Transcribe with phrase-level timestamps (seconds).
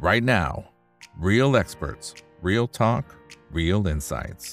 [0.00, 0.64] right now.
[1.18, 3.04] Real experts, real talk,
[3.52, 4.44] real insights.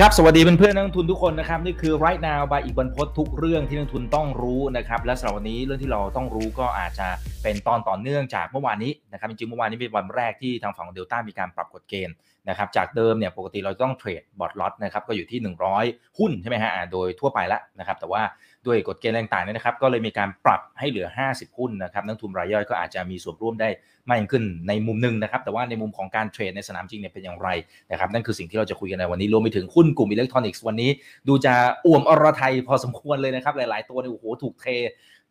[0.00, 7.08] ครับ สวัสดีเพื่อนๆนักลงทุนทุกคนนะครับ นี่คือ right now by อีกบรรพททุกเรื่องที่นักลงทุนต้องรู้นะครับ และสำหรับวันนี้เรื่องที่เราต้องรู้ก็อาจจะ
[7.42, 12.14] เป็นตอนต่อเนื่องจากเมื่อวานนี้นะครับ จริงๆ เมื่อวานนี้เป็นวันแรกที่ทางฝั่งเดลต้ามีการปรับกฎเกณฑ์
[12.48, 15.40] นะครับ จากเดิมเนี่ยปกติเราต้องเทรดบอทล็อตนะครับ ก็อยู่ที่
[15.78, 18.22] 100 หุ้นใช่ไหมฮะ โดยทั่วไปแล้วนะครับ แต่ว่า
[18.66, 23.68] ด้วยกฎเกณฑ์ต่างๆเนี่ยนะครับ ก็เลยมีการปรับให้เหลือ 50 หุ้นนะครับนักลงทุนรายย่อยก็อาจจะมีส่วนร่วมได้
[24.08, 27.48] มากยิ่งขึ้นในมุมหนึ่งนะครับ แต่ว่าในมุมของการ trade ในสนามจริงเนี่ยเป็นอย่างไร
[27.90, 30.90] นะครับ นั่นคือสิ่งที่เราจะคุยกันในวันนี้ รวมไปถึงหุ้นกลุ่มอิเล็กทรอนิกส์วันนี้
[31.28, 31.54] ดูจะ
[31.86, 34.66] อ่วมอรไทยพอสมควรเลยนะครับ หลาย ๆ ตัวเนี่ยโอ้โหถูกเท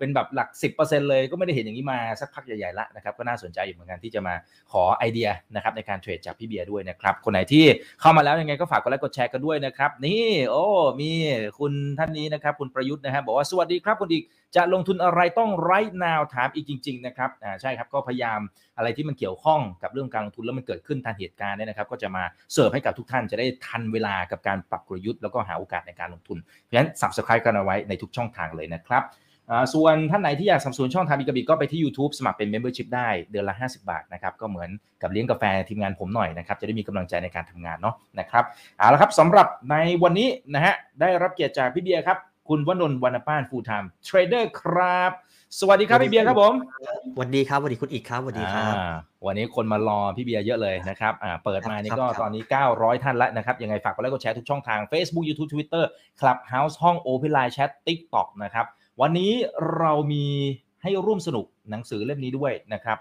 [0.02, 4.34] เป็นแบบหลัก 10%เลยก็ไม่ได้เห็นอย่างนี้มาสักพักใหญ่ๆแล้วนะครับก็น่าสนใจอยู่เหมือนกันที่จะมา
[4.72, 7.66] ขอไอเดียนะครับในการ trade จากพี่เบียร์ด้วยนะครับคนไหนที่
[8.02, 10.66] เข้ามาแล้วยังไงก็ฝากกดไลค์กดแชร์กันด้วยนะครับนี่โอ้
[11.02, 11.12] มี
[11.60, 14.24] คุณท่านนี้นะครับคุณประยุทธ์นะครับบอกว่าสวัสดีครับคุณอีก
[14.56, 18.40] จะลงทุนอะไรต้องไร้นาวถามอีกจริง ๆ นะครับอ่าใช่ครับก็พยายาม
[18.78, 29.04] อะไรที่มันเกี่ยวข้องกับเรื่องการลงทุนแล้วมันเกิดขึ้นทันเหตุการณ์เนี่ยนะครับ ก็จะมาเสิร์ฟให้กับทุกท่านจะได้ทันเวลากับการปรับกลยุทธ์แล้วก็หาโอกาสในการลงทุนเพราะฉะนั้น subscribe กันเอาไว้ในทุกช่องทางเลยนะครับ
[29.74, 34.70] ส่วนท่านไหนที่อยากสนับสนุนช่องทางบิกบิก็ไปที่ YouTube สมัครเป็น Membership ได้เดือนละ 50 บาทนะครับก็เหมือน
[35.02, 38.44] กับเลี้ยงกาแฟทีมงานผมหน่อยนะครับจะได้มีกำลังใจในการทำงานเนาะนะครับ
[38.78, 42.18] เอาละครับสำหรับในวันนี้นะฮะได้รับเกียรติจากพี่เบียร์ครับ
[42.50, 45.12] คุณวนนท์วรรณป้าน full-time trader ครับ
[45.60, 46.54] สวัสดีครับพี่เบียร์ครับผม
[47.16, 55.84] สวัสดีครับสวัสดีคุณอีกครับสวัสดีครับอ่าวันนี้คนมารอพี่เบียร์เยอะเลยนะครับอ่าเปิดมานี่ก็ครับตอนนี้ 900 ท่านแล้วนะครับ ยังไงฝากกดไลค์กดแชร์ทุกช่องทาง Facebook YouTube Twitter
[56.20, 58.66] Clubhouse ห้อง Open Line Chat TikTok นะครับ
[59.00, 59.32] วันนี้
[59.78, 60.26] เรามี
[60.82, 62.98] ให้ร่วมสนุกหนังสือเล่มนี้ด้วยนะครับ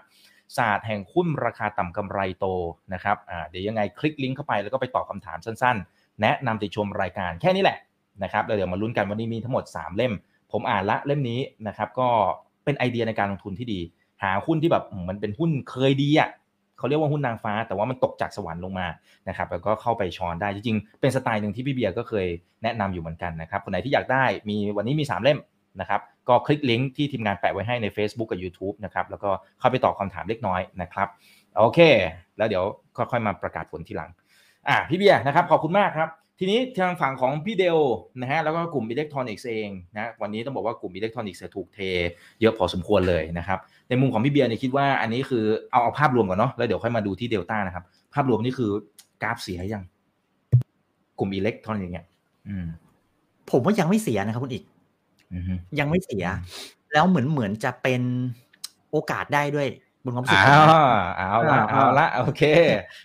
[0.57, 2.45] ศาสตร์แห่งหุ้นราคาต่ำกำไรโต
[2.93, 7.77] นะครับอ่าเดี๋ยวยังไงคลิกลิงก์เข้าไปแล้วก็ไปตอบคำถามสั้นๆ แนะนำติชมรายการแค่นี้แหละ
[8.23, 10.13] นะครับแล้วเดี๋ยวมาลุ้นกันวันนี้มีทั้งหมด 3 เล่ม
[10.51, 12.09] ผมอ่านละเล่มนี้นะครับก็
[12.65, 13.79] เป็นไอเดียในการลงทุนที่ดี
[14.23, 16.29] หาหุ้นที่แบบมันเป็นหุ้นเคยดีอะ
[16.77, 18.87] เขาเรียกว่าหุ้นนางฟ้า แต่ว่ามันตกจากสวรรค์ลงมา
[19.27, 22.27] นะครับแล้วก็เข้าไปช้อนได้จริงๆเป็นสไตล์หนึ่งที่พี่เบียร์ก็เคย
[22.63, 25.39] แนะนำอยู่เหมือนกันนะครับคนไหนที่อยากได้มีวันนี้มี 3 เล่ม
[25.79, 31.07] นะครับก็คลิกลิงก์ที่ทีมงานแปะไว้ให้ใน Facebook กับ YouTube นะครับแล้วก็เข้าไปตอบคำถามเล็กน้อยนะครับ
[31.57, 31.79] โอเค
[32.37, 32.63] แล้วเดี๋ยว
[32.97, 34.09] ค่อยๆมาประกาศผลทีหลัง
[34.69, 36.09] อะพี่เบียร์นะครับขอบคุณมากครับ
[36.39, 37.79] ทีนี้ทางฝั่งของพี่เดลต้า
[38.21, 41.79] นะฮะแล้วก็กลุ่มอิเล็กทรอนิกส์เองนะวันนี้ต้องบอกว่ากลุ่มอิเล็กทรอนิกส์ถูกเท
[42.41, 43.59] เยอะพอสมควรเลยนะครับ
[43.89, 47.83] ในมุมของพี่เบียร์เนี่ยคิดว่าอันนี้คือเอาเอาภาพรวมก่อนเนาะแล้วเดี๋ยวค่อยมาดูที่เดลต้านะครับ
[48.13, 48.71] ภาพรวมนี่คือ
[49.23, 49.83] กราฟเสียยัง
[51.19, 52.05] กลุ่มอิเล็กทรอนิกส์เนี่ย
[52.47, 52.65] อืม
[53.51, 54.63] ผมว่ายังไม่เสียนะครับคุณอีก
[55.79, 56.25] ยังไม่เสีย
[56.93, 58.01] แล้วเหมือนเหมือนจะเป็น
[58.91, 59.67] โอกาสได้ด้วย
[60.03, 60.79] บนความรู้สึกอ้าผมวนะ
[61.17, 62.43] เอาละอ่าเอาละโอเค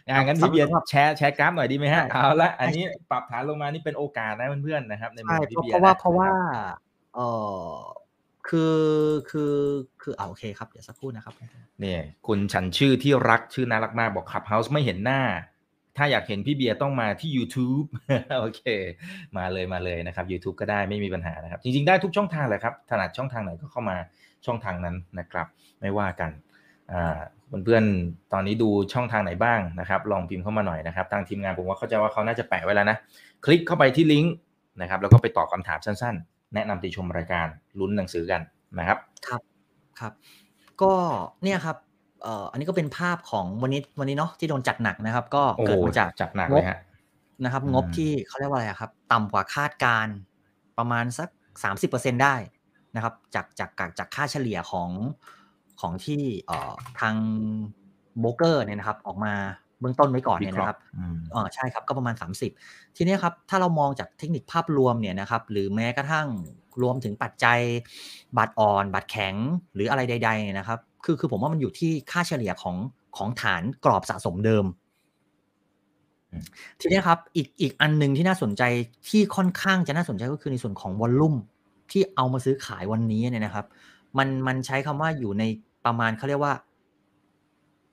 [0.04, 6.76] อย่างนั้นพี่เบียร์สำหรับแชร์แชร์กราฟหน่อยดีไหมฮะได้เอาละอันนี้ปรับฐานลงมานี่เป็นโอกาสนะเพื่อนๆนะครับในมุมใช่ของเพพี่ราะเบียเพร์ราะว่านะเพราะว่าคบ
[7.14, 7.20] เอ
[7.58, 7.62] อ
[8.48, 8.76] คือ
[9.30, 9.54] คือ
[10.02, 11.34] คือเอาโอเคครับเดี๋ยวสักครู่นะครับ
[11.80, 15.20] เนี่ยคุณฉันชื่อที่รักชื่อน่ารักมากบอกขับเฮาส์ไม่เห็นหน้า
[15.96, 17.86] ถ้าอยากเห็นพี่เบียร์ต้องมาที่ YouTube
[18.40, 18.62] โอเค
[19.36, 23.96] มาเลยมาเลยนะครับ YouTube ก็ได้ไม่มีปัญหานะครับ จริงๆได้ทุกช่องทางเลยครับถนัดช่องทางไหนก็เข้ามา
[24.46, 25.46] ช่องทางนั้นนะครับ
[25.80, 26.30] ไม่ว่ากัน
[27.64, 32.96] เพื่อนๆตอนนี้ดูช่องทางไหนบ้างนะครับ ลองพิมพ์เข้ามาหน่อยนะครับทางทีมงานผมว่าเข้าใจว่าเขาน่าจะแปะไว้แล้วนะ
[33.44, 34.34] คลิกเข้าไปที่ลิงก์
[34.80, 37.46] นะครับ แล้วก็ไปตอบคำถามสั้นๆ แนะนำติชมรายการ
[37.78, 38.40] ลุ้นหนังสือกัน
[38.78, 38.98] นะครับ
[39.28, 39.40] ครับ
[40.00, 40.12] ครับ
[40.82, 40.92] ก็
[41.42, 41.76] เนี่ยครับ
[42.26, 46.78] เอ่ออันนี้ก็เป็นภาพของวันนี้วันนี้เนาะที่โดนจัดหนักนะครับ ก็โอ้เกิดมาจากจัดหนักเลยฮะ
[47.44, 50.14] นะครับอืมงบที่เขาเรียกว่าอะไรอะครับ ต่ำกว่าคาดการณ์
[50.78, 51.28] ประมาณสัก
[51.62, 52.34] สามสิบเปอร์เซ็นได้
[52.94, 54.90] นะครับ จากจากจากจากค่าเฉลี่ยของ
[55.80, 57.14] ของที่เอ่อทาง
[58.20, 59.34] โบรกเกอร์เนี่ยนะครับ ออกมา
[59.80, 66.28] เบื้องต้นไว้ก่อนเนี่ยนะครับอืมเออใช่ครับก็ประมาณ 30 ทีเนี้ยครับ ถ้าเรามองจากเทคนิคภาพรวมเนี่ยนะครับ หรือแม้กระทั่ง
[66.82, 67.60] รวมถึงปัจจัย
[68.36, 69.34] บาทอ่อนบาทแข็ง
[69.74, 72.76] หรืออะไรใดๆเนี่ยนะครับ คือคือผมว่ามันอยู่ที่ค่าเฉลี่ยของ
[73.16, 74.64] ของฐานกรอบสะสมเดิม
[76.30, 76.42] อืม
[76.80, 78.62] ทีเนี้ยครับอีกอีกอันหนึ่งที่น่าสนใจ
[79.08, 81.34] ที่ค่อนข้างจะน่าสนใจก็คือในส่วนของวอลลุ่ม
[81.90, 83.66] ที่เอามาซื้อขายวันนี้เนี่ยนะครับ
[84.18, 85.44] มันมันใช้คำว่าอยู่ใน
[85.84, 86.54] ประมาณเขาเรียกว่า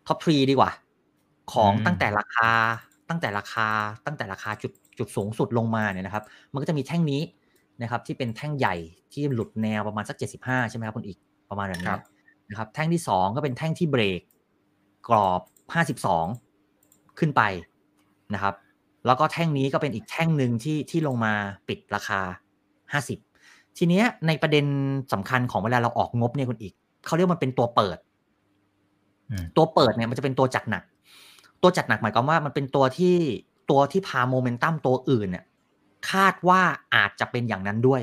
[0.07, 0.71] ท็อปทรีดีกว่า
[1.53, 2.51] ของอืมตั้งแต่ราคา
[3.09, 3.67] ตั้งแต่ราคา
[4.05, 6.23] ตั้งแต่ราคาจุดจุดสูงสุดลงมาเนี่ยนะครับ
[6.53, 7.21] มันก็จะมีแท่งนี้
[7.81, 8.75] นะครับ ที่เป็นแท่งใหญ่
[9.13, 11.17] ที่หลุดแนวประมาณสัก 75 ใช่ไหมครับคุณอีก
[11.49, 11.99] ประมาณแบบคนี้รับ
[12.53, 14.21] นะครับแท่งที่ 2 ก็เป็นแท่งที่เบรก
[15.07, 15.41] กรอบ
[16.31, 17.41] 52 ขึ้นไป
[18.33, 18.55] นะครับ
[19.05, 21.33] แล้วก็แท่งนี้ก็เป็นอีกแท่งหนึ่งที่ที่ลงมา
[21.67, 22.19] ปิดราคา
[22.99, 24.65] 50 ทีเนี้ยในประเด็น
[25.13, 26.73] สำคัญของเวลาเราออกงบเนี่ยคุณอีก
[27.05, 27.97] เขาเรียกว่ามันเป็นตัวเปิด
[29.29, 30.83] อืมตัวเปิดเนี่ยมันจะเป็นตัวจัดหนัก
[31.61, 33.15] ตัวจัดหนักหมายความว่ามันเป็นตัวที่
[33.69, 35.45] ตัวที่พาโมเมนตัมตัวอื่นเนี่ย
[36.11, 36.61] คาดว่า
[36.95, 38.01] อาจจะเป็นอย่างนั้นด้วย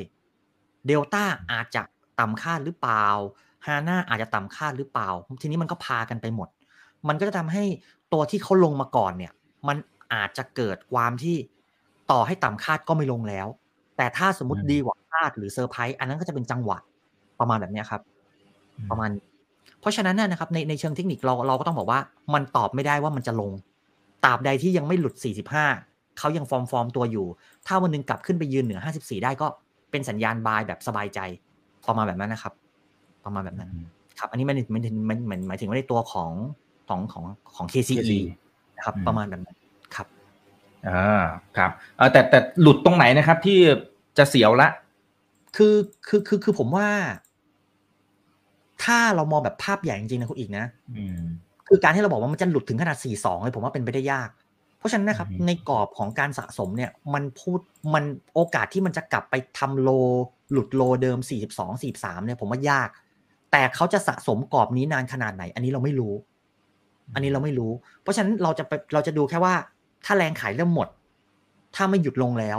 [0.87, 1.83] เดลต้าอาจจะ
[2.19, 3.07] ต่ำคาดหรือเปล่า
[3.67, 5.09] ฮาน่าอาจจะต่ำคาดหรือเปล่า
[5.43, 6.49] ทีนี้มันก็พากันไปหมด
[7.09, 7.65] มันก็จะทำให้
[8.13, 9.33] ตัวที่เขาลงมาก่อนเนี่ย
[9.69, 9.77] มัน
[10.15, 11.37] อาจจะเกิดความที่
[12.11, 13.47] ต่อให้ต่ำคาดก็ไม่ลงแล้ว
[13.97, 16.79] แต่ถ้าสมมติอืมดีกว่าคาดหรือเซอร์ไพรส์อันนั้นก็จะเป็นจังหวะ
[17.41, 18.03] ประมาณแบบเนี้ยครับ
[18.91, 19.11] ประมาณ
[19.81, 22.01] เพราะฉะนั้นเนี่ยนะครับในในเชิงเทคนิคเราเราก็ต้องบอกว่า
[22.35, 23.51] มันตอบไม่ได้ว่ามันจะลง
[24.25, 25.15] ตราบใดที่ยังไม่หลุด
[25.65, 27.27] 45 เขายังฟอร์มฟอร์มตัวอยู่
[27.67, 29.47] ถ้าวันหนึงกลับขึ้นไปยืนเหนือ 54 ได้ก็
[29.91, 31.21] เป็นสัญญาณบายแบบสบายใจ
[31.89, 32.53] ประมาณแบบนั้นนะครับ
[33.31, 33.71] ประมาณแบบนั้น
[34.19, 36.31] ครับ อันนี้มันมันมันมันหมายถึงว่าในตัวของ
[36.89, 37.25] ของของ
[37.57, 38.19] ของ KCE
[38.77, 39.57] นะครับอืมประมาณแบบนั้น
[39.95, 40.07] ครับ
[40.89, 41.23] อ่า
[41.57, 43.59] ครับเอ่อแต่แต่หลุดตรงไหนนะครับ ที่
[44.19, 44.69] จะเสียวละ
[45.57, 45.75] คือ
[46.09, 46.89] คือคือคือผมว่า
[48.85, 50.65] ถ้าเรามองแบบภาพใหญ่จริงๆนะคุณอีกนะ
[50.97, 51.21] อืม
[51.69, 54.31] คือการที่เราบอกว่ามันจะหลุดถึงขนาด 4-2เลยผมว่าเป็นไปได้ยาก
[54.79, 57.61] เพราะฉะนั้นนะครับอืมในกรอบของการสะสมเนี่ยมันพูด
[57.95, 58.05] มัน
[58.35, 59.91] โอกาสที่มันจะกลับไปทำโล
[60.53, 61.19] หลุดโลเดิม
[61.53, 62.89] 42 43เนี่ยผมว่ายาก
[63.53, 66.15] แต่เขาจะสะสมกรอบนี้นานขนาดไหน อันนี้เราไม่รู้
[67.15, 69.55] อันนี้เราไม่รู้ เพราะฉะนั้นเราจะไปเราจะดูแค่ว่า
[70.05, 70.89] ถ้าแรงขายเริ่มหมด
[71.75, 72.59] ถ้าไม่หยุดลงแล้ว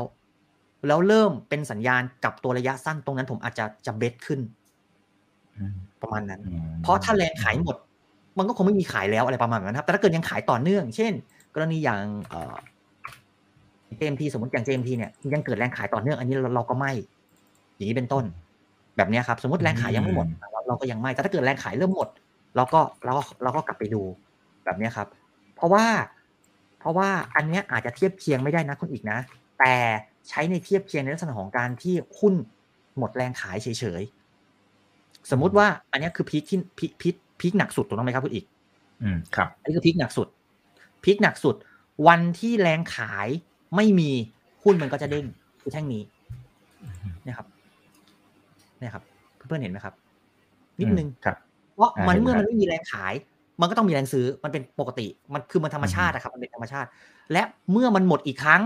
[0.88, 4.40] แล้วเริ่มเป็นสัญญาณกลับตัวระยะสั้นตรงนั้นผมอาจจะจะเบสขึ้น
[5.58, 7.76] อืมประมาณนั้นอืมเพราะถ้าแรงขายหมด
[8.38, 11.12] มันก็คงไม่มีขายแล้วอะไรประมาณนั้นครับ แต่ถ้าเกิดยังขายต่อเนื่อง เช่น
[11.56, 12.56] กรณีอย่างเอ่อ
[14.00, 16.92] JMT สมมติอย่าง JMT เนี่ยยังเกิดแรงขายต่อเนื่อง อันนี้เราเราก็ไม่
[17.76, 18.24] อย่างนี้เป็นต้น
[18.98, 22.10] แบบเนี้ยครับ สมมติแรงขายยังไม่หมดเรา เราก็ยังไม่ แต่ถ้าเกิดแรงขายเริ่มหมด
[22.56, 24.02] เราก็เราก็เราก็กลับไปดู
[24.66, 25.08] แบบเนี้ยครับ
[25.56, 25.86] เพราะว่า
[26.80, 29.20] เพราะว่าอันเนี้ยอาจจะเทียบเคียงไม่ได้นะคุณอีกนะ
[29.60, 29.74] แต่
[30.30, 32.34] ใช้ในเทียบเคียงในลักษณะของการที่หุ้น
[32.98, 33.68] หมดแรงขายเฉ
[34.00, 38.46] ยๆ สมมุติว่าอันเนี้ยคือพีคที่พีคพีคพีคหนักสุดถูกต้องไหมครับคุณอีก
[39.04, 40.28] อืมครับ อันนี้คือพีคหนักสุด
[41.04, 41.56] พีคหนักสุด
[42.08, 43.28] วันที่แรงขาย
[43.76, 44.12] ไม่มี
[44.64, 45.26] หุ้นมันก็จะเด้ง
[45.62, 46.04] คือแท่งนี้
[47.24, 47.48] เนี่ยครับ
[48.80, 49.04] เนี่ยครับ
[49.36, 49.94] เพื่อนๆเห็นไหมครับ
[50.82, 51.38] นิดนึงอืมครับ
[51.76, 53.14] เพราะอ่ามันเห็นเมื่อครับมันไม่มีแรงขาย
[53.62, 56.88] มันก็ต้องมีแรงซื้อมันเป็นปกติ มันคือมันธรรมชาตินะครับมันเป็นธรรมชาติ
[57.32, 57.42] และ
[57.72, 58.62] เมื่อมันหมดอีกครั้ง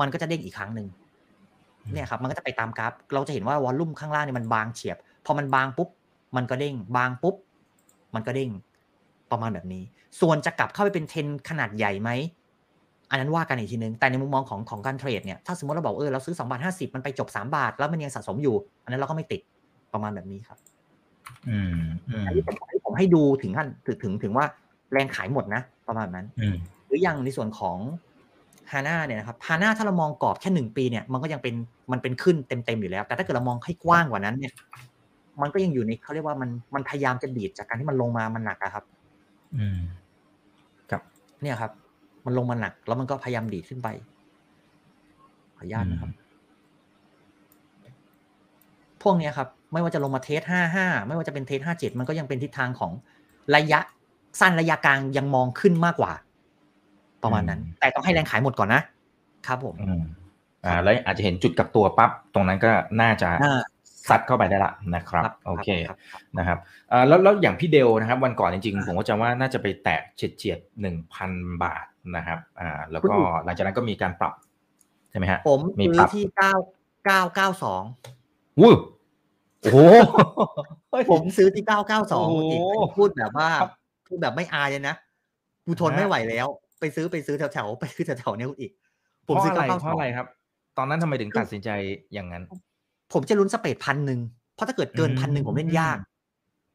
[0.00, 0.88] มันก็จะเด้งอีกครั้งหนึ่ง
[1.92, 4.96] เนี่ยครับ มันก็จะไปตามกราฟเราจะเห็นว่าวอลลุ่มข้างล่างเนี่ยมันบางเฉียบ
[5.26, 5.88] พอมันบางปุ๊บ
[6.36, 7.34] มันก็เด้ง บางปุ๊บ
[8.14, 8.50] มันก็เด้ง
[9.30, 9.82] ประมาณแบบนี้
[10.20, 12.10] ส่วนจะกลับเข้าไปเป็นเทรนขนาดใหญ่ไหม
[13.10, 19.40] อันนั้นว่ากันอีกทีนึง แต่ในมุมมองของของการเทรดเนี่ย ถ้าสมมติเราบอกเออเราซื้อ2บาท50 มันไปจบ 3 บาท แล้วมันยังสะสมอยู่ อันนั้นเราก็ไม่ติด
[19.92, 20.58] ประมาณแบบนี้ครับ
[21.48, 21.74] อืม
[22.08, 24.46] อืมอันนี้ผมอันนี้ผมให้ดูถึงขั้นถึงถึงถึงว่า
[24.92, 26.56] แรงขายหมดนะ ประมาณนั้นอืม
[26.86, 27.78] หรืออย่างในส่วนของ
[28.72, 31.54] ฮาน่าเนี่ยนะครับฮาน่าถ้าเรามองกรอบแค่หนึ่งปีเนี่ยมันก็ยังเป็น
[31.92, 34.52] มันเป็นขึ้นเต็มๆอยู่แล้ว แต่ถ้าเกิดเรามองให้กว้างกว่านั้นเนี่ย
[35.42, 38.84] มันก็ยังอยู่ในเขาเรียกว่ามันมันพยายามจะดีดจากการที่มันลงมามันหนักอะครับ
[39.56, 39.78] อืม
[41.42, 41.72] เนี่ยครับ
[42.26, 43.88] มันลงมาหนัก แล้วมันก็พยายามดีดขึ้นไป
[45.56, 46.10] ขออนุญาตนะครับ
[49.02, 52.92] พวกเนี้ยครับ ไม่ว่าจะลงมาเทสห้าห้าไม่ว่าจะเป็นเทสห้าเจ็ดมันก็ยังเป็นทิศทางของ
[53.54, 53.80] ระยะ
[54.40, 56.12] สั้นระยะกลางยังมองขึ้นมากกว่า
[57.22, 58.82] ประมาณนั้นอืมแต่ต้องให้แรงขายหมดก่อนนะ
[59.46, 60.02] ครับผมอืม
[60.64, 62.70] อ่าแล้วอาจจะเห็นจุดกลับตัวปั๊บตรงนั้นก็
[63.00, 63.62] น่าจะอ่า
[64.10, 66.58] ซัดเข้าไปได้ละนะครับโอเครับครับนะครับ
[66.92, 71.30] อ่าแล้วแล้วอย่างพี่เดลนะครับ วันก่อนจริงๆ ผมก็จะว่าน่าจะไปแตะเฉียดเฉียดหนึ่งพัน
[71.62, 71.86] บาท
[72.16, 73.14] นะครับอ่าแล้วก็
[73.44, 74.34] หลังจากนั้นก็มีการปรับ
[75.10, 76.54] ใช่ไหมฮะผมมีซื้ปอรับที่เก้า
[77.06, 77.82] เก้าเก้าสอง
[78.60, 78.74] วู้
[79.62, 79.78] โอ้โห
[81.10, 82.54] ผมซื้อที่เก้าเก้าสองโอ้โห
[82.96, 83.72] พูดแบบว่าครับ
[84.08, 84.94] พูดแบบไม่อายเลยนะ
[85.66, 86.46] กูทนฮะไม่ไหวแล้ว
[86.80, 88.72] ไปซื้อไปซื้อแถวแถวๆไปซื้อแถวแถวๆเนี้ยคุณอีก
[89.24, 90.26] เพผมราะซื้ออะไรเก้าเก้าเพสอราะงอะไรครับ
[90.78, 91.70] ตอนนั้นทำไมถึงตัดสินใจ
[92.12, 92.44] อย่างนั้น
[93.12, 94.20] ผมจะลุ้นสเปดพันหนึ่ง
[94.54, 95.98] เพราะถ้าเกิดเกินอืมพันหนึ่งผมเล่นยาก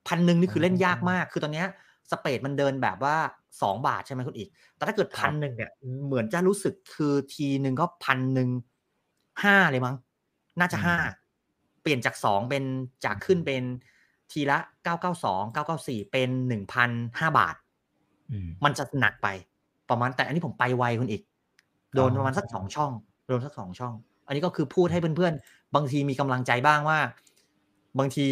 [0.08, 1.68] พันหนึ่งนี่คือเล่นยากมาก คือตอนเนี้ย
[2.12, 3.16] สเปดมันเดินแบบว่า
[3.62, 5.72] สองบาทใช่ไหมคุณอีก แต่ถ้าเกิดครัพับนหนึ่งเนี่ย
[6.06, 8.50] เหมือนจะรู้สึกคือทีหนึ่งก็พันหนึ่ง
[9.44, 9.96] ห้าเลยมั้ง
[10.60, 12.64] น่าจะห้าเปลี่ยนจากสองเป็น
[13.06, 13.64] จากขึ้นเป็น
[14.32, 16.90] ทีละเก้าเก้าสองเก้าเก้าสี่เป็นหนึ่งพัน
[17.20, 17.56] ห้าบาท
[18.32, 19.28] อืมมันจะหนักไป
[19.90, 21.22] ประมาณแต่อันนี้ผมไปไวคุณอีก
[21.96, 22.92] โดนอ๋อประมาณสักสองช่อง
[23.28, 23.94] โดนสักสองช่อง
[24.28, 27.00] อันนี้ก็คือพูดให้เพื่อนๆ บางทีมีกำลังใจบ้างว่า
[28.00, 28.28] บางที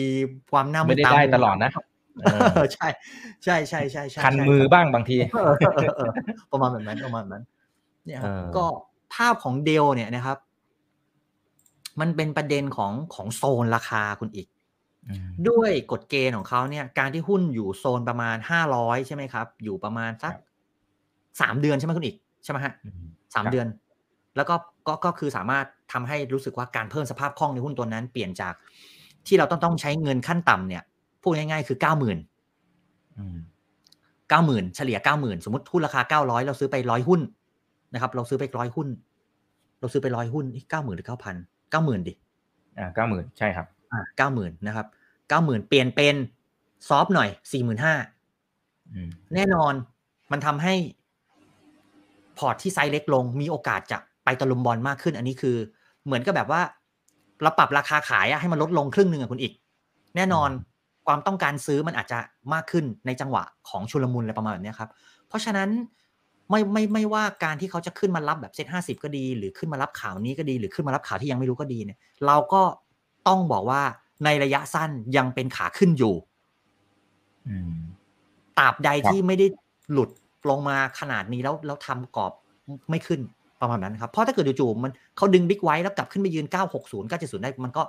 [0.51, 1.71] ความหน้าไม่ได้ตาได้มัวตลอดนะ
[2.21, 2.88] เออเออใช่
[3.43, 6.12] ใช่ใช่ใช่ใช่คันใช่มือบ้างบางทีเออเออเออ
[6.51, 7.43] ประมาณแบบนั้นประมาณแบบนั้น
[8.05, 8.65] เนี่ยครับเออก็
[9.13, 10.38] ภาพของเดลเนี่ยนะครับ
[12.00, 14.48] มันเป็นประเด็นของของโซนราคาคุณอีก
[15.10, 20.44] อืมด้วยกฎเกณฑ์ของเขาเนี่ย การที่หุ้นอยู่โซนประมาณห้าร้อยใช่ไหมครับ อยู่ประมาณสักครับ
[21.42, 23.68] สามเดือนใช่ไหมคุณอีกใช่ไหมฮะอืมสามครับเดือน
[24.36, 24.56] แล้วก็
[24.88, 28.54] ก็ก็คือสามารถทำให้รู้สึกว่าการเพิ่มสภาพคล่องในหุ้นตัวนั้นเปลี่ยนจาก
[29.28, 30.84] ที่เราต้องต้องใช้เงินขั้นต่ำเนี่ย
[31.22, 32.18] พูดง่ายๆคือเก้าหมื่น
[33.18, 33.38] อืม
[34.30, 37.22] เก้าหมื่นเฉลี่ยเก้าหมื่นสมมติหุ้นราคาเก้าร้อยเราซื้อไปร้อยหุ้น
[37.94, 38.88] นะครับ เราซื้อไปร้อยหุ้น
[39.80, 41.36] เราซื้อไปร้อยหุ้นเก้าหมื่นหรือเก้าพัน
[41.72, 42.13] เก้าหมื่นดิ
[42.77, 44.88] อ่าเก้าหมื่นใช่ครับอ่าเก้าหมื่นนะครับ
[45.29, 46.15] เก้าหมื่นเปลี่ยนเป็น
[46.88, 47.95] soft หน่อยสี่หมื่นห้า
[48.93, 49.74] อืมแน่นอน
[50.31, 50.74] มันทำให้
[52.38, 55.55] พอร์ตที่ไซส์เล็กลงมีโอกาสจะไปตะลุมบอลมากขึ้น อันนี้คือ
[56.05, 56.62] เหมือนกับแบบว่า
[57.41, 59.53] เราปรับราคาขายอะให้มันลดลงครึ่งหนึ่งอะคุณอีก
[60.15, 60.50] แน่นอน
[61.07, 62.19] ความต้องการซื้อมันอาจจะ
[62.53, 64.89] มากขึ้นในจังหวะของชุลมุนอะไรประมาณแบบเนี้ยครับ
[65.27, 65.69] เพราะฉะนั้น
[66.50, 72.62] ไม่ไม่ไม่ว่าการที่เขาจะขึ้นมารับแบบเซ็ตห้าสิบก็ดี หรือขึ้นมารับข่าวนี้ก็ดี หรือขึ้นมารับข่าวที่ยังไม่รู้ก็ดีเนี่ย เราก็
[73.28, 73.82] ต้องบอกว่า
[74.25, 76.16] ในระยะสั้นยังเป็นขาขึ้นอยู่
[77.48, 77.75] อืม
[78.60, 79.48] ตราบใดครับที่ไม่ได้
[79.92, 80.10] หลุด
[80.50, 82.32] ลงมาขนาดนี้แล้วแล้วทำกรอบ
[82.90, 83.20] ไม่ขึ้น
[83.62, 87.82] ประมาณนั้นครับ เพราะถ้าเกิดจู่ๆมันเขาดึงบิ๊กไว้แล้วกลับขึ้นไปยืน 960 970 ได้มันก็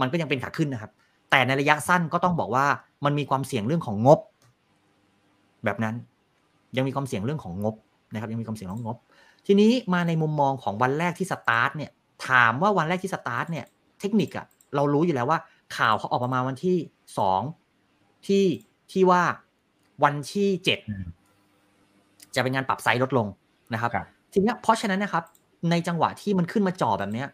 [0.00, 0.92] มันก็ยังเป็นขาขึ้นนะครับ
[1.30, 2.66] แต่ในระยะสั้นก็ต้องบอกว่า
[3.04, 4.18] มันมีความเสี่ยงเรื่องของงบ
[5.64, 5.94] แบบนั้น
[6.76, 7.74] ยังมีความเสี่ยงเรื่องของงบ
[8.12, 8.98] นะครับยังมีความเสี่ยงเรื่องงบ
[9.46, 11.90] ทีนี้มาในมุมมองของวันแรกที่สตาร์ทเนี่ย
[12.28, 13.64] ถามว่าวันแรกที่สตาร์ทเนี่ย
[14.00, 15.38] เทคนิคอะเรารู้อยู่แล้วว่า
[15.76, 16.76] ข่าวเขาออกมาวันที่
[17.18, 17.40] สอง
[18.26, 18.44] ที่
[18.92, 19.22] ที่ว่า
[20.04, 21.04] วันที่เจ็ดอืม
[22.34, 23.26] จะเป็นงานปรับไซส์ลดลง
[23.72, 25.24] นะครับครับทีเนี้ยเพราะฉะนั้นนะครับ
[25.70, 27.28] ในจังหวะที่มันขึ้นมาจ่อแบบเนี้ย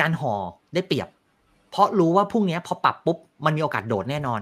[0.00, 0.34] การห่อ
[0.74, 1.08] ได้เปรียบ
[1.70, 4.40] เพราะรู้ว่าพรุ่งเนี้ยพอปรับปุ๊บมันมีโอกาสโดดแน่นอน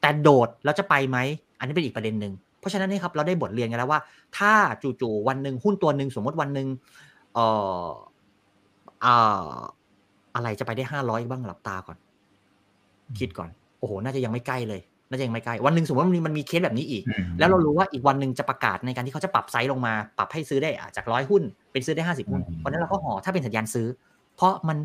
[0.00, 1.18] แต่โดดแล้วจะไปไหม
[1.58, 4.00] อันนี้เป็นอีกประเด็นหนึ่งเพ ราะฉะนั้นนี่ครับเราได้บทเรียนกันแล้วว่า
[4.38, 6.68] ถ้าจู่ๆวันหนึ่งหุ้นตัวหนึ่งสมมติวันหนึ่ง
[7.34, 7.46] เอ่
[7.86, 7.88] อ
[9.02, 9.14] เอ่
[9.48, 9.50] อ
[10.34, 11.96] อะไรจะไปได้ห้าร้อยบ้างหลับตาก่อน
[13.18, 14.80] คิดก่อน โอ้โห น่าจะยังไม่ใกล้เลย
[15.10, 21.42] น่าจะยังไม่ใกล้ วันหนึ่งสมมติว่ามันมีมันมีเคสแบบนี้อีกอืมแล้วเรารู้ว่าอีกวันหนึ่งจะประกาศในการที่เขาจะปรับไซส์ลงมา ปรับให้ซื้อได้อะจากร้อยหุ้น
[21.72, 23.86] เป็นซื้อได้ห้าสิบหุ้นอืมเพราะฉะนั้นเราก็แห่ถ้าเป็นสัญญาณซื้อ
[24.36, 24.78] เพราะมัน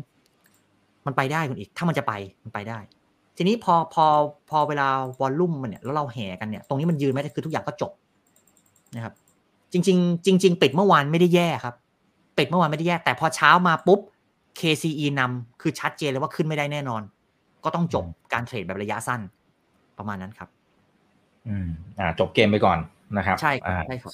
[1.06, 2.12] มันไปได้คุณอีก ถ้ามันจะไป
[2.42, 2.78] มันไปได้
[3.36, 4.06] ทีนี้พอพอ
[4.50, 4.88] พอเวลา
[5.20, 7.92] volume มันเนี่ยแล้วเราแห่กันเนี่ยตรงนี้มันยืนไหมคือทุกอย่างก็จบ
[8.96, 9.14] นะครับ
[9.72, 11.74] จริง ๆ จริง ๆ ปิดเมื่อวานไม่ได้แย่ครับ
[12.38, 14.00] ปิดเมื่อวานไม่ได้แย่ แต่พอเช้ามาปุ๊บ
[14.60, 17.02] KCE นำคือชัดเจนเลยว่าขึ้นไม่ได้แน่นอน
[17.64, 19.20] ก็ต้องจบการเทรดแบบระยะสั้น
[19.98, 20.48] ประมาณนั้นครับ
[21.48, 22.78] อืมอ่าจบเกมไปก่อน
[23.18, 24.12] นะครับ ใช่ครับอ่าใช่ครับ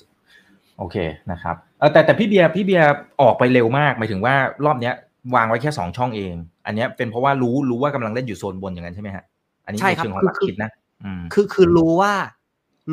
[0.79, 0.97] โอเค
[1.33, 2.89] นะครับเออแต่แต่พี่เบียร์พี่เบียร์
[3.21, 4.35] ออกไปเร็วมากหมายถึงว่า
[4.65, 4.95] รอบเนี้ย
[5.35, 6.35] วางไว้แค่สองช่องเอง
[6.69, 9.25] อันเนี้ยเป็นเพราะว่ารู้รู้ว่ากำลังเล่นอยู่โซนบนอย่างนั้นใช่ไหมฮะ
[9.65, 10.71] อันนี้ใช่ในครับเชิงของหลักคือคิดนะ
[11.05, 12.13] อืมคือคือรู้ว่า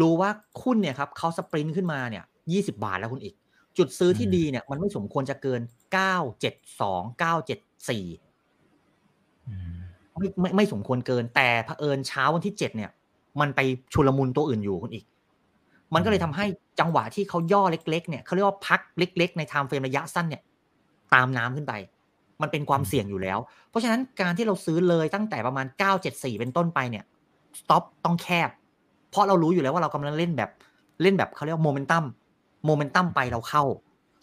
[0.01, 0.29] รู้ว่า
[0.63, 3.35] หุ้นเนี่ยครับเขาสปรินต์ขึ้นมาเนี่ยยี่สิบาทแล้วคุณอีก
[3.77, 5.61] จุดซื้อที่อืมดีเนี่ย มันไม่สมควรจะเกิน
[5.93, 8.05] เก้าเจ็ดสองเก้าเจ็ดสี่
[9.47, 9.75] อืม
[10.19, 12.91] ไม่ไม่ไม่สมควรเกิน แต่เผอิญเช้าวันที่เจ็ดเนี่ย
[13.39, 13.59] มันไป
[13.93, 15.05] ชุลมุนตัวอื่นอยู่คุณอีก
[15.93, 16.45] มันก็เลยทำให้
[16.79, 20.41] จังหวะที่เขาย่อเล็ก ๆ เนี่ยเขาเรียกว่าพักเล็ก ๆ ใน timeframe ระยะสั้นเนี่ย
[21.13, 21.73] ตามน้ำขึ้นไป
[22.41, 23.39] มันเป็นความเสี่ยงอยู่แล้ว
[23.69, 25.65] เพราะฉะนั้นการที่เราซื้อเลยตั้งแต่ประมาณ
[26.03, 27.03] 974 เป็นต้นไปเนี่ย
[27.59, 28.49] stop ต้องแคบ
[29.11, 30.49] เพราะเรารู้อยู่แล้วว่าเรากำลังเล่นแบบ
[31.01, 32.03] เล่นแบบเขาเรียกว่า momentum
[32.65, 33.63] momentum ไปเราเข้า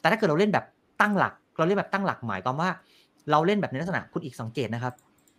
[0.00, 0.64] แต่ถ้าเกิดเราเล่นแบบ
[1.00, 2.70] ตั้งหลัก เราเล่นแบบตั้งหลักหมายความว่า
[3.30, 4.94] เราเล่นแบบในลักษณะคุณอีกสังเกตนะครับ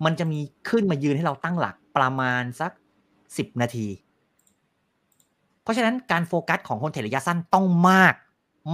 [0.05, 0.39] มันจะมี
[0.69, 2.71] ขึ้นมายืนให้เราตั้งหลักประมาณสัก
[3.37, 3.87] สิบนาที
[5.63, 8.13] เพราะฉะนั้นการโฟกัสของคน trade ระยะสั้นต้องมาก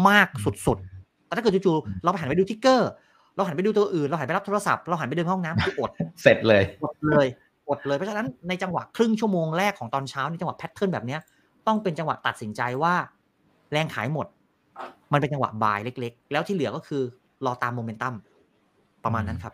[0.09, 0.27] มาก
[0.67, 2.89] สุดๆแต่ถ้าเกิดจู่ๆเราหันไปดู ticker
[3.39, 5.91] เราหันไปดูตัวอื่น เราหันไปรับโทรศัพท์ เราหันไปเดินห้องน้ำคืออด
[6.21, 7.27] เสร็จเลย อดเลย
[7.69, 11.19] อดเลย เพราะฉะนั้นในจังหวะครึ่งชั่วโมงแรกของตอนเช้าในจังหวะ pattern แบบเนี้ย
[11.67, 12.93] ต้องเป็นจังหวะตัดสินใจว่า
[13.71, 14.27] แรงขายหมด
[15.13, 17.01] มันเป็นจังหวะ buy เล็ก ๆ แล้วที่เหลือก็คือ
[17.45, 18.13] รอตามโมเมนตัม
[19.03, 19.53] ประมาณนั้นครับ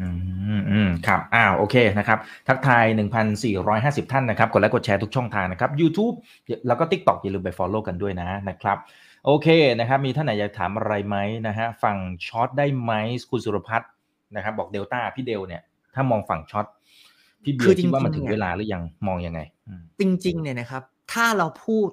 [0.00, 0.08] อื
[0.58, 2.84] มอืมครับอ้าวโอเคนะครับทักทาย
[3.48, 6.14] 1,450 ท่านนะครับกดไลค์กดแชร์ทุกช่องทางนะครับ YouTube
[6.66, 8.78] แล้วก็ TikTok อย่าลืมไป Follow กันด้วยนะนะครับ
[9.30, 9.48] โอเค
[9.80, 11.16] นะครับมีท่านไหนอยากถามอะไรไหม
[11.46, 12.92] นะฮะฝั่ง short ได้ไหม
[13.30, 13.90] คุณสุรพัฒน์
[14.36, 15.62] นะครับบอกเดลต้าพี่เดลเนี่ย
[15.94, 16.66] ถ้ามองฝั่ง short
[17.42, 20.82] พี่เบียร์คิดว่าคือจริงดๆว่ยมันถึงเวลาหรือยังมองยังไงอืมจริง ๆ เนี่ยนะครับ
[21.12, 21.88] ถ้าเราพูด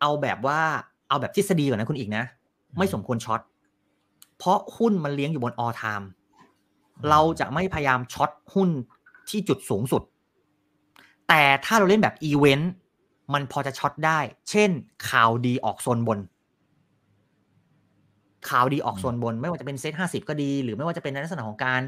[0.00, 0.60] เอาแบบว่า
[1.08, 2.24] เอาแบบทฤษฎีก่อนนะคุณอีกนะ
[2.78, 3.40] ไม่สมควร short
[4.38, 6.02] เพราะหุ้นมันเลี้ยงอยู่บน all time
[7.10, 8.68] เราจะไม่พยายาม short หุ้น
[9.28, 10.02] ที่จุดสูงสุด
[11.28, 12.72] แต่ถ้าเราเล่นแบบอีเวนต์
[13.32, 14.18] มันพอจะ short ได้
[14.50, 14.70] เช่น
[15.08, 16.18] ข่าวดีออกโซนบน
[18.48, 21.80] ข่าวดีออกโซนบน ไม่ว่าจะเป็นเซ็ตห้าสิบก็ดี หรือไม่ว่าจะเป็นในลักษณะของการ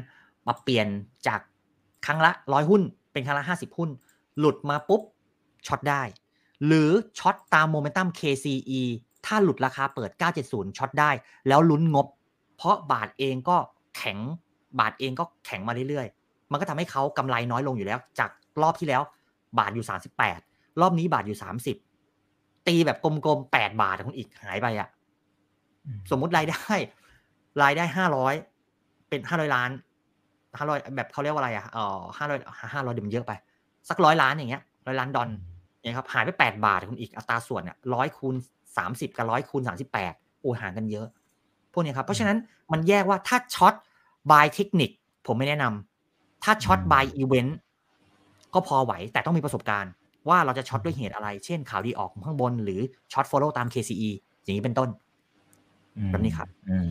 [0.45, 0.87] ปรับเปลี่ยน
[1.27, 1.39] จาก
[2.05, 2.81] ครั้งละร้อยหุ้น
[3.13, 3.89] เป็นครั้งละห้าสิบหุ้น
[4.39, 5.01] หลุดมาปุ๊บ
[5.67, 6.03] short ได้
[6.65, 8.81] หรือ short ตามโมเมนตัม KCE
[9.25, 10.09] ถ้าหลุดราคาเปิด
[10.43, 11.11] 970 short ได้
[11.47, 12.07] แล้วลุ้นงบ
[12.57, 13.57] เพราะบาทเองก็
[13.97, 14.17] แข็ง
[14.79, 18.29] บาทเองก็แข็งมาเรื่อยๆ มันก็ทำให้เขากำไรน้อยลงอยู่แล้ว จาก
[18.61, 19.01] รอบที่แล้ว
[19.59, 19.85] บาทอยู่
[20.33, 21.39] 38 รอบนี้บาทอยู่
[22.01, 24.87] 30 ตีแบบกลมๆ8บาทคุณอีกหายไปอะ
[26.11, 26.73] สมมุติรายได้
[27.63, 28.33] รายได้ห้าร้อย
[29.09, 29.69] เป็นห้าร้อยล้าน
[30.57, 32.39] ห้าร้อยแบบเขาเรียกว่าอะไรอะเออห้าร้อย
[32.73, 33.31] ห้าร้อยเดี๋ยวมันเยอะไป
[33.89, 35.29] สักร้อยล้านอย่างเงี้ยร้อยล้านดอล
[35.81, 38.35] เนี่ยครับหายไปแปดบาทคุณอีกอัตราส่วนเนี่ยร้อยคูณ
[38.77, 41.07] สามสิบกับร้อยคูณสามสิบแปดโอ้ห่างกันเยอะ
[41.73, 42.37] พวกเนี้ยครับ เพราะฉะนั้น
[42.71, 43.73] มันแยกว่าถ้า short
[44.31, 44.89] by technique
[45.27, 47.57] ผมไม่แนะนำถ้า short by event
[48.53, 49.91] ก็พอไหวแต่ต้องมีประสบการณ์
[50.29, 52.79] ว่าเราจะ short ด้วยเหตุอะไร เช่นข่าวดีออกข้างบน หรือ
[53.13, 54.09] short follow ตาม KCE
[54.43, 54.89] อย่างนี้เป็นต้น
[56.11, 56.87] แบบนี้ครับอืม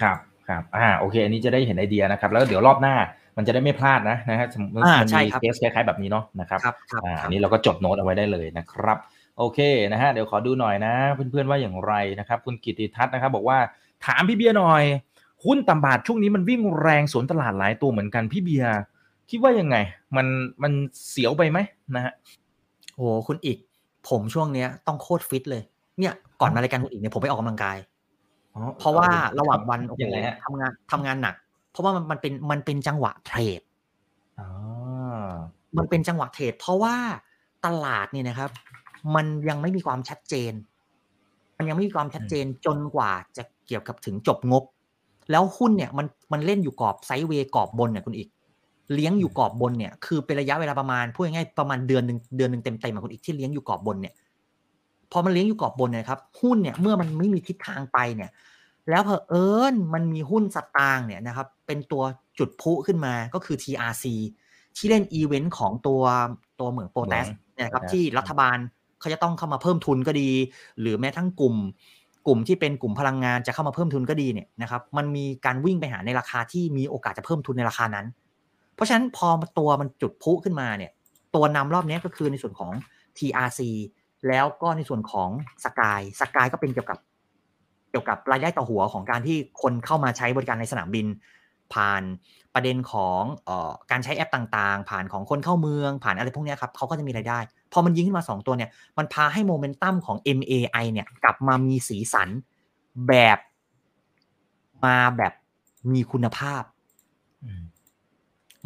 [0.00, 0.16] ครับ
[0.48, 2.94] ครับอ่าโอเค อันนี้จะได้เห็นไอเดียนะครับ แล้วเดี๋ยวรอบหน้า
[3.36, 8.98] มันจะได้ไม่พลาดนะนะฮะสมมติอ่ามันใช่มีครับเคสคล้ายๆแบบนี้เนาะนะครับครับครับอ่าคอัรับนนี้เราก็จดโน้ตเอาไว้ได้เลยนะครับ
[9.38, 9.58] โอเค
[9.92, 13.58] นะฮะเดี๋ยวขอดูหน่อยนะ เพื่อนๆว่าอย่างไรนะครับ คุณกิติทัศน์นะครับ บอกว่า
[14.06, 14.82] ถามพี่เบียร์หน่อย
[15.44, 18.74] หุ้นต่ำบาทช่วงนี้มันวิ่งแรงสวนตลาดหลายตัวเหมือนกันพี่เบียร์
[19.30, 19.76] คิดว่ายังไง
[20.16, 20.26] มัน
[20.62, 20.72] มัน
[21.10, 21.58] เสียวไปไหม
[21.94, 22.12] นะฮะ
[22.94, 23.58] โอ้โหคุณอีก
[24.08, 25.62] ผมช่วงเนี้ยต้องโคตรฟิตเลย
[25.98, 27.89] เนี่ยก่อนมารายการคุณอีกเนี่ยผมไปออกกำลังกายอ๋อ
[28.78, 31.34] เพราะว่าระหว่างวันโอ้โหยังไงฮะทำงานทำงานหนัก
[31.72, 33.60] เพราะว่ามันมันเป็นมันเป็นจังหวะเทรด
[34.40, 34.48] อ๋อ
[35.76, 36.96] มันเป็นจังหวะเทรดเพราะว่า
[37.66, 38.50] ตลาดเนี่ยนะครับ
[39.14, 40.52] มันยังไม่มีความชัดเจน
[41.58, 44.64] มันยังไม่มีความชัดเจนจนกว่าจะเกี่ยวกับถึงจบงบ
[45.30, 48.28] แล้วหุ้นเนี่ยมันมันเล่นอยู่กรอบไซด์เวย์กรอบบนเนี่ยคุณอีก
[48.94, 54.14] เลี้ยงอยู่กรอบบนเนี่ยคือเป็นระยะเวลาประมาณพูดง่ายๆประมาณเดือนหนึ่งเดือนหนึ่งเต็มๆอะคุณอีกที่เลี้ยงอยู่กรอบบนเนี่ย
[55.12, 58.30] พอมันเลี้ยงอยู่กรอบบนเนี่ยครับหุ้นเนี่ยเมื่อมันไม่มีทิศทางไปเนี่ย
[58.90, 62.02] แล้วเผอิญมันมีหุ้นสตางค์เนี่ยนะครับเป็นตัว
[62.38, 64.04] จุดพลุขึ้นมาก็คือ TRC
[64.76, 66.02] ที่เล่นอีเวนต์ของตัว
[66.60, 68.58] ตัวเหมืองโปรแทสเนี่ยนะครับที่รัฐบาล
[69.00, 70.30] เขาจะต้องเข้ามาเพิ่มทุนก็ดี
[70.80, 71.54] หรือแม้ทั้งกลุ่ม
[72.26, 78.06] กลุ่มที่เป็นกลุ่มพลังงานจะเข้ามาเพิ่มทุนก็ดีเนี่ยนะครับมันมีการวิ่งไปหาในราคาที่มีโอกาสจะเพิ่มทุนในราคานั้น
[78.74, 80.90] เพราะฉะนั้นพอตัวมันจุดพลุขึ้นมาเนี่ย
[81.34, 82.70] ตัวนำรอบนี้ก็คือในส่วนของ
[83.18, 83.60] TRC
[84.28, 85.28] แล้วก็ในส่วนของ
[85.64, 86.98] สกายสกายก็เป็นเกี่ยวกับ
[87.90, 91.06] เกี่ยวกับรายได้ต่อหัวของการที่คนเข้ามาใช้บริการในสนามบิน
[91.74, 92.02] ผ่าน
[92.54, 97.38] ประเด็นของออการใช้แอปต่างๆ ผ่านของคนเข้าเมือง ผ่านอะไรพวกนี้ครับเขาก็จะมีรายได้
[97.72, 102.28] พอมันยิงขึ้นมา 2 ตัวเนี่ย มันพาให้โมเมนตัมของ MAI เนี่ยกลับมามีสีสัน
[103.08, 103.38] แบบ
[104.84, 105.32] มาแบบ
[105.92, 106.62] มีคุณภาพ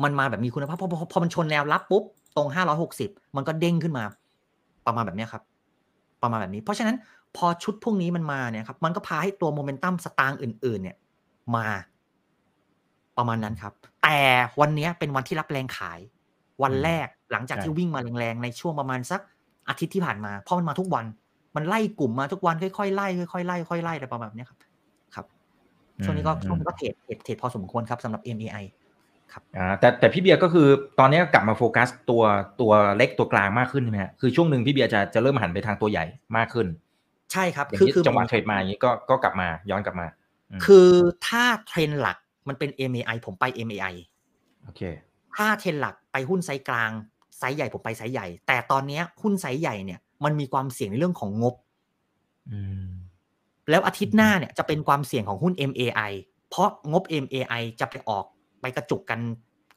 [0.02, 2.04] มันมาแบบมีคุณภาพพอพอพอมันชนแนวรับปุ๊บ
[2.37, 2.49] ตรง
[2.92, 4.04] 560 มันก็เด้งขึ้นมา
[4.87, 5.42] ประมาณแบบนี้ครับ
[6.24, 6.96] ประมาณแบบนี้ เพราะฉะนั้น
[7.37, 10.96] พอชุดพวกนี้มันมาเนี่ยครับมันก็พาให้ตัวโมเมนตัมสตางค์อื่น ๆ เนี่ย
[11.56, 11.66] มา
[13.18, 14.18] ประมาณนั้นครับ แต่
[14.60, 15.98] วันเนี้ยเป็นวันที่รับแรงขาย
[16.62, 19.20] วันแรกหลังจากที่วิ่งมาแรงๆในช่วงประมาณสัก
[19.68, 21.06] อาทิตย์ที่ผ่านมา เพราะมันมาทุกวัน
[21.56, 24.58] มันไล่กลุ่มมาทุกวันค่อยๆไล่ค่อยๆไล่ค่อยๆไล่อะไรประมาณเนี้ยครับ
[25.14, 25.26] ครับ
[26.04, 28.64] ช่วงนี้ก็อืมช่วงนี้ก็เทรดเทรดเทรดพอสมควรครับสำหรับ MAI
[29.57, 30.68] อ่าแต่แต่พี่เบียร์ก็คือ
[30.99, 32.23] ตอนนี้กลับมาโฟกัสตัว
[32.61, 36.05] ตัวเล็กตัวกลางมากขึ้นใช่ไหมฮะคือช่วงหนึ่งพี่เบียร์จะจะเริ่มหันไปทางตัวใหญ่
[36.37, 36.66] มากขึ้น
[37.33, 40.07] ใช่ครับอย่างคือที่คือจังหวะเทรดมาอย่างนี้ก็ก็กลับมาย้อนกลับมา
[40.51, 40.90] อืมคือ
[41.27, 42.18] ถ้าเทรนหลัก
[42.49, 43.94] มันเป็น MAI ผมไป MAI
[44.64, 44.83] โอเค
[45.37, 46.90] ถ้าเทรนหลักไปหุ้นไซส์กลาง
[47.38, 51.55] ไซส์ใหญ่ผมไปไซส์ใหญ่ แต่ตอนเนี้ยหุ้นไซส์ใหญ่เนี่ยมันมีความเสี่ยงในเรื่องของงบ
[52.51, 52.87] อืม
[53.70, 56.12] แล้วอาทิตย์หน้าเนี่ยจะเป็นความเสี่ยงของหุ้น MAI
[56.51, 58.25] เพราะงบ MAI จะไปออก
[58.64, 59.20] ไปกระจุกกัน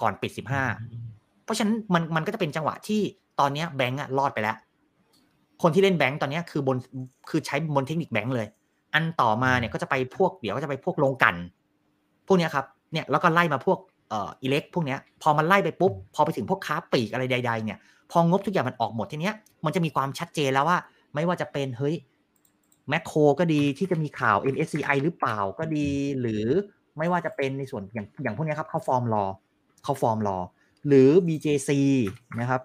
[0.02, 0.32] ก่อนปิด
[0.88, 3.02] 15เพราะฉะนั้นมันมันก็จะเป็นจังหวะที่
[3.40, 4.58] ตอนเนี้ยแบงก์อะรอดไปแล้ว
[5.62, 6.78] คนที่เล่นแบงก์ตอนเนี้ยคือบน
[7.30, 8.48] คือใช้บนเทคนิคแบงก์เลย
[8.94, 11.36] อันต่อมาเนี่ยก็จะไปพวกเดี๋ยวก็จะไปพวกลงกลัน
[12.28, 17.78] พวกเนี้ยครับเนี่ยแล้วก็ไล่มาพวกเอ่ออิเล็กพวกเนี้ยพอมันไล่ไปปุ๊บ พอไปถึงพวกค้าปลีกอะไรใด ๆ เนี่ย
[18.12, 20.78] พองบทุกอย่างมันออกหมดทีเนี้ยมันจะมีความชัดเจนแล้วว่า
[21.14, 21.96] ไม่ว่าจะเป็นเฮ้ย
[22.90, 25.88] แมคโครก็ดีที่จะมีข่าว MSCI หรือเปล่าก็ดี
[26.20, 26.46] หรือ
[26.98, 29.26] ไม่ว่าจะเป็นในส่วนอย่างอย่างพวกเนี้ยครับเข้าฟอร์มรอ
[29.84, 30.38] เข้าฟอร์มรอ
[30.88, 31.70] หรือ BJC
[32.40, 32.62] นะครับ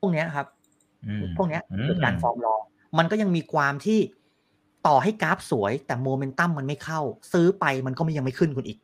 [0.00, 0.46] พวกเนี้ยครับ
[1.06, 2.60] อืมพวกเนี้ยอืมเกิดการฟอร์มรอง
[2.98, 3.98] มันก็ยังมีความที่
[4.86, 7.00] ต่อให้กราฟสวย แต่โมเมนตัมมันไม่เข้า
[7.32, 8.78] ซื้อไปมันก็ไม่ยังไม่ขึ้นคุณอีก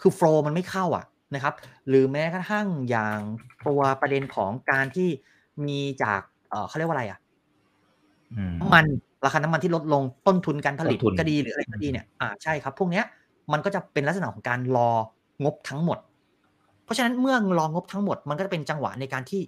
[0.00, 1.54] คือโฟล์มันไม่เข้าอะนะครับ
[1.88, 3.18] หรือแม้กระทั่งอย่าง
[3.66, 5.08] ตัวประเด็นของการที่
[5.66, 7.18] มีจากเออเขาเรียกว่าอะไรอะ
[8.34, 8.84] อืมน้ำมัน
[9.26, 13.04] ราคาน้ำมันที่ลดลงต้นทุนการผลิตต้นทุนก็ดีหรืออะไรก็ดีเนี่ยอ่าใช่ครับ พวกเนี้ย
[13.52, 14.90] มันก็จะเป็นลักษณะของการรอ
[15.44, 15.98] งบทั้งหมด
[16.84, 19.40] เพราะฉะนั้นเมื่อรองบทั้งหมด มันก็จะเป็นจังหวะในการที่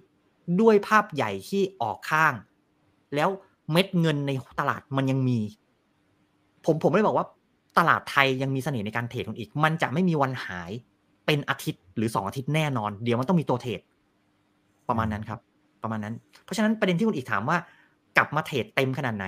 [0.61, 2.33] ด้วยภาพใหญ่ที่ออกข้าง
[3.15, 3.29] แล้ว
[3.71, 5.39] เม็ดเงินในตลาดมันยังมี
[6.65, 7.25] ผมผมไม่ได้บอกว่า
[7.77, 10.71] ตลาดไทยยังมีเสน่ห์ในการเทรดอีก มันจะไม่มีวันหาย
[11.25, 13.79] เป็นอาทิตย์หรือสองอาทิตย์แน่นอน เดี๋ยวมันต้องมีตัวเทรด
[14.89, 15.39] ประมาณนั้นครับ
[15.83, 17.57] ประมาณนั้น เพราะฉะนั้นประเด็นที่คุณอีกถามว่า
[18.17, 19.25] กลับมาเทรดเต็มขนาดไหน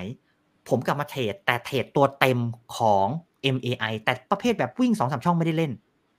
[0.69, 2.39] ผมกลับมาเทรดแต่เทรดตัวเต็ม
[2.77, 3.07] ของ
[3.55, 5.71] MAI แต่ประเภทแบบวิ่งสองสามช่องไม่ได้เล่น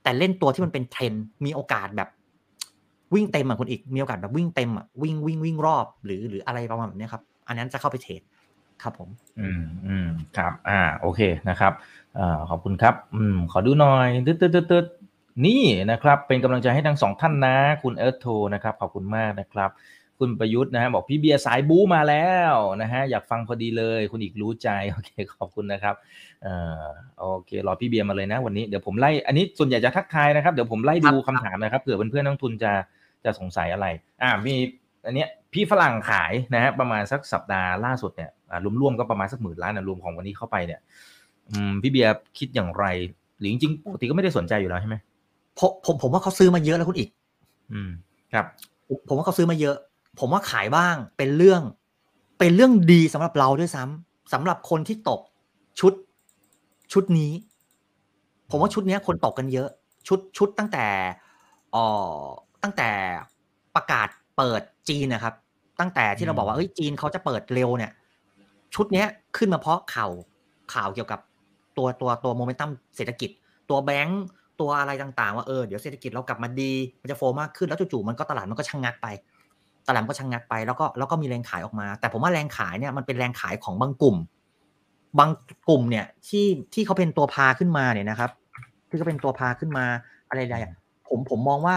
[0.02, 1.12] แต่เล่นตัวที่มันเป็นเทรน
[1.44, 2.08] มีโอกาสแบบ
[3.14, 8.22] วิ่งเต็มอะคุณอีกมีโอกาสแบบวิ่งเต็มอะวิ่งวิ่งวิ่งรอบหรือหรืออะไรประมาณแบบนี้ครับอันนั้นจะเข้าไปเทรด
[8.82, 9.08] ครับผม
[9.40, 11.72] อืมอืมครับ อ่า โอเคนะครับ
[12.18, 14.86] อ่าขอบคุณครับ อืม ขอดูหน่อยตึ๊ดตึ๊ดตึ๊ดตึ๊ด
[15.46, 19.70] นี่นะครับ เป็นกำลังใจให้ทั้งสองท่านนะ คุณเอิร์ธโทนะครับ ขอบคุณมากนะครับ
[20.22, 25.94] คุณคุณประยุทธ์นะฮะบอกพี่เบียร์สายบู๊มาแล้วนะฮะอยากฟังพอดีเลย คุณอีกรู้ใจโอเคขอบคุณนะครับ
[26.42, 26.84] เอ่อ
[27.18, 32.72] โอเครอพี่เบียร์มาเลยนะวันนี้เดี๋ยวผมไล่อันนี้ส่วนใหญ่จะทักทายนะครับเดี๋ยวผมไล่ดูคำถามนะครับเผื่อเพื่อนๆนักทุนจะ
[33.24, 33.86] จะสงสัยอะไร
[34.22, 34.54] อ่ามี
[35.06, 40.80] อันเนี้ยพี่ฝรั่งขายนะฮะประมาณสักสัปดาห์ล่าสุดเนี่ยอ่ารวมๆก็ประมาณสักหมื่นล้านนะรวมของวันนี้เข้าไปเนี่ย
[41.50, 42.84] อืมพี่เบียร์คิดอย่างไร
[43.38, 44.96] หรือจริงๆปกติก็ไม่ได้สนใจอยู่แล้วใช่ไหม
[45.58, 47.08] ผมผมผมว่าเขาซื้อมาเยอะแล้วคุณอีก
[47.72, 47.90] อืม
[48.32, 48.46] ครับ
[48.88, 49.76] ผมผมว่าเขาซื้อมาเยอะ
[50.18, 51.62] ผมว่าขายบ้างเป็นเรื่อง
[52.38, 55.20] เป็นเรื่องดีสำหรับเราด้วยซ้ำสำหรับคนที่ตก
[55.80, 55.92] ชุด
[56.92, 57.32] ชุดนี้
[58.50, 59.68] ผมว่าชุดเนี้ยคนตกกันเยอะ
[60.08, 60.86] ชุดชุดตั้งแต่
[61.72, 61.84] เอ่
[62.16, 62.20] อ
[62.62, 62.88] ตั้งแต่
[63.76, 65.34] ประกาศเปิดจีนนะครับ
[65.80, 67.92] ตั้งแต่ที่เราบอกว่าเฮ้ยจีนเขาจะเปิดเร็วเนี่ย
[68.74, 70.10] ชุดเนี้ยขึ้นมาเพราะข่าว
[70.74, 71.20] ข่าวเกี่ยวกับ
[71.76, 73.30] ตัวตัวตัวโมเมนตัมเศรษฐกิจ
[73.70, 74.24] ตัวแบงก์
[74.60, 79.06] ตัวอะไรต่างๆ ว่าเออเดี๋ยวเศรษฐกิจเรากลับมาดี มันจะโฟมากขึ้นแล้วจู่ๆมันก็ตลาดมันก็ชะงงักไป
[79.86, 84.16] ตลาดก็ชะงงักไปแล้วก็แล้วก็มีแรงขายออกมา แต่ผมว่าแรงขายเนี่ยมันเป็นแรงขายของบางกลุ่ม
[85.18, 85.30] บาง
[85.68, 88.30] กลุ่มเนี่ยที่ที่เขาเป็นตัวพาขึ้นมาเนี่ยนะครับ
[88.88, 89.84] ที่เขาเป็นตัวพาขึ้นมา
[90.28, 91.76] อะไรใดๆผมผมมองว่า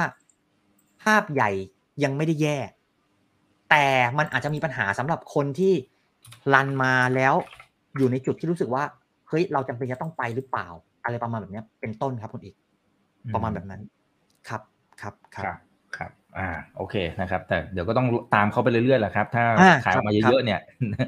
[1.03, 1.51] ภาพใหญ่
[2.03, 2.57] ยังไม่ได้แย่
[3.69, 3.85] แต่
[4.17, 5.73] มันอาจจะมีปัญหาสำหรับคนที่
[6.53, 7.33] รันมาแล้ว
[7.97, 8.83] อยู่ในจุดที่รู้สึกว่า
[9.29, 10.67] เฮ้ยเราจำเป็นจะต้องไปหรือเปล่า
[11.03, 12.55] อะไรประมาณแบบนี้เป็นต้นครับคุณอีก
[13.33, 13.81] ประมาณแบบนั้น
[14.49, 14.61] ครับ
[15.01, 15.57] ครับครับ
[15.97, 20.59] ครับ อ่าโอเคนะครับ แต่เดี๋ยวก็ต้องตามเขาไปเรื่อยๆแหละครับ ถ้าอ่าขายออกมาครับเยอะๆเนี่ย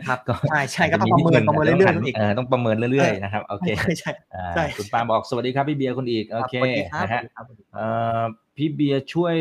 [0.07, 7.87] ครับก็ใช่ใช่ก็ต้องประเมินประเมินเรื่อยๆคุณอีกเออต้องประเมินเรื่อยๆนะครับโอเคใช่ใช่อ่าใช่คุณปาล์มบอกสวัสดีครับพี่เบียร์คุณอีกโอเคสวัสดีครับนะฮะสวัสดีครับสวัสดีครับเอ่
[8.19, 8.23] อ
[8.55, 9.35] พี่เบียร์ช่วย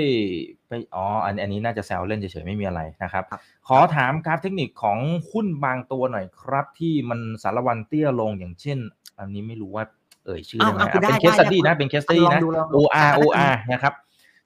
[0.69, 4.99] ไปอ๋ออันอันนี้น่าจะแซวเล่นเฉยๆไม่มีอะไรนะครับครับ ขอถามกราฟเทคนิคของ
[5.31, 8.79] หุ้นบางตัวหน่อยครับ ที่มันสารวันเตี้ยลงอย่างเช่น
[9.19, 9.85] อันนี้ไม่รู้ว่า
[10.27, 13.93] เอ่ยชื่อได้ไหมอ้าวอ้าวอะเป็นได้เคสได้สตี้ได้นะเป็นเคสสตี้ลองนะดูลองดู OR อะ OR นะครับ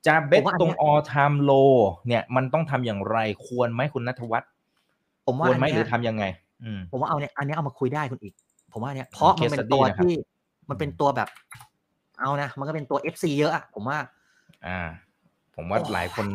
[0.06, 1.72] จะเบ็ดผมว่าอันตรงเนี้ย all time low
[2.06, 4.50] เนี่ยมันต้องทำอย่างไรควรไหมคุณนัทวัฒน์
[5.26, 6.24] ผมว่าควรไหมอันหเนี้รืยอทำยังไง
[6.64, 8.34] อืมผมว่าเอาเนี่ยอันเนี้ยเอามาคุยได้คุณอีก
[8.72, 10.14] ผมว่าเนี่ยเพราะมัน case เป็น study ตัวนะครับที่
[10.70, 11.28] มันเป็นตัวแบบ
[12.20, 13.98] เอานะ มันก็เป็นตัว FC เยอะอะผมว่า
[14.66, 14.80] อ่า
[15.56, 16.26] ผมว่าโอ้หลายคน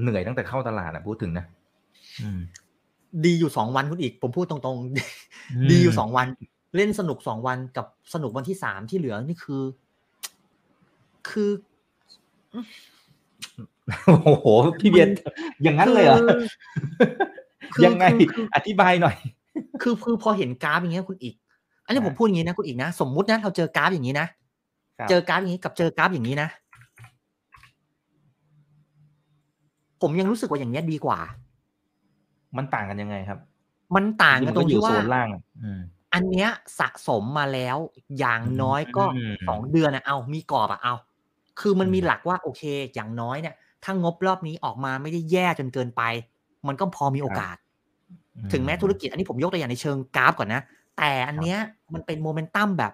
[0.00, 1.44] เหนื่อยตั้งแต่เข้าตลาดนะพูดถึงนะ
[2.22, 2.40] อืม
[3.24, 4.78] ดีอยู่สองวันคุณอีก ผมพูดตรงอื
[5.64, 6.26] มๆดีอยู่สองวัน
[6.76, 9.62] เล่นสนุกสองวันกับสนุกวันที่สามที่เหลือนี่คือ
[11.30, 11.50] คือ
[14.06, 14.46] โอ้โห
[14.80, 15.14] พี่เบียร์
[15.62, 16.18] อย่างนั้นเลยเหรอ
[17.74, 19.16] คือยังไงคือคืออธิบายหน่อย
[19.82, 21.34] คือคือพอเห็นกราฟอย่างเงี้ยคุณอีก
[21.84, 24.26] อันนี้อ่าผมพูดอย่างนี้นะคุณอีกนะ สมมุตินะเราเจอกราฟอย่างนี้นะ
[24.98, 26.48] ครับเจอกราฟอย่างนี้กับเจอกราฟอย่างนี้นะ
[30.00, 31.18] ผมยังรู้สึกว่าอย่างเนี้ยดีกว่า
[32.56, 33.38] มันต่างกันยังไงครับ
[33.94, 35.28] มันต่างกันตรงมัอที่ยู่โซว่านล่าง
[35.62, 35.80] อืม
[36.14, 37.76] อันเนี้ยสะสมมาแล้ว
[38.18, 40.94] อย่างน้อยก็อืมสองเดือนนะเอามีกรอบอะเอา
[41.60, 42.62] คือมันอืมมีหลักว่าโอเค
[42.94, 46.02] อย่างน้อยเนี่ย ถ้างบรอบนี้ออกมาไม่ได้แย่จนเกินไป
[46.66, 47.56] มันก็พอมีโอกาส
[48.52, 50.62] ถึงแม้ธุรกิจอันนี้ผมยกตัวอย่างในเชิงกราฟก่อนนะ
[50.98, 51.58] แต่อันเนี้ย
[51.94, 52.92] มันเป็นโมเมนตัมแบบ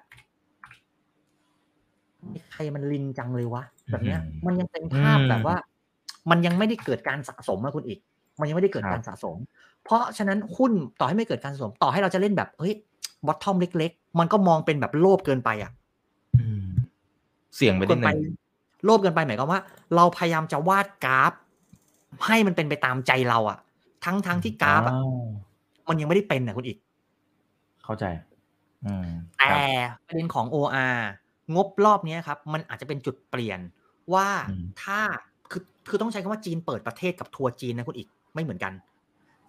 [2.53, 5.57] ไหลมันรินจังเลยวะแบบเนี้ยอืมมันยังเป็นภาพอืมแบบว่า
[6.31, 7.99] มันยังไม่ได้เกิดการสะสมนะคุณอีก
[8.41, 9.37] มันยังไม่ได้เกิดครับการสะสม
[9.85, 12.75] เพราะฉะนั้นหุ้นต่อให้ไม่เกิดการสะสม ต่อให้เราจะเล่นแบบเฮ้ย
[13.27, 15.71] bottom เล็ก ๆ มันก็มองเป็นแบบโลภเกินไปอะ
[16.41, 16.67] อืม
[17.57, 18.17] เสี่ยงไปนิเกินนึไปง
[18.85, 19.61] โลภเกินไปหมายความว่า
[19.97, 21.33] เราพยายามจะวาดกราฟ
[22.27, 23.59] ให้มันเป็นไปตามใจเราอะ
[24.05, 25.19] ทั้งทั้งที่กราฟอะอ้าว
[25.89, 26.79] มันยังไม่ได้เป็นนะคุณอีก
[27.85, 28.05] เข้าใจ
[28.87, 29.09] อืม
[29.39, 29.61] คแต่รับ
[30.07, 30.97] ประเด็นของ OR
[31.55, 33.61] งบรอบเนี้ยครับ มันอาจจะเป็นจุดเปลี่ยน
[34.15, 35.01] ว่าอืมถ้า
[35.51, 38.73] คือคือต้องใช้คำว่าจีนเปิดประเทศกับทัวร์จีนนะคุณอีกไม่เหมือนกัน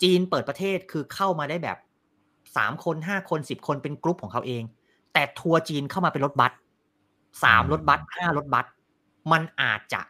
[0.01, 1.77] จีนเปิดประเทศคือเข้ามาได้แบบ
[2.57, 4.63] สามคนห้าคนสิบคนเป็นกรุ๊ปของเขาเอง
[5.13, 6.51] แต่ทัวร์จีนเข้ามาเป็นรถบัส
[7.43, 8.65] สามรถบัสห้ารถบัส
[9.31, 10.01] มันอาจจะ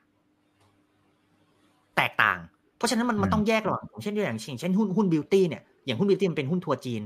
[1.98, 2.40] แตกต่าง
[2.78, 7.02] เพราะฉะนั้นมันมันต้องแยกระหว่างอย่างเช่นอย่างเช่นเช่นหุ้นหุ้น BEAUTY เนี่ยอย่างหุ้น BEAUTY มันเป็นหุ้นทัวร์จีน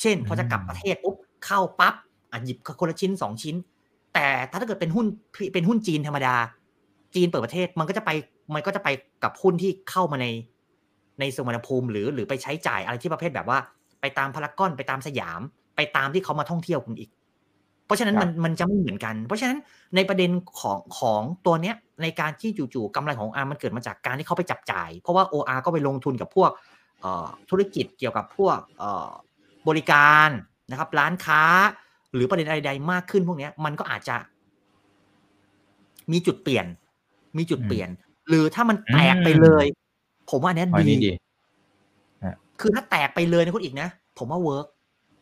[0.00, 1.94] เช่น พอจะกลับประเทศปุ๊บเข้าปั๊บ
[2.30, 3.56] อะหยิบคนละชิ้นสองชิ้น
[4.14, 5.06] แต่ถ้าเกิดเป็นหุ้น
[5.54, 6.34] เป็นหุ้นจีนธรรมดา
[7.14, 8.10] จีนเปิดประเทศมันก็จะไป
[8.54, 8.88] มันก็จะไป
[9.22, 10.26] กับหุ้นที่เข้ามาใน
[11.20, 13.58] ในสมรภูมิหรือหรือไปใช้จ่ายอะไรที่ประเภทแบบว่า
[14.00, 15.40] ไปตามพารากอนไปตามสยาม
[15.76, 17.21] ไปตามที่เขามาท่องเที่ยวคุณอีกเพ
[17.92, 19.58] ราะฉะนั้นครับมันมันจะไม่เหมือนกัน เพราะฉะนั้น
[19.96, 26.50] ในประเด็นของของตัวเนี้ยในการที่จู่ๆกำไรของ OR มันเกิดมาจากการที่เขาไปจับจ่าย เพราะว่า OR ก็ไปลงทุนกับพวก
[27.00, 29.10] เอ่อธุรกิจเกี่ยวกับพวกเอ่อ
[29.68, 30.28] บริการ
[30.70, 31.42] นะครับร้านค้า
[32.14, 34.16] หรือประเด็นอะไรใดมากขึ้นพวกเนี้ยมันก็อาจจะ
[36.12, 36.66] มีจุดเปลี่ยน
[37.38, 37.88] มีจุดเปลี่ยน
[38.28, 39.66] หรือถ้ามันแตกไปเลย
[40.30, 41.12] ผมว่าอันเนี้ยอ๋ออันดีนี้ดี
[42.60, 44.66] คือถ้าแตกไปเลยนะคุณอีกนะ ผมว่า work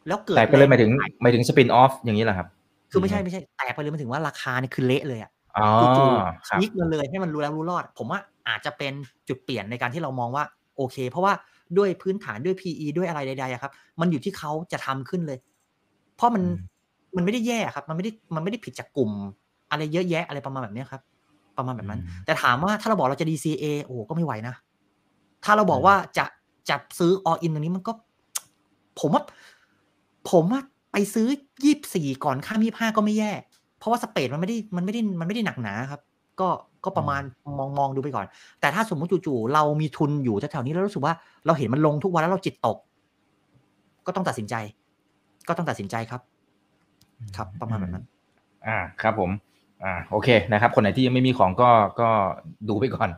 [0.06, 2.48] ถ้าเกิดแตกไปเลยหมายถึงแรงขหมายถึง spin off อย่างนี้แหละครับ
[2.90, 6.10] คือไม่ใช่ไม่ใช่แตกไปเลยหมายถึงว่าราคาเนี่ยคือเละเลยอะอ๋อ
[6.48, 8.92] ครับๆยิกมันเลยให้มันรู้แล้วรู้รอด ผมว่าอาจจะเป็น
[9.28, 10.44] จุดเปลี่ยนในการที่เรามองว่า
[10.76, 11.32] โอเค เพราะว่า
[11.78, 15.38] ด้วยพื้นฐานด้วย PE ด้วยอะไรใดๆอะครับ มันอยู่ที่เขาจะทำขึ้นเลย
[16.16, 16.80] เพราะมันอืม
[17.16, 19.10] มันไม่ได้แย่ครับ มันไม่ได้มันไม่ได้ผิดจากกลุ่ม
[19.70, 21.02] อะไรเยอะแยะอะไรประมาณแบบเนี้ยครับ
[21.58, 24.54] ประมาณแบบนั้นอืมแต่ถามว่าถ้าเราบอกเราจะ DCA โอ้โหก็ไม่ไหวนะ
[25.44, 26.24] ถ้าเราบอกอืมว่าจะ
[26.68, 27.92] จะซื้อ all in ตรงนี้มันก็
[29.00, 29.22] ผมว่า
[30.30, 30.60] ผมว่า
[30.92, 31.26] ไปซื้อ
[31.64, 33.32] ยี่สี่ก่อนข้ามยี่ห้าก็ไม่แย่
[33.78, 36.00] เพราะว่าสเปดมันไม่ได้มันไม่ได้มันไม่ได้หนักหนาครับ
[36.40, 36.48] ก็
[36.84, 37.22] ก็ประมาณ
[37.58, 38.26] มองมองดูไปก่อน
[38.60, 41.14] แต่ถ้าสมมติจู่ๆเรามีทุนอยู่แถวๆนี้แล้วรู้สึกว่า
[41.46, 42.78] เราเห็นมันลงทุกวันแล้วเราจิตตก
[44.06, 44.54] ก็ต้องตัดสินใจ
[45.48, 46.20] ก็ต้องตัดสินใจครับ
[47.36, 48.04] ครับ ประมาณแบบนั้น
[48.66, 49.30] อ่าครับผม
[49.84, 52.08] อ่าโอเคนะครับ คนไหนที่ยังไม่มีของก็ก็
[52.68, 53.10] ดูไปก่อน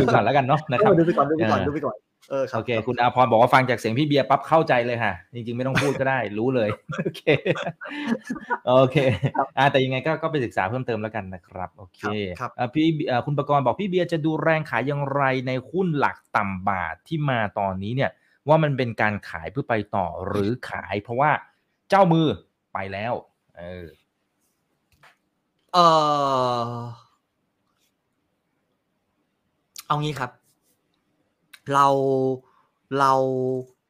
[0.00, 1.96] ดูก่อนแล้วกันเนาะนะครับดูไปก่อนดูไปก่อนเออดูไปก่อน
[2.30, 6.68] เออครับโอเค คุณอาพรบอกว่าฟังจากเสียงพี่เบียร์ปั๊บเข้าใจเลยค่ะ จริง ๆ ไม่ต้องพูดก็ได้ รู้เลย
[7.04, 7.22] โอเค
[8.68, 8.96] โอเค
[9.58, 12.00] อ่าแต่ยังไงก็ก็ไปศึกษาเพิ่มเติมแล้วกันนะครับ โอเค
[12.40, 18.10] ครับอ่าพี่อ่าคุณประกรณ์บอกพี่เบียร์จะดูแรงขายอย่างไรในหุ้นหลักต่ำบาทที่มาตอนนี้เนี่ย
[18.48, 21.30] ว่ามันเป็นการขายเพื่อไปต่อหรือขาย เพราะว่า
[21.90, 22.26] เจ้ามือ
[22.74, 23.14] ไปแล้ว
[23.58, 23.86] เออ
[25.74, 25.78] เอ
[26.66, 26.80] อ
[29.86, 30.30] เอางี้ครับ
[31.74, 31.86] เรา
[32.98, 33.12] เรา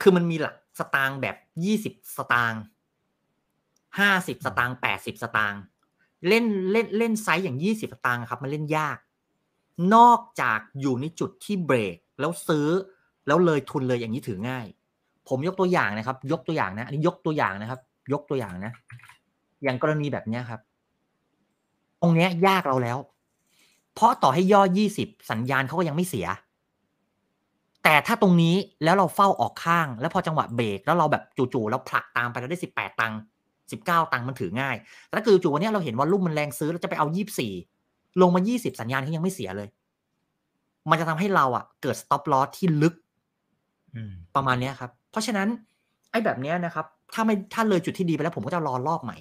[0.01, 2.63] คือมันมีหลักสตางค์แบบยี่สิบสตางค์
[3.99, 5.63] ห้าสิบสตางค์แปดสิบสตางค์
[6.29, 8.99] เล่นเล่นเล่นไซส์อย่างยี่สิบสตางค์ครับมันเล่นยาก
[9.95, 12.67] นอกจากอยู่ในจุดที่เบรกแล้วซื้อ
[13.27, 14.67] แล้วเลยทุนเลยอย่างนี้ถือง่าย
[15.29, 17.81] ผมยกตัวอย่างนะครับ ยกตัวอย่างนะอันนี้ยกตัวอย่างนะครับ
[18.13, 18.73] ยกตัวอย่างนะ
[19.63, 20.61] อย่างกรณีแบบเนี้ยครับ
[22.01, 22.99] ตรงเนี้ยยากเราแล้ว
[23.95, 26.27] เพราะต่อให้ย่อยี่สิบสัญญาณเขาก็ยังไม่เสีย
[27.85, 33.21] แต่ถ้าตรงนี้แล้วเราเฝ้าออกข้าง แล้วพอจังหวะเบรกแล้วเราแบบจู่ๆแล้วผลักตามไปแล้วได้สิบแปดตังค์
[33.73, 37.53] สิบเก้าตังค์มันถือง่ายแต่ถ้าคือจู่ๆวันเนี้ยเราเห็นว่ารุ่มมันแรงซื้อแล้วจะไปเอายี่สี่
[38.21, 39.69] ลงมายี่สิบสัญญาณเขายังไม่เสียเลย
[40.91, 42.95] มันจะทำให้เราอะ เกิด stop loss ที่ลึก
[43.95, 45.49] อืมประมาณเนี้ยครับ เพราะฉะนั้น
[46.11, 49.17] ไอ้แบบเนี้ยนะครับ ถ้าไม่ถ้าเลยจุดที่ดีไปแล้ว ผมก็จะรอรอบใหม่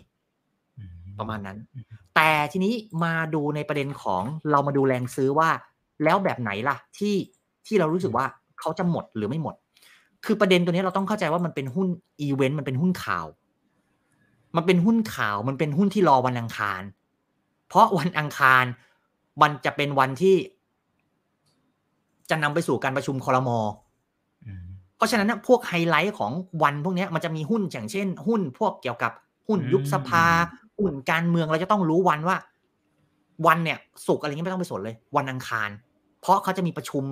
[1.19, 1.57] ประมาณนั้น
[2.15, 5.49] แต่ทีนี้มาดูในประเด็นของเรามาดูแรงซื้อว่า
[6.03, 7.15] แล้วแบบไหนล่ะ ที่
[7.67, 8.25] ที่เรารู้สึกว่า
[8.59, 9.55] เขาจะหมดหรือไม่หมด
[10.25, 11.87] คือประเด็นตัวนี้เราต้องเข้าใจว่ามันเป็นหุ้น
[12.21, 13.27] อีเวนต์มันเป็นหุ้นข่าว
[14.55, 16.81] มันเป็นหุ้นข่าวมันเป็นหุ้นที่รอวันอังคาร
[17.67, 18.63] เพราะวันอังคาร
[19.41, 20.35] มันจะเป็นวันที่
[22.29, 23.59] จะนำไปสู่การประชุมคอรมอ
[24.95, 26.31] เพราะฉะนั้นนะพวกไฮไลท์ของ
[26.63, 29.11] วันพวกนี้มันจะมีหุ้นอย่างเช่น หุ้นพวกเกี่ยวกับ
[29.47, 30.25] หุ้นยุบสภา
[30.77, 32.37] หุ้นการเมืองเราจะต้องรู้วันว่า
[33.47, 35.69] วันเนี่ยสุกร์อะไรเงี้ยไม่ต้องไปสนเลย วันอังคาร
[36.21, 37.03] เพราะเขาจะมีประชุม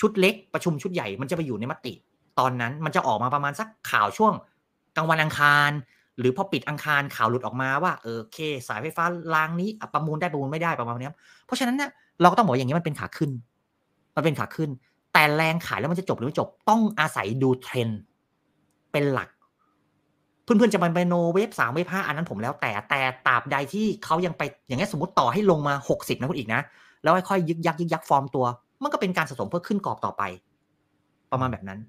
[0.00, 1.92] ชุดเล็กประชุมชุดใหญ่มันจะไปอยู่ในมติ
[2.38, 4.32] ตอนนั้นมันจะออกมาประมาณสักข่าวช่วง
[4.96, 5.70] กลางวันอังคาร
[6.18, 11.12] หรือพอปิดอังคารข่าวหลุดออกมาว่าเออเค สายไฟฟ้ารางนี้ประมูลได้ประมูลไม่ได้ประมาณนี้
[11.46, 13.30] เพราะฉะนั้นเนี่ยเราก็ต้องบอกอย่างนี้มันเป็นขาขึ้น
[14.16, 14.70] มันเป็นขาขึ้น
[15.12, 18.00] แต่แรงขายแล้วมันจะจบหรือไม่จบต้องอาศัยดูเทรนด์
[18.92, 19.28] เป็นหลัก
[20.44, 26.60] เพื่อนๆจะไปโนเวฟสามเวฟห้าอันนั้นผมแล้วแต่แต่ตราบใดที่เขายังไปอย่างเงี้ยสมมติต่อให้ลงมาหกสิบนะคุณอีกนะ
[27.02, 28.46] แล้วค่อยๆยึกยักยึกยักฟอร์มตัว
[28.82, 30.22] มันก็เป็นการสะสมเพื่อขึ้นกรอบต่อไป
[31.32, 31.80] ประมาณแบบนั้น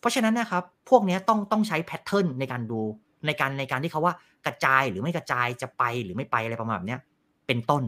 [0.00, 2.80] เพราะฉะนั้นนะครับ พวกเนี้ยต้องต้องใช้แพทเทิร์นในการดู
[3.26, 4.14] ในการในการที่เขาว่า
[4.46, 7.00] กระจายหรือไม่กระจายจะไปหรือไม่ไปอะไรประมาณแบบเนี้ย
[7.46, 7.82] เป็นต้น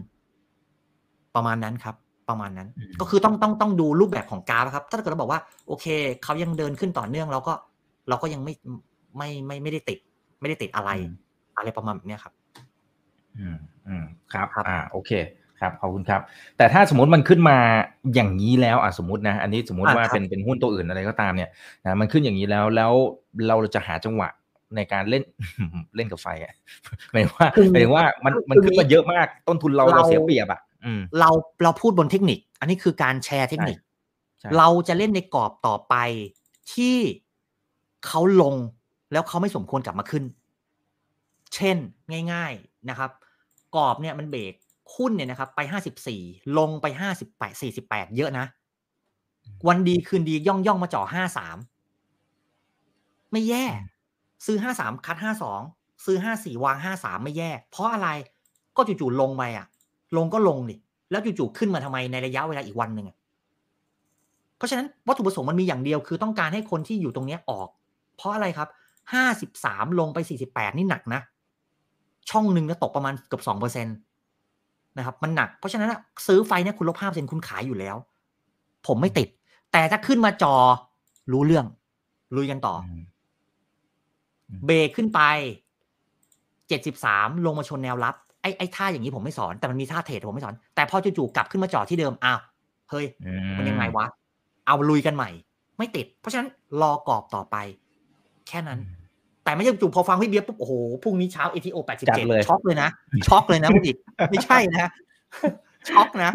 [1.35, 1.95] ประมาณนั้นครับ
[2.29, 5.87] ประมาณนั้นอืมก็คือต้องต้องต้องดูรูปแบบของกราฟครับ ถ้าเกิดเราบอกว่า โอเค
[6.25, 7.53] เขายังเดินขึ้นต่อเนื่องเราก็
[8.09, 8.55] เราก็ยังไม่
[9.17, 9.99] ไม่ไม่ไม่ได้ติด
[10.41, 10.91] ไม่ได้ติดอะไร
[11.57, 12.33] อะไรประมาณแบบเนี้ยครับ
[13.39, 13.57] อืม
[13.87, 15.11] อืมครับครับอ่า โอเค
[15.61, 16.21] ครับขอบคุณครับ
[16.57, 17.59] แต่ถ้าสมมติมันขึ้นมา
[18.14, 21.51] อย่างนี้แล้วอะสมมตินะ อันนี้สมมติอ่าว่าครับเป็นเป็นหุ้นตัวอื่นอะไรก็ตามเนี่ย
[21.85, 22.92] นะมันขึ้นอย่างนี้แล้วแล้ว
[23.49, 24.29] เราจะหาจังหวะ
[24.77, 25.23] ในการเล่น
[25.97, 26.55] เล่นกับไฟอะ
[27.12, 31.31] หมายถึงว่าคือหมายถึงว่ามันคือมันขึ้นมาเยอะมากต้นทุนเราเราเราเสียเปรียบอะอืมเรา
[31.62, 33.79] เราพูดบนเทคนิค อันนี้คือการแชร์เทคนิค
[34.40, 35.94] ใช่เราจะเล่นในกรอบต่อไป
[36.75, 36.97] ที่
[38.07, 38.55] เขาลง
[39.12, 40.25] แล้วเขาไม่สมควรกลับมาขึ้น
[41.55, 41.77] เช่น
[42.33, 43.11] ง่าย ๆนะครับ
[43.77, 44.55] กรอบเนี่ยมันเบรก
[44.96, 46.22] หุ้นเนี่ยนะครับไปห้าสิบสี่
[46.59, 48.46] ลงไปห้าสิบแปดสี่สิบแปดเยอะนะ
[49.68, 51.57] วันดีคืนดีย่องย่องมาจ่อห้าสาม
[53.33, 53.64] ไม่แย่
[54.46, 55.61] ซื้อห้าสามคัดห้าสอง
[56.05, 58.09] ซื้อห้าสี่วางห้าสามไม่แย่ เพราะอะไร
[58.77, 59.66] ก็จู่ๆลงไปอะ
[60.16, 60.77] ลงก็ลงดิ
[61.11, 63.16] แล้วจู่ๆขึ้นมาทำไมในระยะเวลาอีกวันหนึ่งอะ
[64.57, 67.68] เพราะฉะนั้นวัตถุประสงค์มันมีอย่างเดียวคือต้องการให้คนที่อยู่ตรงเนี้ยออก
[68.16, 68.68] เพราะอะไรครับ
[69.12, 71.20] ห้าสิบสามลงไปสี่สิบแปดนี่หนักนะ
[72.31, 73.90] ช่องหนึ่งเนี่ยตกประมาณเกือบสองเปอร์เซ็นต
[74.99, 77.97] นะครับมันหนักเพราะฉะนั้นอะซื้อไฟเนี่ยคุณลบห้าเปอร์เซ็นคุณขายอยู่แล้ว
[78.87, 79.29] ผมไม่ติด
[79.73, 80.55] แต่ถ้าขึ้นมาจอ
[81.33, 81.67] รู้เรื่อง
[82.37, 83.03] ลุยกันต่ออืม
[84.67, 85.21] เบรกขึ้นไป
[86.79, 92.41] 73ลงมาชนแนวรับไอ้ไอ้ท่าอย่างนี้ผมไม่สอนแต่มันมีท่าเทรดผมไม่สอน แต่พอจู่ๆกลับขึ้นมาจอดที่เดิมอ้าว
[92.91, 94.05] เฮ้ยอืมันยังไงวะ
[94.67, 95.31] เอาลุยกันใหม่
[95.79, 96.49] ไม่ติด เพราะฉะนั้น
[96.81, 97.57] รอกรอบต่อไป
[98.49, 98.79] แค่นั้น
[99.49, 101.79] แต่ไม่ใช่จู่ๆพอฟังพี่เบียร์ปุ๊บโอ้โหพรุ่งนี้เช้า ATO
[102.11, 102.91] จัดเลย87ช็อกเลยนะ
[103.27, 103.97] ช็อกเลยนะคุณอีก
[104.31, 104.91] ไม่ใช่นะ
[105.91, 106.31] ช็อกนะ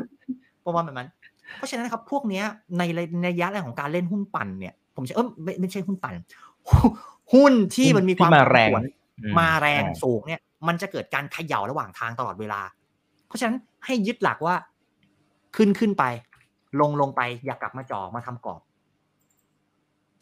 [0.66, 1.10] ประมาณแบบนั้น
[1.56, 2.46] เพราะฉะนั้นนะครับพวกเนี้ย
[2.78, 2.82] ใน
[3.22, 6.16] ในระยะแรกของการเล่นหุ้นปั่นเนี่ยผมจะเออไม่ไม่ใช่หุ้นปั่น
[7.34, 8.84] หุ้นที่มันมีความที่มาแรงผันผวน
[9.22, 12.62] อืมาแรงอ่าสูงเนี่ย มันจะเกิดการเขย่าระหว่างทางตลอดเวลา
[13.28, 14.56] เพราะฉะนั้นให้ยึดหลักว่า
[15.56, 16.04] ขึ้นขึ้นไป
[16.80, 18.62] ลงลงไปอย่ากลับมาจ่อมาทำกรอบ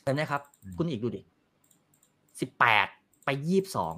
[0.03, 0.41] เห็นไหมครับ
[0.77, 1.21] คุณอีกดูดิ
[2.41, 2.87] สิบแปด
[3.25, 3.95] ไปยี่บสอง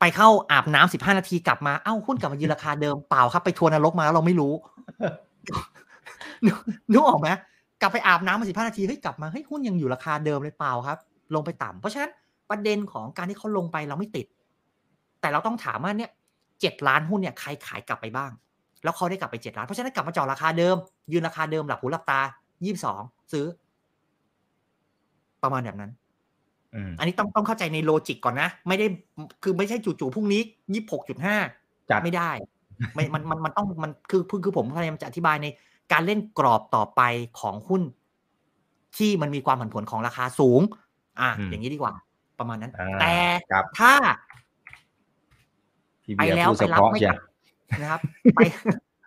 [0.00, 4.52] ไปเข้าอาบน้ำสิบห้านาทีกลับมาเอ้าหุ้นกลับมายืนราคาเดิมเปล่าครับ ไปทัวร์นรกมาแล้วเราไม่รู้
[6.44, 6.56] นึก
[6.90, 7.28] นึกออกไหม
[7.80, 10.98] กลับไปอาบน้ำมาสิบห้านาทีเฮ้ยกลับมาเฮ้ยหุ้นยังอยู่ราคาเดิมเลยเปล่าครับ
[11.34, 12.10] ลงไปต่ำเพราะฉะนั้น
[12.50, 14.26] ประเด็นของการที่เขาลงไปเราไม่ติด
[15.20, 16.10] แต่เราต้องถามว่าเนี่ย
[16.60, 18.30] เจ็ดล้านหุ้นเนี่ยใครขายกลับไปบ้าง
[18.84, 20.76] แล้วเขาได้กลับไปเจ็ดล้านเพราะฉะนั้นกลับมาจ่อราคาเดิม
[21.12, 22.20] ยืนราคาเดิมหลับหูหลับตา
[22.64, 23.00] ยี่สิบสอง
[23.32, 23.46] ซื้อ
[25.42, 25.90] ประมาณแบบนั้น
[26.76, 28.86] อืมอันนี้ต้องต้องเข้าใจในโลจิกก่อนนะ ไม่ได้
[29.42, 30.40] คือไม่ใช่จู่ๆพรุ่งนี้
[30.74, 31.36] ยี่สิบหกจุดห้า
[31.90, 32.30] จัดไม่ได้
[32.94, 35.46] ไม่มันมันมันต้องมันคือคือคือผมพยายามจะอธิบายใน
[35.92, 37.02] การเล่นกรอบต่อไป
[37.40, 37.82] ของหุ้น
[38.96, 40.60] ที่มันมีความผันผวนของราคาสูง
[41.20, 41.92] อะอืมอย่างนี้ดีกว่า
[42.38, 43.14] ประมาณนั้นอ่าแต่
[43.50, 43.92] ครับถ้า
[46.04, 47.18] พี่ไปเบียร์แล้วพูดไปเฉรับพาะไม่ใช่กลับ
[47.80, 48.00] นะครับ
[48.36, 48.40] ไป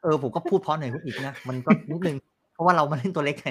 [0.04, 2.18] เออผมก็พูดเพราะหน่อยอีกนะ มันก็นิดนึง
[2.54, 3.50] เพราะว่าเรามาเล่นตัวเล็กไง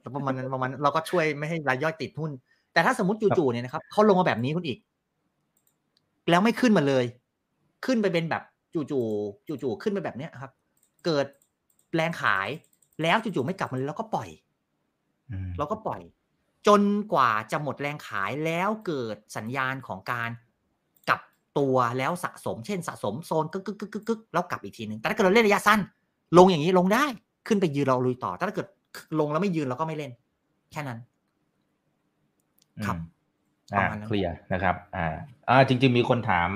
[0.00, 2.30] แต่ประมาณนั้นประมาณนั้นเราก็ช่วยไม่ให้รายย่อยติดหุ้น
[2.72, 4.78] แต่ถ้าสมมติจู่ๆเนี่ยนะครับเขาลงมาแบบนี้คุณอีก
[6.30, 7.04] แล้วไม่ขึ้นมาเลย
[7.84, 8.42] ขึ้นไปเป็นแบบ
[8.74, 10.52] จู่ๆจู่ๆขึ้นไปแบบเนี้ยครับ
[11.04, 11.26] เกิด
[11.94, 12.48] แรงขาย
[13.02, 14.28] แล้วจู่ๆไม่กลับมาเลยแล้วก็ปล่อย
[15.30, 16.00] อืมเราก็ปล่อย
[16.66, 20.30] จนกว่าจะหมดแรงขายแล้วเกิดสัญญาณของการ
[21.08, 21.20] กลับ
[21.58, 25.80] ตัวแล้วสะสม เช่น สะสมโซนกึกกึกกึกกึกกึกแล้วกลับอีกทีหนึ่งแต่ถ้าเกิดเราเล่นระยะสั้น
[26.38, 27.04] ลงอย่างนี้ลงได้
[27.46, 28.68] ขึ้นไปยืนเราลุยต่อ แต่ถ้าเกิด
[29.20, 30.12] ลงแล้วไม่ยืนเราก็ไม่เล่น
[30.72, 30.98] แค่นั้น
[32.86, 35.06] ครับอืมอ่าประมาณนั้นเคลียร์นะครับ อ่า
[35.48, 36.50] อ่าจริง ๆ มีคนถาม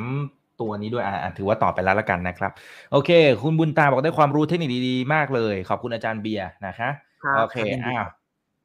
[0.61, 2.53] ตัวนี้ด้วยอ่าอ่าถือว่าตอบไปแล้วละกันนะครับ
[2.93, 3.11] โอเค
[3.43, 6.89] คุณบุญตาบอกได้ความรู้เทคนิคดีๆมากเลย ขอบคุณอาจารย์เบียร์นะคะ
[7.27, 8.07] รับโอเครับยินดีอ้าว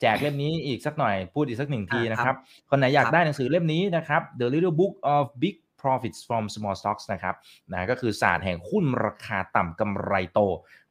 [0.02, 2.38] แจกเล่มนี้อีกสักหน่อยพูดอีกสักหนึ่งทีอ่านะคครัรับบ
[2.70, 7.36] คนไหนอยากครับได้หนังสือเล่มนี้นะครับ The Little Book of Big Profits from Small Stocks นะครับ
[7.72, 10.40] นะก็คือศาสตร์แห่งหุ้นราคาต่ำกำไรโต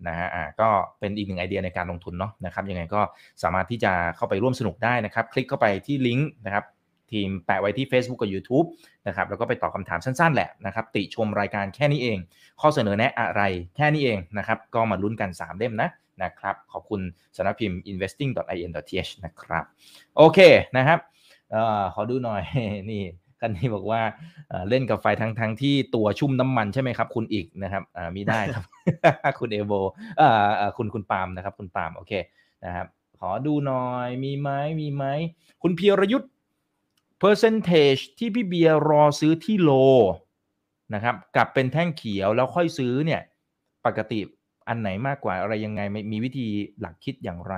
[0.06, 0.68] นะฮะอ่าก็
[1.00, 3.00] เป็นอีกหนึ่งไอเดียในการลงทุนเนาะนะครับยังไงก็
[3.42, 6.64] สามารถที่จะเข้าไปร่วมสนุกได้นะครับ คลิกเข้าไปที่ลิงก์นะครับ
[7.12, 8.66] ทีมแปะไว้ที่ Facebook กับ YouTube
[9.06, 12.18] นะครับแล้วก็ไปตอบคำถามสั้นๆ แหละนะครับ ติชมรายการแค่นี้เอง
[12.60, 13.42] ข้อเสนอแนะอะไร
[13.76, 15.88] แค่นี้เองนะครับ ก็มาลุ้นกัน 3 เล่มนะ
[16.22, 17.00] นะครับ ขอบคุณ
[17.36, 19.64] สำนักพิมพ์ investing.in.th นะครับ
[20.16, 20.38] โอเค
[20.76, 20.98] นะครับ
[21.54, 22.42] ออขอดูหน่อย
[22.90, 23.02] นี่
[23.40, 24.00] กันนี้บอกว่า
[24.68, 27.82] เล่นกับไฟทั้งทั้งที่ตัวชุ่มน้ำมันใช่ไหมครับ คุณอีกนะครับ
[28.16, 28.64] มีได้ครับ
[29.40, 29.72] คุณเอโบ
[30.18, 30.28] เอ่
[30.62, 32.12] อคุณคุณปาล์มนะครับ คุณปาล์มโอเค
[32.64, 32.86] นะครับ
[33.18, 35.04] ขอดูหน่อยมีไหมมีไหม
[35.62, 36.30] คุณเพียรยุทธ์
[37.22, 39.70] percentage ที่พี่เบียร์รอซื้อที่โล
[40.94, 43.20] นะครับกลับเป็นแท่งเขียวแล้วค่อยซื้อเนี่ย
[43.86, 44.20] ปกติ
[44.68, 46.46] อันไหนมากกว่าอะไรยังไงไม่มีวิธี
[46.80, 47.54] หลักคิดอย่างไร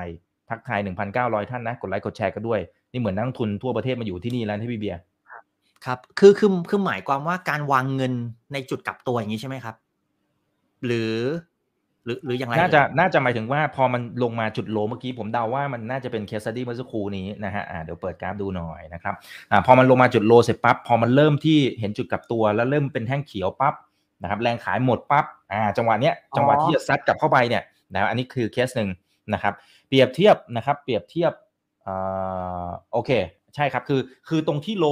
[0.49, 0.81] ทักทาย
[1.15, 2.61] 1,900 ท่านนะ กดไลค์กดแชร์กันด้วย
[2.93, 4.99] นี่เหมือนนักทุนทั่วประเทศมาอยู่ที่นี่แล้วที่พี่เบียร์
[5.87, 8.13] ครับ คือคือคือหมายความว่าการวางเงิน
[8.53, 9.75] ในจุดกลับตัวอย่างนี้ใช่ไหมครับ
[10.87, 11.15] หรือ
[12.05, 19.15] หรือหรืออย่างไรน่าจะเอ่ยน่าจะหมายถึงว่าพอมันลงมาจุด low เมื่อกี้ผมเดาว่ามันน่าจะเป็นเคส s ดี้เมื่อสักครู่นี้นะฮะอ่าเดี๋ยวเปิดกราฟดูหน่อยนะครับ
[19.51, 23.75] อ่าพอมันลงมาจุด low เสร็จปั๊บพอมันเริ่มที่เห็นจุดกลับตัว แล้วเริ่มเป็นแท่งเขียวปั๊บ
[24.23, 27.63] นะครับ แรงขายหมดปั๊บอ่า จังหวะเนี้ยจังหวะที่จะซัดกลับเข้าไปเนี่ย
[27.93, 28.91] นะครับอันนี้คือเคสหนึ่ง
[29.33, 29.55] นะครับ
[29.89, 31.33] เปรียบเทียบนะครับ เปรียบเทียบ
[31.87, 33.11] อ่าโอเค
[33.55, 34.87] ใช่ครับคือคือตรงที่ low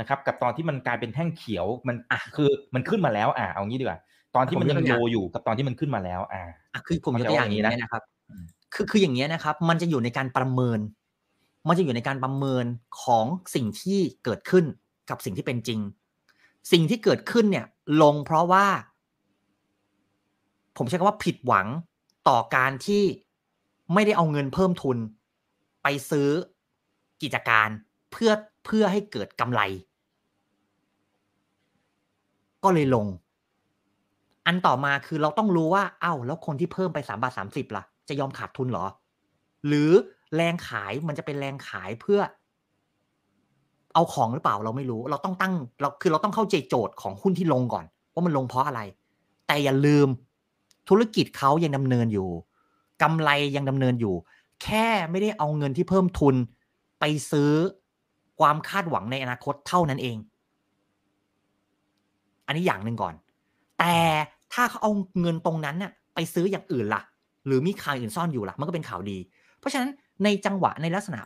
[0.00, 4.00] นะครับกับตอนที่มันกลายเป็นแท่งเขียวมันอะคือมันขึ้นมาแล้วอ่าเอางี้ดีกว่า
[4.34, 6.42] ตอนที่มันยังโลอยู่กับตอนที่มันขึ้นมาแล้ว อ่า
[6.74, 10.78] อะคือผมยกเข้าใจตัวอย่างว่าอย่างนี้นี้นะนะครับอืมคือคืออย่างเงี้ยนะครับ มันจะอยู่ในการประเมิน
[11.68, 12.64] มันจะอยู่ในการประเมิน
[13.02, 14.64] ของสิ่งที่เกิดขึ้น
[15.10, 15.80] กับสิ่งที่เป็นจริง
[16.72, 17.66] สิ่งที่เกิดขึ้นเนี่ย
[18.02, 18.66] ลงเพราะว่า
[20.76, 21.66] ผมใช้คำว่าผิดหวัง
[22.28, 23.04] ต่อการที่
[23.94, 24.98] ไม่ได้เอาเงินเพิ่มทุน
[25.82, 26.28] ไปซื้อ
[27.22, 27.68] กิจการ
[28.12, 28.32] เพื่อ
[28.64, 29.60] เพื่อให้เกิดกำไร
[32.64, 33.06] ก็เลยลง
[34.46, 38.86] อันต่อมาคือเราต้องรู้ว่าเอ้าแล้วคนที่เพิ่มไปสามบาทสามสิบล่ะ จะยอมขาดทุนเหรอ
[39.66, 39.90] หรือ
[40.36, 42.20] แรงขายมันจะเป็นแรงขายเพื่อ
[43.94, 48.80] เอาของหรือเปล่าเราไม่รู้ เราต้องตั้งเราคือเราต้องเข้าใจโจทย์ของหุ้นที่ลงก่อน ว่ามันลงเพราะอะไร
[49.46, 50.08] แต่อย่าลืม
[50.88, 52.28] ธุรกิจเขายังดำเนินอยู่
[53.02, 54.14] กำไรยังดำเนินอยู่
[54.62, 56.34] แค่ไม่ได้เอาเงินที่เพิ่มทุน
[57.00, 57.52] ไปซื้อ
[58.40, 60.16] ความคาดหวังในอนาคตเท่านั้นเอง
[62.48, 63.14] อันนี้อย่างหนึ่งก่อน
[63.78, 63.94] แต่
[64.52, 64.90] ถ้าเขาเอา
[65.20, 67.02] เงินตรงนั้นเนี่ยไปซื้ออย่างอื่นล่ะ
[67.46, 69.18] หรือมีข่าวอื่นซ่อนอยู่ล่ะ มันก็เป็นข่าวดี
[69.58, 69.90] เพราะฉะนั้น
[70.24, 71.20] ในจังหวะในลักษณะ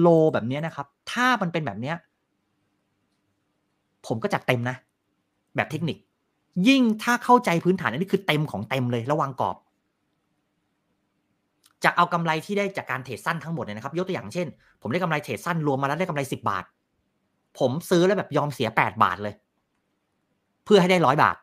[0.00, 1.96] โลแบบนี้นะครับ ถ้ามันเป็นแบบเนี้ย
[4.06, 4.76] ผมก็จัดเต็มนะ
[5.56, 5.96] แบบเทคนิค
[6.68, 9.56] ยิ่งถ้าเข้าใจพื้นฐานอันนี้คือเต็มของเต็มเลยระวังกรอบ
[11.84, 14.46] จะเอากำไรที่ได้จากการเทรดสั้นทั้งหมดเนี่ยนะครับ ยกตัวอย่างเช่น
[14.82, 16.64] ผมได้กำไรเทรดสั้นรวมมาแล้วได้กำไรสิบาท
[17.58, 19.34] ผมซื้อแล้วแบบยอมเสียแปดบาทเลย
[20.72, 21.36] พื่อให้ได้ร้อยบาท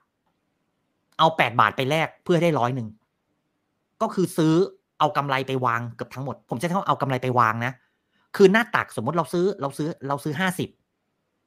[1.19, 2.87] เอาแปดบาทไปแลกเพื่อให้ได้ร้อยหนึ่ง
[4.01, 4.53] ก็คือซื้อ
[4.99, 7.73] เอากำไรไปวางเกือบทั้งหมด ผมจะต้องเอากำไรไปวางนะ
[8.35, 10.69] คือหน้าตักสมมติเราซื้อเราซื้อเราซื้อห้าสิบ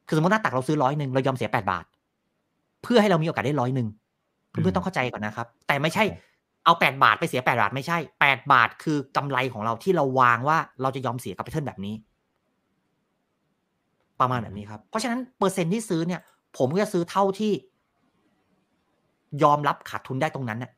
[0.08, 1.84] คือสมมติหน้าตักเราซื้อร้อยหนึ่งเรายอมเสียแปดบาท
[2.82, 3.88] เพื่อให้เรามีโอกาสได้ร้อยหนึ่ง
[4.48, 6.04] เพื่อนๆต้องเข้าใจก่อนนะครับ แต่ไม่ใช่
[6.64, 11.94] เอาแปดบาทไปเสียแปดบาทไม่ใช่แปดบาทคือกำไรของเราที่เราวางว่าเราจะยอมเสียกับแพทเทิร์นแบบนี้
[14.20, 16.20] ประมาณแบบนี้ครับ เพราะฉะนั้นเปอร์เซ็นที่ซื้อเนี่ย
[16.58, 17.52] ผมก็จะซื้อเท่าที่
[19.42, 20.72] ยอมรับขาดทุนได้ตรงนั้นเนี่ย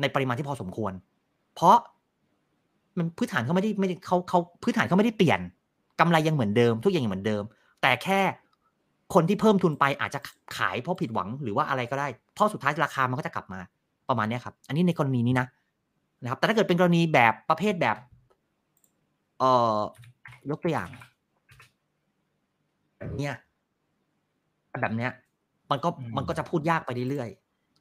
[0.00, 0.92] ในปริมาณที่พอสมควร
[1.54, 1.76] เพราะ
[2.98, 5.40] มันพื้นฐานเขาไม่ได้ไม่ได้เขาเขาพื้นฐานเขาไม่ได้เปลี่ยน
[6.00, 7.42] กำไรยังเหมือนเดิม ทุกอย่างยังเหมือนเดิม
[7.82, 8.20] แต่แค่
[9.14, 10.20] คนที่เพิ่มทุนไปอาจจะ
[10.56, 13.60] ขายเพราะผิดหวังหรือว่าอะไรก็ได้ เพราะสุดท้ายราคามันก็จะกลับมา
[14.08, 15.46] ประมาณนี้ครับ อันนี้ในกรณีนี้นะ
[16.22, 17.96] นะครับ แต่ถ้าเกิดเป็นกรณีแบบประเภทแบบ
[19.38, 19.78] เอ่อ
[20.50, 20.88] ยกตัวอย่าง
[23.18, 23.34] เนี่ย
[24.80, 25.12] แบบเนี้ย
[25.70, 27.28] มันก็มันก็จะพูดยากไปเรื่อย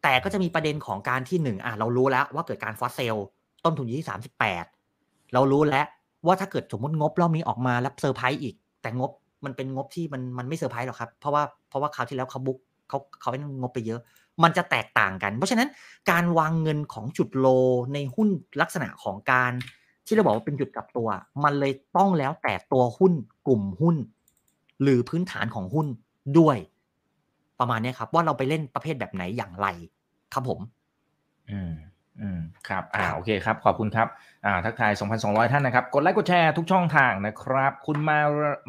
[0.03, 3.15] แต่ก็จะมีประเด็นของการที่หนึ่งอะเรารู้แล้วว่าเกิดการ force sell
[3.63, 4.65] ต้นทุนอยู่ที่สามสิบแปด
[5.33, 5.85] เรารู้แล้ว
[6.25, 9.11] ว่าถ้าเกิดสมมติงบรอบนี้ออกมาแล้วเซอร์ไพรส์อีก แต่งบ
[9.45, 12.57] มันเป็นงบที่มันมันไม่เซอร์ไพรส์หรอกครับ เพราะว่าเพราะว่าคราวที่แล้วเขาบุ๊ก
[12.89, 14.01] เขาเขาเป็นงบไปเยอะ
[14.43, 15.69] มันจะแตกต่างกัน เพราะฉะนั้น
[16.11, 17.47] การวางเงินของจุดโล
[17.93, 18.29] ในหุ้น
[18.61, 19.51] ลักษณะของการ
[20.05, 21.07] ที่เราบอกว่าเป็นจุดกลับตัว
[21.43, 23.13] มันเลยต้องแล้วแต่ตัวหุ้น
[23.47, 23.95] กลุ่มหุ้น
[24.81, 25.87] หรือพื้นฐานของหุ้น
[26.39, 26.57] ด้วย
[27.63, 29.67] ประมาณนี้ครับ ว่าเราไปเล่นประเภทแบบไหนอย่างไร
[30.33, 30.59] ครับผม
[31.51, 31.73] อืม
[32.21, 34.07] อืมครับอ่าโอเคครับ ขอบคุณครับ
[34.45, 34.91] อ่าทักทาย
[35.21, 38.19] 2,200 ท่านนะครับ กดไลค์กดแชร์ทุกช่องทางนะครับ คุณมา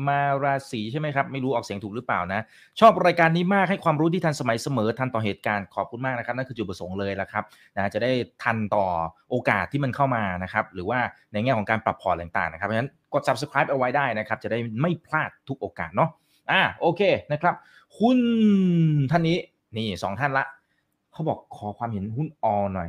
[0.09, 2.41] มาราศีใช่ไหมครับ ไม่รู้ออกเสียงถูกหรือเปล่านะ
[2.81, 7.45] ชอบรายการนี้มากให้ความรู้ที่ทันสมัยเสมอทันต่อเหตุการณ์ขอบคุณมากนะครับนั่นคือจุดประสงค์เลยละครับ
[7.77, 8.11] นะจะได้
[8.43, 8.85] ทันต่อ
[9.31, 11.01] โอกาสที่มันเข้ามานะครับหรือว่า
[11.33, 16.11] ในแง่ของการปรับพอร์ตต่างๆนะครับเพราะฉะนั้นกด subscribe เอาไว้ได้นะครับ จะได้ไม่พลาดทุกโอกาสเนาะ
[16.51, 17.55] อ่าโอเคนะครับ
[18.01, 18.19] หุ้น
[19.11, 19.39] ท่านนี้
[19.77, 20.47] นี่สองท่านละ
[21.13, 22.89] เขาบอกขอความเห็นหุ้นออหน่อย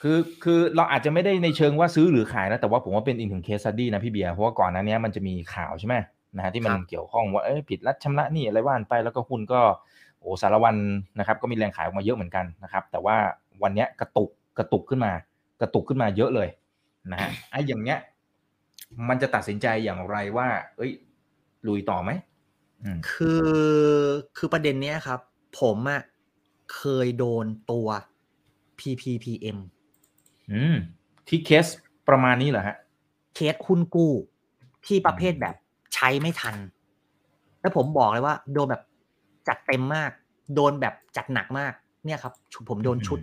[0.00, 5.96] คือคือเราอาจจะไม่ได้ในเชิงว่าซื้อหรือขายนะแต่ว่าผมว่าเป็นอีกหนึ่งเคสสตี้นะพี่เบียร์เพราะว่าก่อนหน้านี้มันจะมีข่าวใช่ไหม
[6.36, 9.60] นะฮะที่มันเกี่ยวข้องว่าเอ้ยผิดรัฐชำระหนี่อะไรว่านไปแล้วก็หุ้นก็
[10.20, 10.76] โอ้สารวัน
[11.18, 13.16] นะครับ ก็มีแรงขายออกมาเยอะเหมือนกันนะครับ แต่ว่า
[13.62, 15.12] วันนี้กระตุกกระตุกขึ้นมา
[15.60, 16.48] กระตุกขึ้นมาเยอะเลย
[17.12, 17.98] นะฮะไอ้อย่างเงี้ย
[19.08, 20.92] มันจะตัดสินใจอย่างไรว่า เอ้ย
[21.68, 22.10] ลุยต่อไหม
[23.10, 23.46] คือ
[24.36, 25.20] คือประเด็นเนี้ยครับ
[25.60, 26.02] ผมอะ
[26.74, 27.88] เคยโดนตัว
[28.78, 29.58] PPPM
[30.52, 30.76] อืม
[31.28, 31.66] ที่เคส
[32.08, 32.76] ประมาณนี้เหรอฮะ
[33.34, 34.12] เคสหุ้นกู้
[34.86, 35.54] ที่ประเภทแบบ
[35.94, 36.56] ใช้ไม่ทัน
[37.60, 38.82] แล้วผมบอกเลยว่า โดนแบบ
[39.48, 40.10] จัดเต็มมาก
[40.54, 41.72] โดนแบบจัดหนักมาก
[42.04, 42.32] เนี่ยครับ
[42.68, 43.20] ผมโดนชุด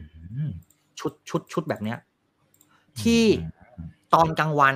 [0.99, 1.97] ชุดชุดชุดแบบเนี้ย
[3.01, 3.23] ที่
[4.13, 4.75] ตอนกลางวัน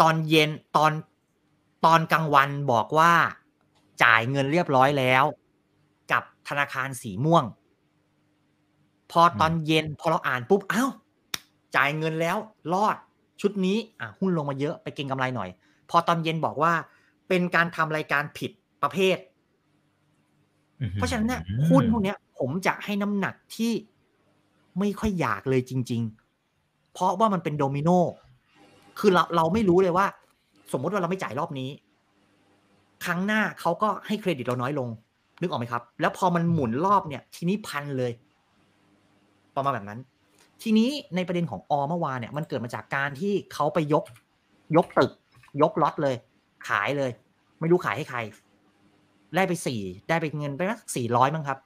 [0.00, 0.92] ตอนเย็นตอน
[1.86, 3.12] ตอนกลางวันบอกว่า
[4.02, 5.24] จ่ายเงินเรียบร้อยแล้ว
[6.12, 7.44] กับธนาคารสีม่วง
[9.12, 10.90] พอตอนเย็นพอเราอ่านปุ๊บอ้าว
[11.76, 12.36] จ่ายเงินแล้ว
[12.72, 12.96] รอด
[13.40, 15.48] ชุดนี้อะหุ้นลงมาเยอะไปเก็งกำไรหน่อย
[15.90, 16.72] พอตอนเย็นบอกว่า
[17.28, 18.50] เป็นการทำรายการผิด
[18.82, 19.16] ประเภท
[20.94, 23.72] เพราะฉะนั้นเนี่ยหุ้นพวกนี้ผมจะให้น้ำหนักที่
[24.78, 26.02] ไม่ค่อยอยากเลยจริง
[26.48, 27.90] ๆ เพราะว่ามันเป็นโดมิโน
[28.98, 30.06] คือเราเราไม่รู้เลยว่า
[30.72, 31.70] สมมติว่าเราไม่จ่ายรอบนี้
[33.04, 34.88] ครั้งหน้าเขาก็ให้เครดิตเราน้อยลง
[35.40, 38.12] นึกออกไหมครับ แล้วพอมันหมุนรอบเนี่ย ทีนี้พันเลย
[39.56, 40.00] ประมาณแบบนั้น
[40.62, 44.04] ทีนี้ในประเด็นของอเมื่อวานเนี่ย มันเกิดมาจากการที่เขาไปยก
[44.76, 45.12] ยกตึก
[45.62, 46.16] ยกล็อตเลย
[46.68, 47.10] ขายเลย
[47.60, 48.18] ไม่รู้ขายให้ใคร
[49.36, 51.58] ได้ไปสี่ได้ไปเงินไปสักสี่ร้อยมั้งครับ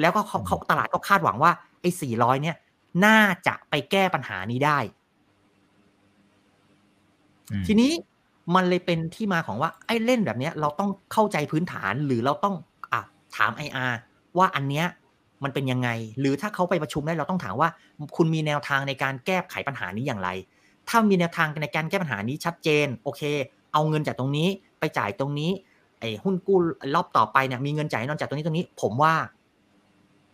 [0.00, 2.56] แล้วก็เขาตลาดก็คาดหวังว่าไอ้สี่ร้อยเนี่ย
[3.04, 4.78] น่าจะไปแก้ปัญหานี้ได้
[7.66, 7.92] ทีนี้
[8.54, 12.54] มันเลยเป็นที่มาของว่าไอ้เล่นแบบนี้เราต้องเข้าใจพื้นฐานหรือเราต้อง
[12.92, 13.00] อะ
[13.36, 13.86] ถามไออา
[14.38, 14.86] ว่าอันเนี้ย
[15.44, 15.88] มันเป็นยังไง
[16.20, 17.68] หรือถ้าเขาไปประชุมได้เราต้องถามว่า
[18.16, 20.28] คุณมีแนวทางในการแก้ไขปัญหานี้อย่างไร
[20.88, 23.22] ถ้ามีแนวทางในการแก้ปัญหานี้ชัดเจนโอเค
[23.72, 24.48] เอาเงินจากตรงนี้
[24.80, 25.50] ไปจ่ายตรงนี้
[26.00, 26.58] ไอ้หุ้นกู้
[26.94, 29.14] รอบต่อไปเนี่ยมีเงินจ่ายนอนจากตรงนี้ตรงนี้ ผมว่า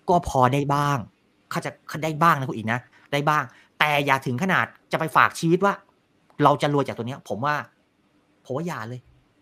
[0.09, 0.99] ก็พอได้บ้าง
[1.51, 1.71] เขาจะ
[2.05, 2.81] ได้บ้างนะคุณอีกนะ
[3.13, 3.43] ได้บ้าง
[3.79, 5.75] แต่อย่าถึงขนาดจะไปฝากชีวิตว่า
[6.45, 7.55] เราจะรวยจากตัวเนี้ย ผมว่า
[8.45, 9.01] ผมว่าอย่าเลย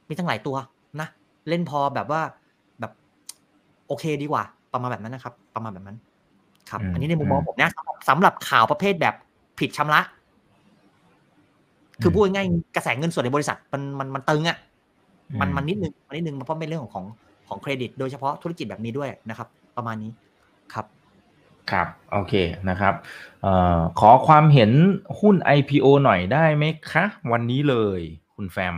[0.08, 0.56] มีตั้งหลายตัว
[1.00, 1.08] นะ
[1.48, 2.20] เล่นพอแบบว่า
[2.80, 2.92] แบบ
[3.88, 4.42] โอเคดีกว่า
[4.72, 5.96] ประมาณแบบนั้นนะครับ ประมาณแบบนั้น
[6.70, 7.70] ครับอืมอันนี้ในมุมมองอืมผมนะ
[8.08, 9.14] สำหรับข่าวประเภทแบบ
[9.60, 10.00] ผิดชำระ
[12.02, 14.58] คือพูดง่ายๆกระแสเงินส่วนในบริษัทมันมันมันตึงอะ
[15.40, 17.06] มันมันนิดนึงมันนิดนึงมันเพราะเป็นเรื่องของของ
[17.48, 20.10] ของเครดิต โดยเฉพาะธุรกิจแบบนี้ด้วยนะครับ ประมาณนี้
[20.74, 20.86] ครับ
[21.70, 22.34] ครับ โอเค
[22.68, 22.94] นะครับ
[23.42, 24.70] เอ่อขอความเห็น
[25.20, 28.00] หุ้น IPO หน่อยได้ไหมคะ วันนี้เลย
[28.34, 28.76] คุณแฟม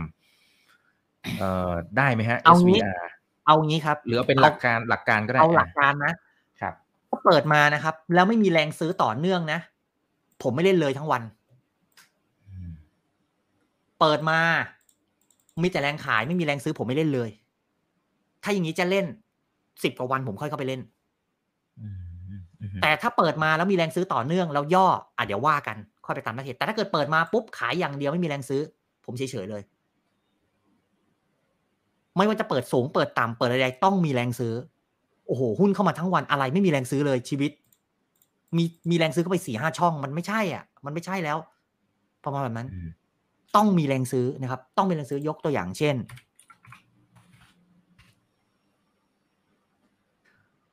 [1.39, 3.05] เอ่อได้ไหมฮะ เอางี้ SVR
[3.45, 6.13] เอางี้ครับ หรือเอาเป็นหลักการหลักการก็ได้เอาหลักอะการนะ
[6.61, 6.73] ครับ
[7.09, 9.59] ก็เปิดมานะครับ แล้วไม่มีแรงซื้อต่อเนื่องนะ
[10.43, 11.23] ผมไม่เล่นเลยทั้งวัน
[12.49, 12.69] อืม
[13.99, 14.39] เปิดมา
[15.61, 17.29] มีแต่แรงขายไม่มีแรงซื้อผมไม่เล่นเลย
[18.43, 19.05] ถ้าอย่างนี้จะเล่น
[19.83, 20.81] สิบกว่าวันผมค่อยเข้าไปเล่น
[21.79, 21.97] อืม
[22.29, 28.61] อืมอืมแต่ถ้าเปิดมาแล้วมีแรงซื้อต่อเนื่องแล้วย่ออะเดี๋ยวว่ากัน ค่อยไปตามหน้าที่แต่ถ้าเกิดเปิดมาปุ๊บขายอย่างเดียวไม่มีแรงซื้อ
[29.05, 29.61] ผมเฉยๆเลย
[32.17, 34.53] ไม่ว่าจะเปิดสูงเปิดต่ำเปิดอะไรๆต้องมีแรงซื้อ
[35.27, 37.51] โอ้โห หุ้นเข้ามาทั้งวันอะไรไม่มีแรงซื้อเลยชีวิต
[38.57, 41.37] มีมีแรงซื้อเข้าไปสี่ห้าช่อง มันไม่ใช่อะ มันไม่ใช่แล้ว
[42.23, 42.89] ประมาณแบบนั้นอืม
[43.55, 45.95] ต้องมีแรงซื้อนะครับ ต้องมีแรงซื้อยกตัวอย่างเช่น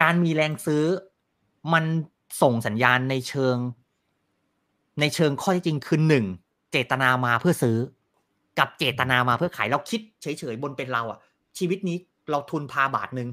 [0.02, 0.84] การมีแรงซื้อ
[1.72, 1.84] มัน
[2.42, 3.56] ส่งสัญญาณในเชิง
[5.00, 6.24] ในเชิงข้อเท็จจริงคือหนึ่ง
[6.72, 7.78] เจตนามาเพื่อซื้อ
[8.58, 11.18] กับเจตนามาเพื่อขายเราคิดเฉยๆบนเป็นเราอะ
[11.58, 11.96] ชีวิตนี้
[12.30, 13.28] เราทุนพาบาทหนึ่ง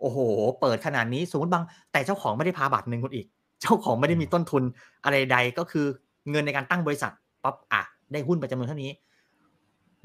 [0.00, 0.18] โอ้โห
[0.60, 3.26] เปิดขนาดนี้สมมติบาง แต่เจ้าของไม่ได้ par บาทหนึ่งคนอีก
[3.60, 4.62] เจ้าของไม่ได้มีต้นทุน
[5.04, 5.86] อะไรใดก็คือ
[6.30, 7.12] เงินในการตั้งบริษัท
[7.42, 8.90] ปั๊บอะได้หุ้นไปจำนวนเท่านี้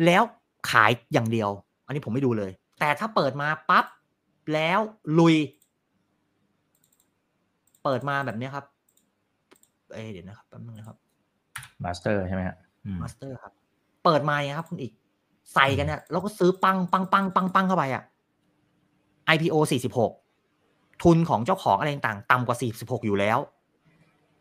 [0.06, 0.24] แล้ว
[0.70, 1.50] ขายอย่างเดียว
[1.86, 3.86] อันนี้ผมไม่ดูเลย แต่ถ้าเปิดมาปั๊บ
[4.54, 4.80] แล้ว
[5.20, 5.36] ลุย
[7.84, 8.66] เปิดมาแบบเนี้ยครับ
[9.94, 10.98] เอยเดี๋ยวนะครับแป๊บนึงนะครับ
[11.84, 13.54] มาสเตอร์ใช่ไหมฮะอืมมาสเตอร์ครับ
[14.04, 14.94] เปิดมาอย่างเงี้ยครับคุณอีก
[15.54, 18.04] ใส่กันเนี่ยแล้วก็ซื้อปังปังปังปังปังเข้าไปอะ
[19.34, 19.56] IPO
[20.30, 23.38] 46 ทุนของเจ้าของอะไรต่างๆต่ำกว่า 46 อยู่แล้ว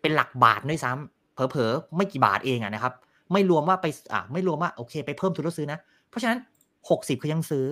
[0.00, 2.92] เป็นหลักบาทด้วยซ้ำเผลอๆ ไม่กี่บาทเองอะนะครับ
[3.32, 5.78] ไม่รวมว่าไปอะไม่รวมว่าโอเค ไปเพิ่มทุนแล้วซื้อนะ
[6.08, 6.38] เพราะฉะนั้น
[6.78, 7.64] 60เขายังซื้อ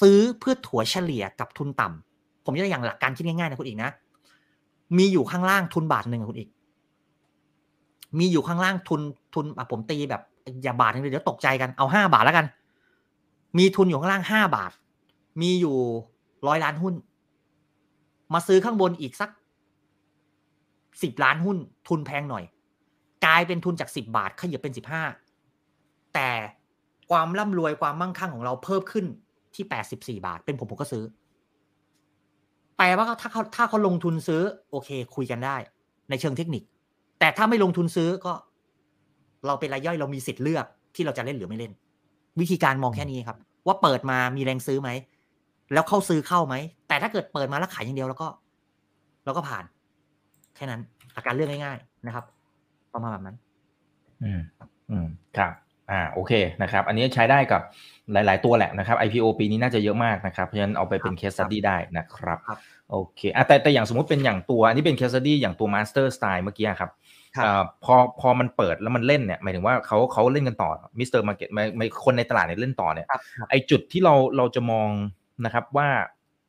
[0.00, 3.90] ซื้อเพื่อถัวเฉลี่ยกับทุนต่ำผมยกตัวอย่างหลักการคิดง่ายๆนะคุณอีกนะ
[4.98, 6.48] มีอยู่ข้างล่างทุนบาทหนึ่งอะคุณอีก
[8.18, 9.00] มีอยู่ข้างล่างทุน
[9.34, 10.22] ทุนอะผมตีแบบ
[10.62, 12.46] อย่าบาทนึงเลยเดี๋ยวตกใจกันเอาห้าบาทแล้วกัน
[13.58, 14.72] มีทุนอยู่ข้างล่างห้าบาท
[15.40, 15.76] มีอยู่
[16.46, 16.94] ร้อยล้านหุ้น
[18.34, 19.30] มาซื้อข้างบนอีกสัก
[21.02, 21.56] สิบล้านหุ้น
[21.88, 22.44] ทุนแพงหน่อย
[23.24, 25.02] กลายเป็นทุนจากสิบบาทขยับเป็นสิบห้า
[26.14, 26.30] แต่
[27.10, 29.06] ความร่ำรวยความมั่งคั่งของเราเพิ่มขึ้น
[29.54, 31.04] ที่แปดสิบสี่บาท เป็นผมผมก็ซื้อ
[32.76, 35.56] แปลว่าถ้าเขาถ้าเขาลงทุนซื้อ โอเค คุยกันได้
[36.10, 36.62] ในเชิงเทคนิค
[37.18, 38.32] แต่ถ้าไม่ลงทุนซื้อก็
[39.46, 41.72] เราเป็นรายย่อยเรามีสิทธิ์เลือกที่เราจะเล่นหรือไม่เล่น
[42.40, 44.90] วิธีการมองแค่นี้ครับ ว่าเปิดมามีแรงซื้อไหม
[45.72, 46.54] แล้วเข้าซื้อเข้าไหม
[46.88, 48.28] แต่ถ้าเกิดเปิดมาแล้วขายอย่างเดียวแล้วก็
[49.24, 49.64] เราก็ผ่าน
[50.56, 50.80] แค่นั้น
[51.16, 52.24] อาการเลือกง่าย ๆ นะครับ
[52.94, 53.36] ประมาณแบบนั้น
[54.22, 54.40] อืม
[54.90, 55.06] อืม
[55.38, 55.52] ครับ
[55.90, 57.62] อ่าโอเคนะครับอันนี้ใช้ได้กับ
[58.12, 62.58] หลาย ๆ ตัวแหละนะครับ IPO ปีนี้น่าจะเยอะมากนะครับเพราะฉะนั้นเอาไปเป็นครับ case study ได้นะครับครับ
[62.90, 67.09] โอเคอะแต่แต่อย่างสมมติเป็นอย่างตัวอันนี้เป็น case study อย่างตัว master style เมื่อกี้ครับครับอ่า
[67.84, 74.88] พอพอมันเปิดแล้วมันเล่นเนี่ยหมายถึงว่าเขาเขาเล่นกันต่อ Mister Market ไม่คนในตลาดเนี่ยเล่นต่อเนี่ยครับครับไอจุดที่เราเราจะมอง
[75.44, 75.88] นะครับว่า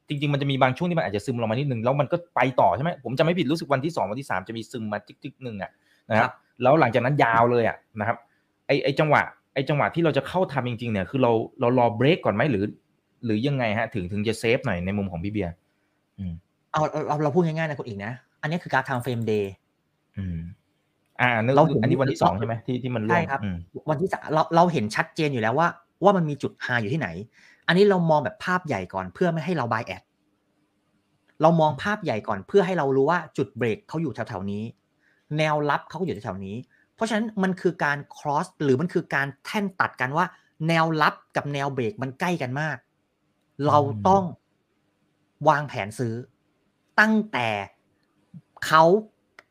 [0.08, 5.72] จริงๆ มันจะมีบางช่วงที่มันอาจจะซึมลงมานิดนึงแล้วมันก็ไปต่อใช่ไหมผมจะไม่ผิดรู้สึกวันที่สองวันที่สามจะมีซึมมาจิกๆหนึ่งอะ
[6.10, 8.18] นะคครัรับบแล้วหลังจากนั้นยาวเลยอะนะครับ
[8.68, 9.22] ไอไอจังหวะ
[9.54, 12.66] ไอจังหวะที่เราจะเข้าทำจริงๆเนี่ยคือเราเรารอเบรกก่อนไหมหรือ
[13.26, 15.54] หรือยังไงฮะถึงถึงจะเซฟหน่อยในมุมของพี่เบียร์
[16.20, 16.34] อืม
[16.72, 18.12] เอาเอาเอาเราพูดง่ายๆนะคุณอีกนะ
[18.42, 19.54] อันนี้คือการทำเฟรมเดย์
[21.22, 23.58] อืมอ่านึกเราเห็นอันนี้วันที่สองใช่ไหมที่ที่มันร่วใช่งครับอืม
[23.90, 25.68] วันที่สามเราเราเห็นชัดเจนอยู่แล้วว่า
[26.04, 27.10] ว่ามันมีจุดไฮอยู่ที่ไหน
[27.68, 30.04] อันนี้เรามองแบบภาพใหญ่ก่อนเพื่อไม่ให้เราบายแอด
[31.42, 34.64] เรามองภาพใหญ่ก่อนเพื่อให้เรารู้ว่าจุดเบรกเขาอยู่แถวๆนี้
[35.38, 36.56] แนวรับเขาก็อยู่แถวๆนี้
[36.96, 40.26] เพราะฉะนั้นมันคือการ cross หรือมันคือการแท่นตัดกันว่า
[40.68, 42.78] แนวรับกับแนวเบรกมันใกล้กันมาก
[43.68, 44.24] เราต้อง
[45.50, 46.14] วางแผนซื้อ
[47.00, 47.50] ตั้งแต่
[48.66, 48.84] เขา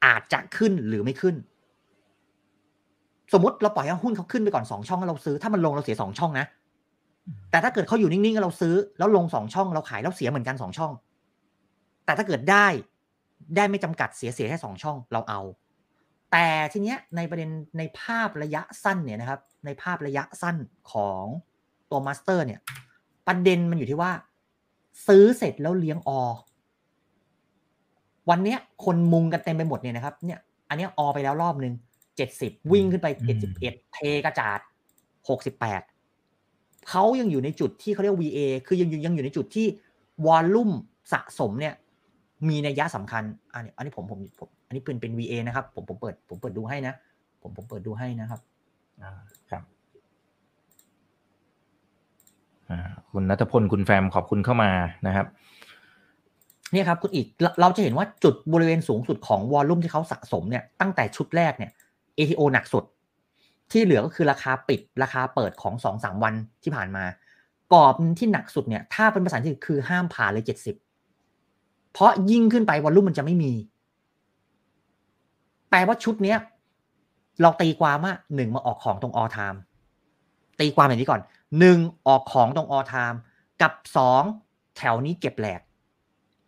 [0.05, 1.37] อาจจะขึ้นหรือไม่ขึ้น
[3.33, 6.47] สมมติเราปล่อยให้หุ้นเขาขึ้นไปก่อนสองช่องแล้วเราซื้อ ถ้ามันลงเราเสียสองช่องนะ
[7.51, 10.93] แต่ถ้าเกิดเขาอยู่นิ่งๆแล้วเราซื้อ แล้วลงสองช่องเราขายแล้วเสียเหมือนกันสองช่อง
[12.05, 12.67] แต่ถ้าเกิดได้
[13.57, 15.41] ได้ไม่จำกัดเสียเสียแค่สองช่องเราเอา
[16.33, 20.57] แต่ทีเนี้ยในประเด็นในภาพระยะสั้นเนี่ยนะครับ ในภาพระยะสั้น
[20.93, 21.25] ของ
[21.91, 22.61] ตัวมาสเตอร์เนี่ย
[23.27, 24.13] ประเด็นมันอยู่ที่ว่า
[25.07, 26.11] ซื้อเสร็จแล้วเลี้ยงอ
[28.31, 31.75] วันเนี้ยคนมุงกันเต็มไปหมดเนี่ยนะครับ เนี่ย อันเนี้ยอไปแล้วรอบหนึ่ง
[32.21, 34.61] เจ็ดสิบวิ่งขึ้นไปอืเจ็ดมสิบเอ็ดเทกระจาด
[35.29, 35.83] หกสิบแปด
[36.91, 39.67] เขายังอยู่ในจุดที่เขาเรียก VA คือยังอยู่ยังอยู่ในจุดที่
[40.27, 40.71] วอลลุ่ม
[41.13, 41.75] สะสมเนี่ย
[42.49, 43.23] มีนัยยะสำคัญ
[43.55, 46.95] อันนี้อันนี้ผมผมผม อันนี้เป็นเป็น VA นะครับ ผมผมเปิด ผมเปิดดูให้นะ
[47.43, 48.41] ผมผมเปิดดูให้นะครับ
[49.03, 49.11] อ่า
[49.51, 49.63] ครับ
[52.71, 54.71] อ่าคุณนัทพลคุณแฟมขอบคุณเข้ามา
[55.07, 55.27] นะครับ
[56.73, 61.71] เนี่ยครับคุณอีกเราเราจะเห็นว่าจุดบริเวณสูงสุดของวอลลุ่มที่เขาสะสมเนี่ยตั้งแต่ชุดแรกเนี่ย
[62.21, 62.85] ATO หนักสุด
[63.71, 67.05] ที่เหลือก็คือราคาปิดราคาเปิดของสองสามวันที่ผ่านมา
[67.73, 70.77] กรอบที่หนักสุดเนี่ย ถ้าเป็นภาษาอังกฤษคือห้ามผ่านเลยเจ็ดสิบ
[71.93, 73.53] เพราะยิ่งขึ้นไปวอลลุ่มมันจะไม่มี
[75.71, 76.39] แปลว่าชุดเนี้ย
[77.43, 79.59] เราตีความว่าหนึ่งมาออกของตรงออ time
[80.61, 81.21] ตีความอย่างนี้ก่อน
[81.59, 83.17] หนึ่งออกของตรงออ time
[83.63, 84.23] กับสอง
[84.77, 85.61] แถวนี้เก็บแหลก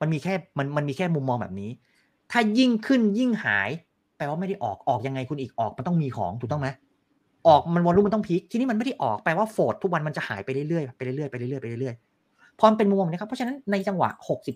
[0.00, 1.70] มันมีแค่มันมันมีแค่มุมมองแบบนี้
[2.30, 3.70] ถ้ายิ่งขึ้นยิ่งหาย
[4.22, 6.68] ลว่าไม่ได้ออกออกยังไงคุณอีกออกมันต้องมีของถูกต้องไหม
[7.48, 14.08] ออกมันวอลลุ่มมันต้องพีคที่นี่มันไม่ได้ออกแปลว่าโฟดทุกวันมันจะหายไปเรื่อยๆไปเรื่อยๆไปเรื่อยๆไปเรื่อยๆพอมันเป็นมุมมองนี้ครับเพราะฉะนั้นในจังหวะ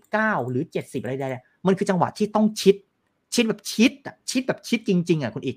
[0.03, 2.77] 69 หรือ 70 อะไรใดๆมันคือจังหวะที่ต้องชิด
[3.35, 5.57] ชิดแบบชิดอะชิดแบบชิดจริง ๆอะคุณอีก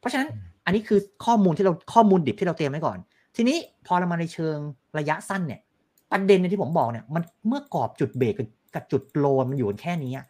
[0.00, 0.28] เพราะฉะนั้น
[0.64, 2.98] อันนี้คือข้อมูลที่เราข้อมูลดิบที่เราเตรียมไว้ก่อน
[3.36, 4.56] ทีนี้พอเรามาในเชิง
[4.98, 5.60] ระยะสั้นเนี่ย
[6.10, 8.34] ประเด็นในที่ผมบอกเนี่ยมันเมื่อกรอบจุดเบรก
[8.74, 10.26] กับจุดโลนมันอยู่แค่นี้อะ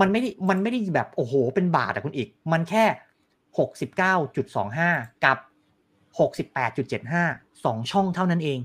[0.00, 2.84] มันไม่ได้มันไม่ได้แบบโอ้โหเป็นบาทอะคุณอีก มันแค่
[3.58, 4.90] หกสิบเก้าจุดสองห้า
[5.24, 5.38] กับ
[6.18, 7.24] หกสิบแปดจุดเจ็ดห้า
[7.64, 8.58] สองช่องเท่านั้นเอง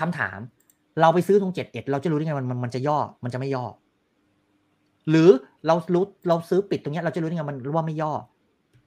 [0.00, 0.38] คำถาม
[1.00, 3.64] เราไปซื้อตรงเจ็ดเอ็ดเราจะรู้ได้ไงมันมันมันจะย่อมันจะไม่ย่อ
[5.10, 5.30] หรือ
[5.66, 8.12] เรารู้เราซื้อปิดตรงเนี้ยเราจะรู้ได้ไงมันว่าไม่ย่อ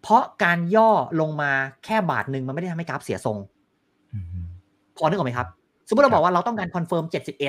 [0.01, 0.89] เพราะการย่อ
[1.21, 1.51] ลงมา
[1.85, 3.37] แค่บาทหนึ่งมันไม่ได้ทำให้กราฟเสียทรง
[4.97, 5.47] พอนึกออกไหมครับ
[5.87, 7.05] สมมติเราบอกว่าเราต้องการ confirm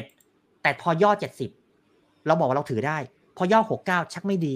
[0.09, 1.11] 71 แต่พอย่อ
[1.41, 1.58] 70
[2.29, 2.99] เราบอกว่าเราถือได้
[3.37, 4.55] พอย่อ69ชักไม่ดี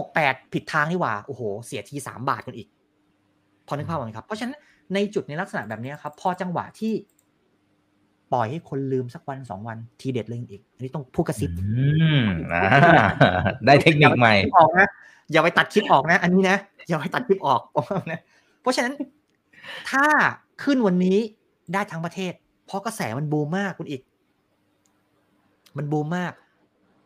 [0.00, 2.68] 68ผิดทางนี่หว่าโอ้โห เสียที3บาทกันอีก
[3.66, 4.56] พอนึกภาพออกไหมครับ เพราะฉะนั้น
[4.94, 6.92] ในจุดในลักษณะแบบนี้ครับ พอจังหวะที่
[8.32, 11.66] ปล่อยให้คนลืมสักวันสองวันทีเด็ดเลยอีก อันนี้ต้องพูดกระซิบอื
[12.20, 12.62] มอ่า
[13.66, 14.88] ได้เทคนิคใหม่ออกนะ
[15.32, 16.56] อย่าไปตัดคลิปออกนะ อันนี้นะ
[16.88, 17.60] อย่าไปตัดคลิปออก
[18.12, 18.20] นะ
[18.60, 18.94] เพราะฉะนั้น
[19.90, 20.04] ถ้า
[20.62, 21.18] ขึ้นวันนี้
[21.72, 22.32] ได้ทั้งประเทศ
[22.66, 24.02] เพราะกระแสมันบูมมากคุณอีก
[25.76, 26.32] มันบูมมาก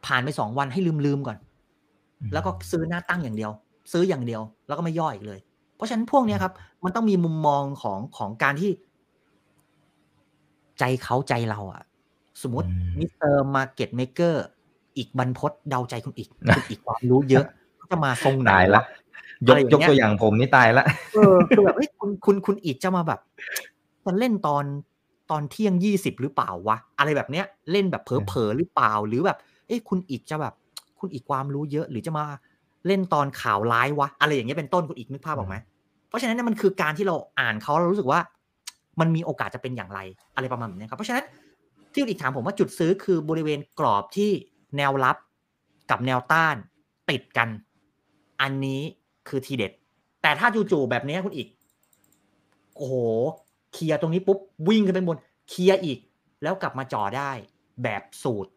[0.06, 1.38] ผ่านไปสองวันให้ลืมลืมก่อน
[2.32, 3.50] แล้วก็ซื้อหน้าตั้งอย่างเดียว
[3.92, 5.38] ซื้ออย่างเดียว แล้วก็ไม่ย่ออีกเลย
[5.76, 6.52] เพราะฉะนั้นพวกเนี้ยครับ
[6.84, 8.70] มันต้องมีมุมมองของของการที่
[10.78, 11.82] ใจเขาใจเราอะ
[12.42, 14.44] สมมติอืม Mister Market Maker
[14.96, 17.46] อีกบรรพศเดาใจคุณอีกคุณอีกความรู้เยอะ
[17.76, 18.84] เขาจะมาทรงไหนตายละวะ
[19.48, 20.84] ยกอะไรอย่างยกเงี้ยตัวอย่างผมนี่ตายละ
[21.14, 23.20] เออคือแบบเฮ้ยคุณคุณคุณอีกจะมาแบบ
[24.06, 24.64] มันเล่นตอน
[25.30, 30.54] ตอนเที่ยงยี่สิบหรือเปล่าวะ อะไรแบบเนี้ย เล่นแบบเผลอๆหรือเปล่าหรือแบบ เอ้ยคุณอีกจะแบบ
[31.00, 32.24] คุณอีกความรู้เยอะ หรือจะมา
[32.86, 35.56] เล่นตอนข่าวร้ายวะ อะไรอย่างเงี้ยเป็นต้นคุณอีกนึกภาพออกไหม
[36.08, 38.20] เพราะฉะนั้นเนยมันคือการที่เราอ่านเขาเรารู้สึกว่า
[39.00, 40.00] มันมีโอกาสจะเป็นอย่างไร
[40.34, 41.24] อะไรประมาณแบบนี้ครับเพราะฉะนั้น
[41.92, 44.30] ที่คุณอีกถามผมว่าจุดซื้อคือบริเวณกรอบที่
[44.76, 45.16] แนวรับ
[45.90, 46.56] กับแนวต้าน
[47.10, 47.48] ติดกัน
[48.40, 48.80] อันนี้
[49.28, 49.72] คือทีเด็ด
[50.22, 51.48] แต่ถ้าจู่ๆแบบนี้คุณอีก
[52.76, 52.94] โอ้โห
[53.72, 54.38] เคลียร์ตรงนี้ปุ๊บ
[54.68, 55.98] วิ่งขึ้นไปบนเคลียร์อีก
[56.42, 57.30] แล้วกลับมาจ่อได้
[57.82, 58.50] แบบสูตร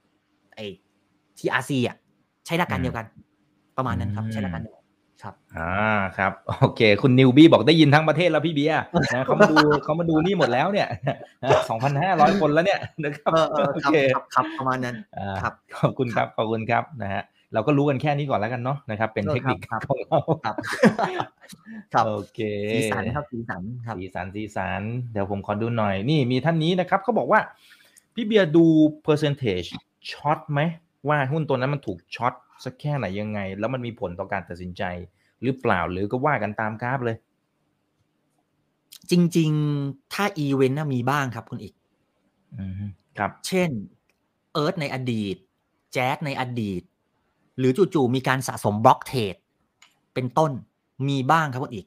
[0.56, 0.66] ไอ้
[1.40, 1.96] ทีอาซีอะ
[2.46, 3.06] ใช้หลักการเดียวกัน
[3.78, 4.86] ประมาณนั้นครับ ใช้หลักการเดียวกัน
[5.24, 5.72] ครับอ่า
[6.18, 6.32] ครับ
[6.62, 8.84] โอเค คุณนิวบี้บอกได้ยินทั้งประเทศแล้วพี่เบียร์
[9.16, 10.88] นะเขามาดูเขามาดูนี่หมดแล้วเนี่ย
[11.70, 17.24] สองพันห้าร้อยคนแล้วเนี่ยนะครับเออเออโอครับเคครับครับประมาณนั้นอ่าครับขอบคุณครับขอบคุณครับนะฮะ
[17.54, 20.56] เราก็รู้กันแค่นี้ก่อนแล้วกันเนาะนะครับ เป็นเออเทคนิคครับของเราครับ
[21.94, 22.40] ครับโอเค
[22.74, 24.82] สีสันครับสีสันครับสีสันสีสัน
[25.12, 27.40] เดี๋ยวผมขอดูหน่อย นี่มีท่านนี้นะครับเขาบอกว่า
[28.16, 28.66] พี่เบียร์ดู
[29.06, 29.70] percentage
[30.12, 30.62] ช็อตไหม
[31.08, 32.34] ว่าหุ้นตัวนั้นมันถูกช็อต
[32.64, 34.84] สักแค่ไหนยังไง แล้วมันมีผลต่อการตัดสินใจ
[35.44, 37.18] หรือเปล่าหรือก็ว่ากันตามกราฟเลย
[39.12, 41.74] จริง ๆ ถ้าอีเวนต์น่ะมีบ้างครับคุณอีก
[42.60, 42.74] อืม
[43.18, 43.70] ครับ เช่น
[44.54, 45.36] เอิร์ธในอดีต
[45.94, 46.82] แจ๊สในอดีต
[47.58, 49.36] หรือจู่ๆมีการสะสมบล็อกเทรด
[50.14, 50.52] เป็นต้น
[51.08, 51.86] มีบ้างครับคุณอีก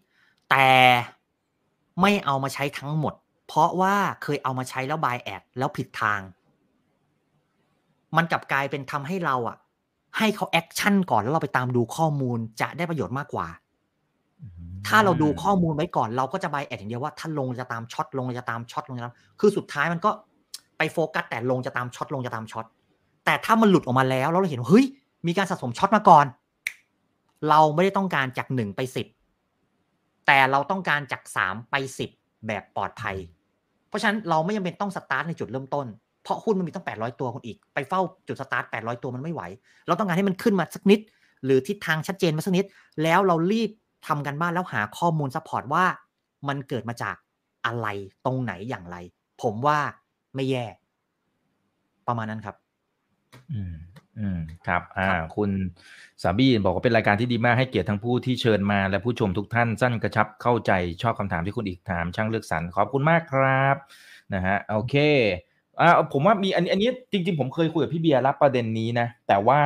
[0.51, 0.71] แต่
[2.01, 3.15] ไม่เอามาใช้ทั้งหมด
[3.47, 6.21] เพราะว่าเคยเอามาใช้แล้วบายแอดแล้วผิดทาง
[8.17, 9.57] มันกลับกลายเป็นทำให้เราอะ
[10.19, 13.47] ให้เขา action ก่อนแล้วเราไปตามดูข้อมูลจะได้ประโยชน์มากกว่า
[14.87, 20.11] ถ้าเราดูข้อมูลไว้ก่อนเราก็จะ bias อย่างเดียวว่าถ้าลงจะตาม short ลงจะตาม short ลงจะตามคือสุดท้ายมันก็
[20.79, 22.67] ไปโฟกัสแต่ลงจะตาม short ลงจะตาม short
[23.25, 24.87] แต่ถ้ามันหลุดออกมาแล้วแล้วเราเห็นว่าเฮ้ย
[25.27, 26.27] มีการสะสม short มาก่อน
[27.49, 29.07] เราไม่ได้ต้องการจากหนึ่งไปสิบ
[30.27, 32.11] แต่เราต้องการจากสามไปสิบ
[32.47, 33.17] แบบปลอดภัย
[33.89, 35.87] เพราะฉะนั้นเราไม่จำเป็นต้องสตาร์ทในจุดเริ่มต้น
[36.23, 39.43] เพราะหุ้นมันมีตั้ง 800 ตัวคนอีก ไปเฝ้าจุดสตาร์ท 800 ตัวมันไม่ไหว
[39.87, 41.01] เราต้องการให้มันขึ้นมาสักนิด
[41.45, 42.65] หรือทิศทางชัดเจนมาสักนิด
[43.03, 43.71] แล้วเรารีบ
[44.07, 45.85] ทำการบ้านแล้วหาข้อมูล support ว่า
[46.49, 47.17] มันเกิดมาจาก
[47.67, 47.87] อะไร
[48.25, 48.97] ตรงไหนอย่างไร
[49.43, 49.79] ผมว่า
[50.35, 50.67] ไม่แย่
[52.07, 52.57] ประมาณนั้นครับ
[53.53, 53.75] อืม
[54.19, 55.51] อืมครับอ่าคุณ
[56.23, 63.77] สาบี้บอกว่าเป็นรายการที่ดีมากให้เกียรติทั้งผู้ที่เชิญมาและผู้ชมทุกท่านสั้นกระชับเข้าใจชอบคำถามที่คุณอีกถามช่างเลือกสรรขอบคุณมากครับ
[64.35, 64.95] นะฮะโอเค
[65.81, 69.61] อ่าผมว่ามีอันอันนี้จริง ๆ ผมเคยคุยกับพี่เบียร์รับประเด็นนี้นะ แต่ว่า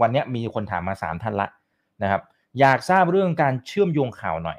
[0.00, 1.48] วันนี้มีคนถามมาสามท่านละ
[2.02, 2.22] นะครับ
[2.60, 4.58] อยากทราบเรื่องการเชื่อมโยงข่าวหน่อย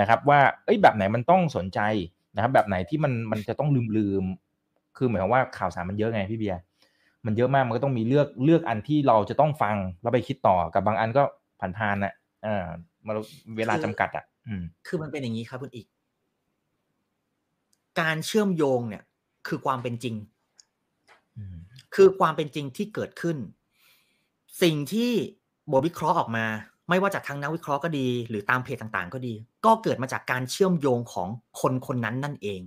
[0.00, 1.80] นะครับ ว่าเอ้ยแบบไหนมันต้องสนใจ
[2.34, 4.24] นะครับ แบบไหนที่มันมันจะต้องลืมลืม
[4.96, 6.58] คือหมายความว่าข่าวสารมันเยอะไงพี่เบียร์
[7.26, 11.22] มันเยอะมากมันก็ต้องมีเลือกเลือกอันที่เราจะต้องฟังแล้วไปคิดต่อกับบางอันก็
[11.60, 12.12] ผ่านพานอะ
[12.46, 12.66] อ่า
[13.06, 13.12] มา
[13.56, 15.86] เวลาจำกัดอะ อืม คือมันเป็นอย่างนี้ครับคุณอีก
[18.00, 19.02] การเชื่อมโยงเนี่ย
[19.48, 20.14] คือความเป็นจริง
[21.94, 23.36] คือความเป็นจริงที่เกิดขึ้น
[24.62, 25.12] สิ่งที่
[25.70, 26.46] บทวิเคราะห์ออกมา
[26.88, 29.34] ไม่ว่าจากทางนักวิเคราะห์ก็ดี หรือตามเพจต่างๆ ก็ดี
[29.64, 31.28] ก็เกิดมาจากการเชื่อมโยงของ
[31.60, 32.60] คนคนนั้นนั่นเอง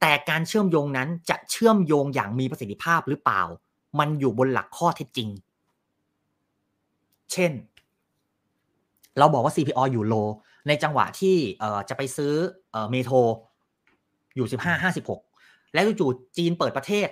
[0.00, 3.42] แต่การเชื่อมโยงนั้นจะเชื่อมโยงอย่างมีประสิทธิภาพหรือเปล่า
[3.98, 5.28] มันอยู่บนหลักข้อเท็จจริง
[7.32, 7.52] เช่น
[9.18, 10.14] เราบอกว่า CPO อยู่โล
[10.68, 11.36] ในจังหวะที่
[11.88, 12.32] จะไปซื้อ
[12.90, 13.16] เมโทร
[14.36, 15.20] อยู่สิบห้าห้าสิบหก
[15.72, 17.08] แล้วจู่ๆจีนเปิดประเทศ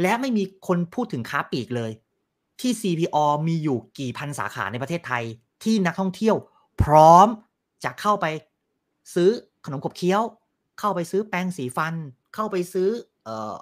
[0.00, 1.92] และไม่มีคนพูดถึงค้าปลีกเลย
[2.60, 3.16] ที่ CPO
[3.48, 5.24] มีอยู่กี่พันสาขาในประเทศไทย
[5.62, 6.36] ที่นักท่องเที่ยว
[6.82, 7.26] พร้อม
[7.84, 8.26] จะเข้าไป
[9.14, 9.30] ซื้อ
[9.66, 10.22] ขนมขบเคี้ยว
[10.78, 11.94] เข้าไปซื้อแปรงสีฟัน
[12.34, 12.88] เข้าไปซื้อ
[13.26, 13.54] ออ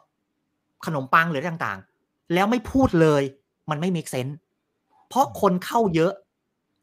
[0.86, 3.22] ขนมปังหรือต่างๆ แล้วไม่พูดเลย
[3.70, 4.34] มันไม่ make sense
[5.08, 6.12] เพราะคนเข้าเยอะ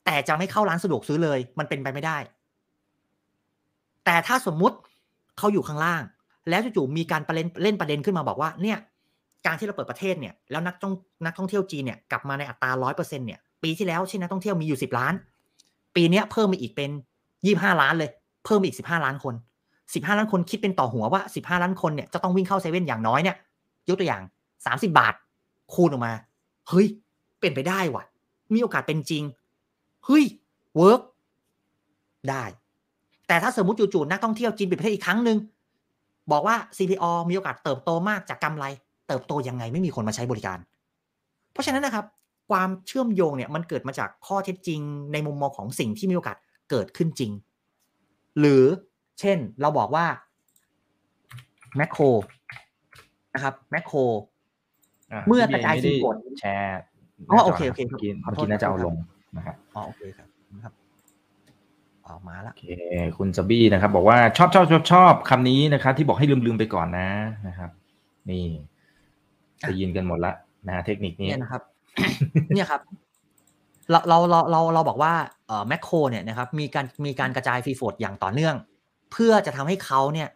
[0.05, 2.17] แต่จะไม่เข้าร้านสะดวกซื้อเลย มันเป็นไปไม่ได้
[4.05, 4.77] แต่ถ้าสมมุติ
[5.37, 6.01] เขาอยู่ข้างล่าง
[6.49, 8.77] แล้วจู่ๆมีการประเด็นเล่นประเด็นขึ้นมาบอกว่าเนี่ย
[9.45, 10.93] การที่เราเปิดประเทศเนี่ยแล้วนักท่อง
[11.25, 15.13] นักท่องเที่ยวจีนเนี่ยกลับมาในอัตราร้อยเปอร์เซ็นต์เนี่ยปีที่แล้วเช่นักท่องเที่ยวมีอยู่สิบล้าน
[15.95, 16.91] ปีนี้เพิ่มมาอีกเป็น
[17.45, 18.09] ยี่ห้าล้านเลย
[18.45, 19.33] เพิ่มอีกสิบห้าล้านคน
[19.93, 23.35] สิบห้าล้านคนคิดเป็นต่อหัวว่าสิบห้าล้านคนเนี่ยจะต้องวิ่งเข้าเซเว่นอย่างน้อยเนี่ย
[23.89, 24.23] ยกตัวอย่าง
[24.65, 25.13] สามสิบาท
[25.73, 26.13] คูณออกมา
[26.69, 26.87] เฮ้ย
[27.39, 28.03] เป็นไปได้ว่ะ
[28.53, 29.23] มีโอกาสเป็นจริง
[30.05, 30.23] เฮ้ย
[30.75, 31.01] เวิร์ก
[32.29, 32.43] ได้
[33.27, 35.37] แต่ถ้าสมมติจู่ๆนักท่องเที่ยวจีนปิดประเทศอีกครั้งหนึ่ง
[36.31, 38.65] บอกว่า CPO มีโอกาสเติบโตมากจากกำไร
[39.07, 40.59] เติบโตยังไงไม่มีคนมาใช้บริการ
[41.51, 42.05] เพราะฉะนั้นนะครับ
[42.49, 44.79] ความเชื่อมโยงเนี่ยมันเกิดมาจากข้อเท็จจริง
[45.13, 46.37] ในมุมมองของสิ่งที่มีโอกาส
[46.69, 47.31] เกิดขึ้นจริง
[48.39, 48.63] หรือ
[49.19, 50.05] เช่นเราบอกว่า
[51.75, 52.03] แมคโคร
[53.33, 53.97] นะครับแมคโคร
[55.11, 56.79] อะเมื่อกระจายพี่สินเบีผร์ลไม่ได้แชร์
[57.29, 58.95] อ๋อโอเคโอเคเมื่อกี้ขอเมื่อโทษกี้น่าจะเอาขอโทษลง
[59.37, 60.27] นะครับอ๋อโอเคครับ
[62.07, 62.65] นะครับออกมาละโอเค
[63.17, 67.09] คุณซบี้นะครับ บอกว่าชอบชอบชอบชอบคำนี้นะครับ ที่บอกให้ลืมลืมไปก่อนนะ
[67.47, 67.69] นะครับ
[68.29, 68.45] นี่
[69.61, 70.33] ได้ยินกันหมดละ
[70.67, 71.61] นะเทคนิคนี้เนี่ยนะครับ
[72.53, 72.81] เนี่ยครับ
[73.91, 75.13] เราเราเราเราเราบอกว่า
[75.47, 78.55] เอ่อแมคโครเนี่ยนะครับ มีการมีการกระจายฟรีโฟดอย่างต่อเนื่อง
[79.11, 80.29] เพื่อจะทำให้เขาเนี่ย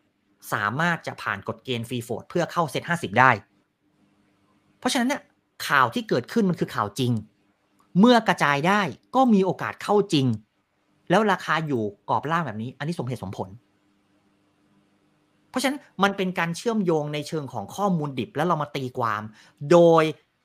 [0.53, 3.31] สามารถจะผ่านกฎเกณฑ์ฟรีโฟดเพื่อเข้าเซตห้าสิบได้
[4.79, 5.21] เพราะฉะนั้นเนี่ย
[5.67, 7.11] ข่าวที่เกิดขึ้นมันคือข่าวจริง
[7.99, 8.81] เมื่อกระจายได้
[9.15, 10.25] ก็มีโอกาสเข้าจริง
[11.11, 13.49] แล้วราคาอยู่กรอบล่างแบบนี้ อันนี้สมเหตุสมผล
[15.49, 19.21] เพราะฉะนั้นมันเป็นการเชื่อมโยงในเชิงของข้อมูลดิบแล้วเรามาตีความ
[19.71, 20.03] โดย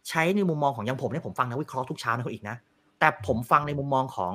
[0.08, 2.56] ใช้ในมุมมองของอยังผมเนี่ยผมฟังนักวิเคราะห์ทุกเช้านะคุณอีกนะ
[2.98, 4.32] แต่ผมฟังในมุมมองของ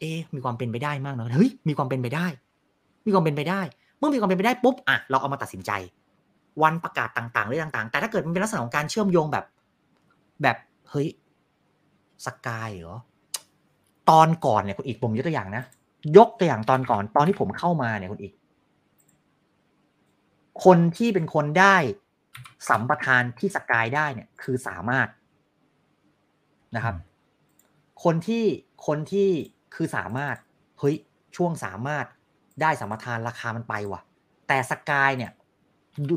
[0.00, 2.26] เอ๊มีความเป็นไปได้มากนะเฮ้ยมีความเป็นไปได้
[3.06, 3.60] มีความเป็นไปได้
[3.98, 5.70] เมื่อมีความเป็นไปได้ปุ๊บอะเราเอามาตัดสินใจ
[6.62, 9.44] วันประกาศต่างๆเรื่องต่างๆ แต่ถ้าเกิดมันเป็นลักษณะของการเชื่อมโยงแบบ
[10.42, 10.56] แบบ
[10.90, 11.08] เฮ้ย
[12.26, 12.98] สกายเหรอ
[14.10, 15.64] ตอนก่อนเนี่ยคุณอีกผมยกตัวอย่างนะ
[16.16, 18.32] ยกตัวอย่างตอนก่อนตอนที่ผมเข้ามาเนี่ยคุณอีก
[20.64, 21.76] คนที่เป็นคนได้
[22.68, 25.08] สัมปทานที่สกายได้เนี่ย คือสามารถ
[26.76, 26.96] นะครับ
[28.04, 28.44] คนที่
[28.86, 29.28] คนที่
[29.74, 30.36] คือสามารถ
[30.78, 30.96] เฮ้ย
[31.36, 32.06] ช่วงสามารถ
[32.62, 34.00] ได้สัมปทานราคามันไปว่ะ
[34.48, 35.32] แต่สกายเนี่ย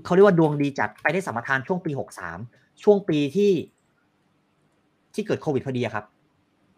[0.05, 2.39] เขาเรียกว่าดวงดีจัดไปได้สัมปทานช่วงปีหกสาม
[2.83, 3.51] ช่วงปีที่
[5.13, 6.05] ที่เกิดโควิดพอดีครับ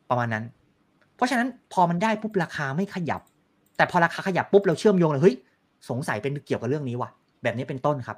[0.10, 0.46] ประมาณนั้น
[1.16, 3.22] เพราะฉะนั้นพอมันได้ปุ๊บราคาไม่ขยับ
[3.78, 5.36] แต่พอราคาขยับปุ๊บเราเชื่อมโยงเลยเฮ้ย
[5.90, 7.10] สงสัยเป็นเกี่ยวกับเรื่องนี้ว่ะ
[7.44, 8.18] แบบนี้เป็นต้นครับ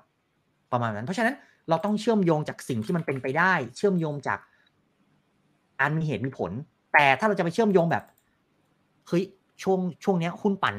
[0.71, 1.35] ประมาณนั้น เพราะฉะนั้น
[1.69, 4.39] เราต้องเชื่อมโยงจากสิ่งที่มันเป็นไปได้ เชื่อมโยงจาก
[5.79, 6.51] อันมีเหตุมีผล
[6.93, 8.03] แต่ถ้าเราจะไปเชื่อมโยงแบบ
[9.07, 9.23] เฮ้ย
[9.63, 10.75] ช่วงช่วงเนี้ยหุ้นปั่น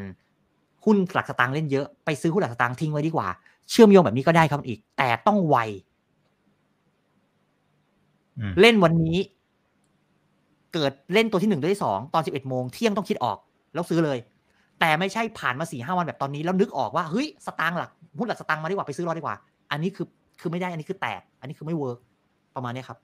[0.84, 3.28] หุ้นหลักสตางค์เล่นเยอะไปซื้อหุ้นหลักสตางค์ทิ้งไว้ดีกว่า
[3.70, 5.56] เชื่อมโยงแบบนี้ก็ได้ครับอีก แต่ต้องไว
[8.38, 9.16] อืมเล่นวันนี้
[10.74, 13.38] เกิดเล่นตัวที่หนึ่งตัวที่สองตอนสิบเอ็ดโมงเที่ยงต้องคิดออก
[13.74, 14.18] แล้วซื้อเลย
[14.80, 19.36] แต่ไม่ใช่ผ่านมาสี่ห้าวันแบบตอนนี้แล้วนึกออกว่าเฮ้ยสตางค์หลักหุ้นหลักสตางค์มาดีกว่าไปซื้อรอดีกว่า
[19.70, 20.06] อันนี้คือ
[20.40, 21.98] คือไม่ได้อันนี้คือแตก อันนี้คือไม่ work
[22.56, 22.98] ประมาณนี้ครับ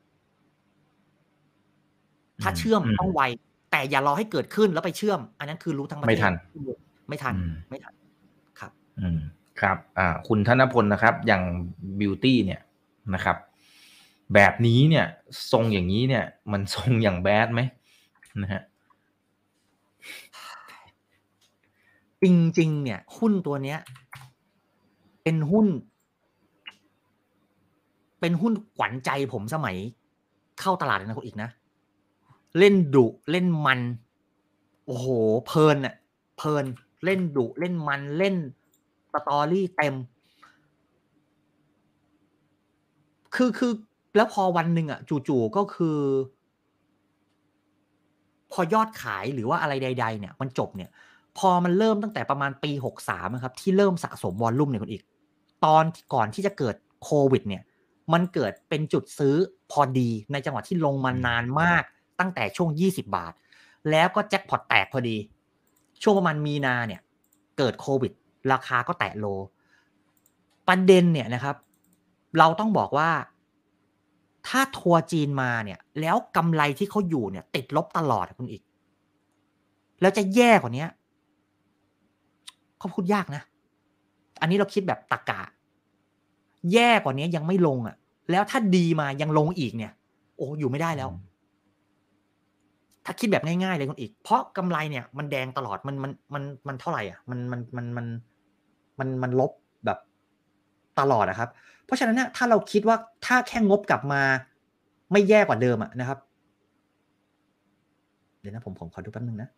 [2.43, 3.23] ถ้าเชื่อมอืมต้องไว
[3.71, 6.35] แต่อย่ารอให้เกิดขึ้นแล้วไปเชื่อม อันนั้นคือรู้ทั้งประเทศไม่ทัน
[7.09, 7.95] ไม่ทันอืมไม่ทัน
[8.61, 9.19] ครับ อืม
[9.61, 11.43] ครับ อ่า คุณธนพลนะครับ อย่าง
[12.01, 12.61] บิวตี้เนี่ย
[13.15, 13.37] นะครับ
[14.35, 15.07] แบบนี้เนี่ย
[15.51, 17.61] ทรงอย่างนี้เนี่ย มันทรงอย่างแบดไหม
[18.43, 18.63] นะฮะ
[22.23, 22.25] จ
[22.59, 23.79] ริงๆเนี่ย หุ้นตัวเนี้ย
[25.23, 25.67] เป็นหุ้น
[28.21, 29.77] เป็นหุ้นขวัญใจผมสมัย
[30.61, 31.51] เข้าตลาดนะคุณอีกนะ
[32.59, 33.81] เล่นดุเล่นมัน
[34.87, 35.07] โอ้โห
[35.47, 35.95] เพลินอะ
[36.37, 36.65] เพลิน
[37.05, 38.37] เล่นดุเล่นมันเล่น
[39.13, 39.95] สตอรี่เต็ม
[43.35, 43.73] คือคือ
[44.15, 45.99] แล้วพอวันหนึ่งอะจู่ๆก็คือ
[48.53, 50.91] พอยอดขายหรือว่าอะไรใด ๆ เนี่ย มันจบเนี่ย
[51.39, 55.03] พอมันเริ่มตั้งแต่ประมาณปีหกสามครับ ที่เริ่มสะสมวอลลุ่มเนี่ยคุณอีก
[55.65, 55.85] ตอน
[56.15, 57.63] ก่อนที่จะเกิดโควิด เนี่ย
[58.13, 59.35] มันเกิดเป็นจุดซื้อ
[59.71, 61.83] พอดีในจังหวะที่ลงมานานมาก
[62.21, 63.33] ตั้งแต่ช่วง20บาท
[63.91, 65.17] แล้วก็แจ็คพอตแตกพอดี
[66.03, 67.01] ช่วงประมาณมีนาเนี่ย
[67.59, 68.13] เกิดโควิด
[68.53, 69.27] ราคาก็แตะโล
[70.69, 71.57] ประเด็นเนี่ยนะครับ
[72.39, 73.11] เราต้องบอกว่า
[74.49, 78.63] ถ้าทัวร์จีนมาเนี่ย แล้วกำไรที่เขาอยู่เนี่ย ติดลบตลอดคุณอีก
[80.01, 80.87] แล้วจะแย่กว่านี้
[82.79, 83.43] เขาพูดยากนะ
[84.41, 85.41] อันนี้เราคิดแบบตะกะ
[86.73, 87.97] แย่กว่านี้ยังไม่ลงอะ
[88.31, 89.93] แล้วถ้าดีมายังลงอีกเนี่ย
[90.37, 91.09] โอ้อยู่ไม่ได้แล้ว
[93.05, 98.07] ถ้าคิดแบบง่ายๆเลยคุณอีก เพราะกำไรเนี่ย มันแดงตลอดมันมันมันมันเท่าไหร่อะ มันมันมันมัน
[98.99, 99.64] มันมันลบแบบ
[101.01, 101.51] ตลอดนะครับ
[101.85, 104.23] เพราะฉะนั้นเนี่ยถ้าเราคิดว่าถ้าแค่งบกลับมา
[105.13, 106.19] ไม่แย่กว่าเดิมอะนะครับ
[108.41, 109.49] เดี๋ยวนะผมผมขอดูแป๊บนึงนะ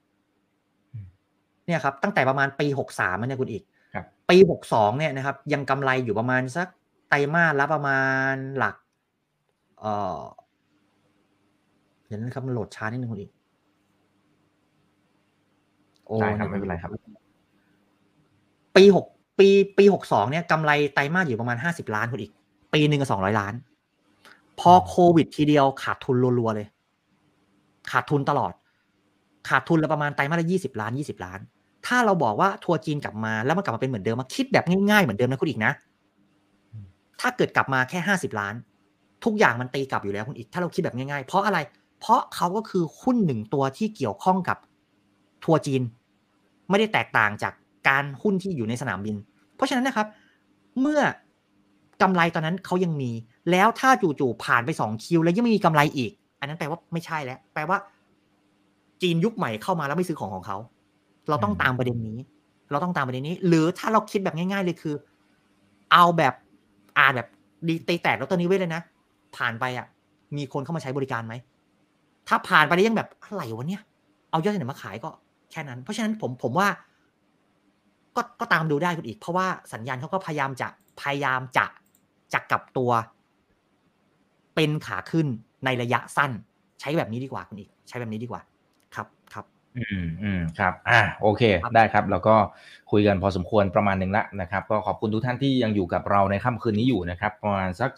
[1.67, 3.63] เนี่ยครับตั้งแต่ประมาณปีหกสามเนี่ยคุณอีก
[3.95, 6.69] ครับปีหกสองเนี่ยนะครับ ยังกำไรอยู่ประมาณสัก
[7.09, 8.01] ไตรมาสละประมา
[8.33, 8.77] ณหลัก
[9.81, 10.21] เอ่อ
[12.07, 13.31] เดี๋ยวนะครับมันโหลดช้านิดนึงคุณอีก
[16.07, 16.91] โอ้ได้ครับไม่เป็นไรครับ
[18.77, 19.07] ปีหก
[19.39, 22.33] ปีปีหกสองเนี่ยกำไรไตรมาสอยู่ประมาณห้าสิบล้านคุณอีก
[22.73, 23.55] ปีหนึ่งก็สองร้อยล้าน
[24.61, 26.67] พอโควิดทีเดียวขาดทุนรัวๆเลย
[27.91, 28.53] ขาดทุนตลอด
[29.49, 31.39] ขาดทุนละประมาณไตรมาสละยี่สิบล้านยี่สิบล้าน
[31.87, 35.73] ถ้าเราบอกว่าทัวร์จีนกลับมาแล้วมันกลับมาเป็นเหมือนเดิมมาคิดแบบง่ายๆเหมือนเดิมนะคุณอีกนะ
[37.21, 38.55] ถ้าเกิดกลับมาแค่ห้าสิบล้าน
[39.25, 41.59] ทุกอย่างมันตีกลับอยู่แล้วคุณอีก ถ้าเราคิดแบบง่ายๆ เพราะอะไร
[42.01, 44.59] เพราะเขาก็คือหุ้นหนึ่งตัวที่เกี่ยวข้องกับ
[45.45, 45.83] ทัวร์จีน
[46.71, 47.53] ไม่ได้แตกต่างจาก
[47.89, 49.17] การหุ้นที่อยู่ในสนามบิน
[49.57, 50.07] เพราะฉะนั้นนะครับ
[50.81, 51.01] เมื่อ
[52.03, 53.11] กำไรตอนนั้นเขายังมี
[53.51, 57.79] แล้วถ้าจู่ๆผ่านไปสองคิวแล้วยังไม่มีกำไรอีก อันนั้นแปลว่าไม่ใช่แล้ว แปลว่า
[59.03, 60.59] จีนยุคใหม่เข้ามาแล้วไม่ซื้อของของเขา
[61.29, 62.19] เราต้องตามประเด็นนี้
[62.71, 64.95] เราต้องตามประเด็นนี้ หรือถ้าเราคิดแบบง่าย ๆ เลยคือ
[65.93, 66.35] เอาแบบ
[66.99, 67.29] อ่านแบบ
[67.69, 68.83] ดีตีแตกแล้วตัวนี้ไว้เลยนะ
[69.37, 69.87] ผ่านไปอะ
[70.37, 71.35] มีคนเข้ามาใช้บริการไหม
[72.29, 73.83] ถ้าผ่านไปแล้วยังแบบอะไรวะเนี่ย
[74.31, 75.11] เอายอดที่ไหนมาขายก็
[75.51, 76.69] แค่นั้น เพราะฉะนั้นผมผมว่า
[78.17, 80.69] ก็ก็ตามดูได้คุณอีก เพราะว่าสัญญาณเขาก็พยายามจะ
[81.01, 81.67] พยายามจะ
[82.33, 82.91] จะกลับตัว
[84.55, 85.27] เป็นขาขึ้น
[85.65, 86.31] ในระยะสั้น
[86.81, 88.43] ใช้แบบนี้ดีกว่าคุณอีก ใช้แบบนี้ดีกว่า
[88.95, 89.45] ครับครับ
[89.77, 91.43] อืมอืมครับ อ่าโอเค
[91.75, 92.35] ได้ครับ แล้วก็
[92.91, 97.91] คุยกันพอสมควรประมาณหนึ่งละนะครับ ก็ขอบคุณทุกท่านที่ยังอยู่กับเราในค่ำคืนนี้อยู่นะครับ ประมาณสัก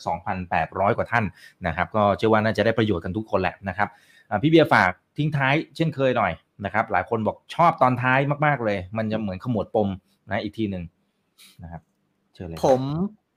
[0.47, 1.25] 2,800 กว่าท่าน
[1.67, 3.89] นะครับ ก็เชื่อว่าน่าจะได้ประโยชน์กันทุกคนแหละนะครับ
[4.31, 6.33] อ่าพี่เบียร์ฝาก ทิ้งท้ายเช่นเคยหน่อย
[6.65, 9.89] นะครับ หลายคนบอกชอบตอนท้ายมากๆเลย มันจะเหมือนขมวดปม
[10.31, 10.85] นะอีกทีหนึ่ง
[11.63, 11.83] นะครับ
[12.35, 12.81] เชิญเลยผม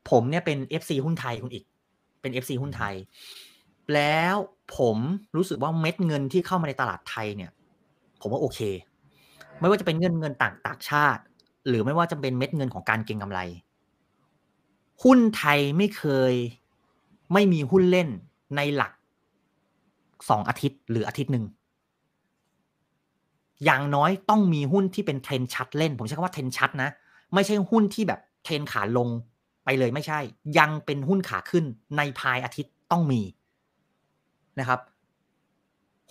[0.10, 1.66] ผมเนี่ยเป็น FC หุ้นไทยคุณอีก
[2.22, 2.94] เป็น FC หุ้นไทย
[3.94, 4.36] แล้ว
[4.78, 4.98] ผม
[5.36, 7.52] รู้สึกว่าเม็ดเงินที่เข้ามาในตลาดไทยเนี่ย
[8.22, 8.60] ผมว่าโอเค
[9.60, 11.22] ไม่ว่าจะเป็นเงินเงินต่างต่างชาติ
[11.68, 13.40] หรือไม่ว่าจะเป็นเม็ดเงินของการเก็งกำไร
[15.04, 16.34] หุ้นไทยไม่เคย
[17.34, 18.10] ไม่มีหุ้นเล่น
[18.56, 18.92] ในหลัก
[20.30, 21.46] สองอาทิตย์หรืออาทิตย์หนึ่ง
[23.66, 26.90] อย่างน้อยต้องมีหุ้นที่เป็นเทรนชัดเล่น ผมใช้คำว่าเทรนชัดนะ
[27.34, 29.10] ไม่ใช่หุ้นที่แบบเทรนขาลง
[29.66, 30.20] ไปเลยไม่ใช่
[30.58, 31.66] ยังเป็นหุ้นขาขึ้น
[31.98, 33.22] ในภายอาทิตย์ต้องมี
[34.60, 34.80] นะครับ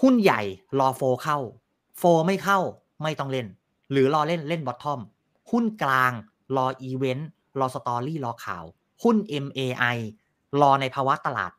[0.02, 0.42] หุ้นใหญ่
[0.78, 1.38] รอโฟเข้า
[1.98, 2.58] โฟไม่เข้า
[3.02, 3.46] ไม่ต้องเล่น
[3.90, 5.00] หรือรอเล่นเล่น bottom
[5.50, 6.12] หุ้นกลาง
[6.56, 7.28] รออีเวนต์
[7.60, 8.64] รอ story รอข่าว
[9.02, 9.96] หุ้น MAI
[10.60, 11.52] รอในภาวะตลาด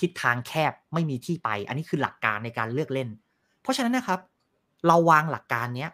[0.00, 3.08] ทิศทางแคบไม่มีที่ไป อันนี้คือหลักการในการเลือกเล่น
[3.62, 4.20] เพราะฉะนั้นนะครับ
[4.86, 5.90] เราวางหลักการเนี้ย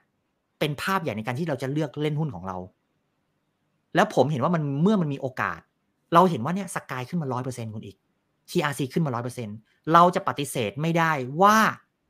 [0.59, 2.57] เป็นภาพใหญ่ในการที่เราจะเลือกเล่นหุ้นของเรา
[3.95, 5.61] แล้วผมเห็นว่ามันเมื่อมันมีโอกาส
[6.15, 7.97] เราเห็นว่าเนี่ยสกายขึ้นมาร้อยเปอร์เซ็นต์คุณอีก
[8.51, 9.57] TRC ขึ้นมาร้อยเปอร์เซ็นต์
[9.93, 11.13] เราจะปฏิเสธไม่ได้
[11.43, 11.57] ว่า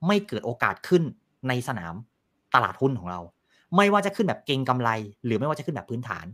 [0.07, 1.03] ไม่เกิดโอกาสขึ้น
[1.49, 1.95] ในสนาม
[2.55, 3.21] ตลาดหุ้นของเรา
[3.77, 4.91] ไม่ว่าจะขึ้นแบบเก่งกำไร
[5.25, 6.27] หรือไม่ว่าจะขึ้นแบบพื้นฐาน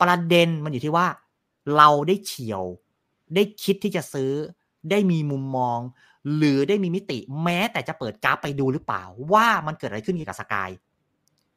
[0.00, 1.06] ประเด็นมันอยู่ที่ว่า
[1.76, 2.64] เราได้เฉียว
[3.34, 4.32] ได้คิดที่จะซื้อ
[4.90, 5.78] ได้มีมุมมอง
[6.36, 10.70] หรือได้มีมิติแม้แต่จะเปิดกราฟไปดูหรือเปล่า ว่ามันเกิดอะไรขึ้นกับสกาย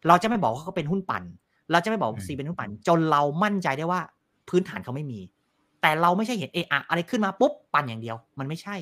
[0.08, 1.24] เราจะไม่บอกว่าเขาเป็นหุ้นปั่น
[1.72, 4.02] เราจะไม่บอกซีเป็นหุ้นปั่น จนเรามั่นใจได้ว่า
[4.50, 5.20] พื้นฐานเขาไม่มี
[5.82, 8.76] แต่เราไม่ใช่เห็นเอะอะอะไรขึ้นมาปุ๊บปั่นอย่างเดียว มันไม่ใช่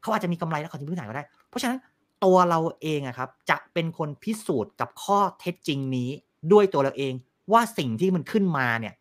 [0.00, 1.78] เขาอาจจะมีกำไรแล้วเขาจะพื้นฐานก็ได้ เพราะฉะนั้น
[2.24, 6.08] ตัวเราเองอะครับ จะเป็นคนพิสูจน์กับข้อเท็จจริงนี้
[6.52, 7.14] ด้วยตัวเราเอง
[7.52, 8.94] ว่าสิ่งที่มันขึ้นมาเนี่ย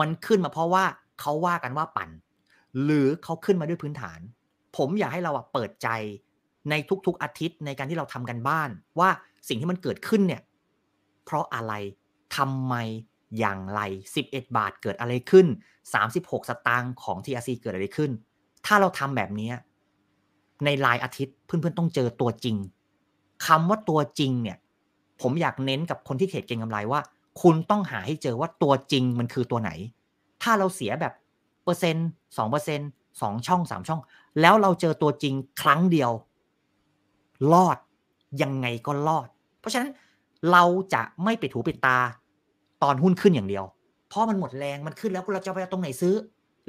[0.00, 0.84] มันขึ้นมาเพราะว่า
[1.20, 2.08] เขาว่ากันว่าปั่น
[2.82, 4.20] หรือเขาขึ้นมาด้วยพื้นฐาน
[4.76, 5.88] ผมอยากให้เราอะเปิดใจ
[6.70, 6.74] ใน
[7.06, 9.10] ทุกๆอาทิตย์ในการที่เราทำกันบ้าน ว่า
[9.48, 10.42] สิ่งที่มันเกิดขึ้นเนี่ย
[11.24, 11.72] เพราะอะไร
[12.36, 12.74] ทำไม
[13.38, 13.80] อย่างไร
[14.20, 15.46] 11 บาทเกิดอะไรขึ้น
[15.94, 18.10] 36 สตางค์ของ TRC เกิดอะไรขึ้น
[18.66, 19.50] ถ้าเราทำแบบนี้
[20.64, 22.56] ในรายอาทิตย์เพื่อนๆต้องเจอตัวจริง
[23.46, 24.58] คำว่าตัวจริงเนี่ย
[25.20, 27.00] ผมอยากเน้นกับคนที่เทรดเก็งกำไรว่า
[27.42, 29.70] คุณต้องหาให้เจอว่าตัวจริงมันคือตัวไหน
[30.42, 31.12] ถ้าเราเสียแบบ
[31.64, 32.88] เปอร์เซ็นต์สองเปอร์เซ็นต์
[33.20, 34.00] สองช่องสามช่อง
[34.40, 36.10] แล้วเราเจอตัวจริงครั้งเดียว
[37.52, 37.78] รอด
[38.42, 39.28] ยังไงก็รอด
[39.60, 39.90] เพราะฉะนั้น
[40.52, 41.98] เราจะไม่ปิดหูปิดตา
[42.82, 43.64] ตอนหุ้นขึ้นอย่างเดียว
[44.08, 46.14] เพราะมันหมดแรงมันขึ้นแล้วเราจะไปตรงไหนซื้อ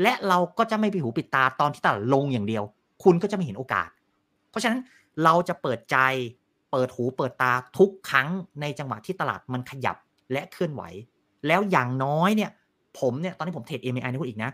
[0.02, 2.64] และเราก็จะไม่ปิดหูปิดตาตอนที่ตลาดลงอย่างเดียว
[3.04, 3.90] คุณก็จะไม่เห็นโอกาส
[4.50, 4.80] เพราะฉะนั้น
[5.24, 5.98] เราจะเปิดใจ
[6.72, 8.28] เปิดหูเปิดตาทุกครั้ง
[8.62, 9.98] ในจังหวะที่ตลาดมันขยับ
[10.32, 10.84] และเคลื่อนไหว
[11.48, 12.52] แล้วอย่างน้อยเนี่ย
[13.00, 14.52] ผมเนี่ยตอนนี้ผมเทรด MAI นะคุณอีกนะ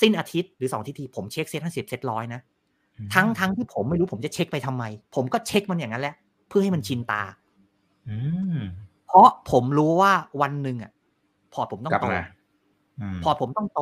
[0.00, 2.40] สิ้นอาทิตย์หรือสองอาทิตย์ทีผมเช็คเซ็ตห้าสิบเซ็ตร้อยนะ
[3.14, 4.84] ทั้งทั้งที่ผมไม่รู้ผมจะเช็คไปทำไม
[5.14, 6.14] ผมก็เช็คมันอย่างนั้นแหละ
[6.48, 7.22] เพื่อให้มันชินตา
[8.08, 8.16] อื
[8.56, 8.58] ม
[9.06, 10.92] เพราะผมรู้ว่าวันหนึ่งอะ
[11.52, 12.24] พอร์ตผมต้องกลับโตมา
[13.00, 13.80] อืมพอร์ตผมต้องโต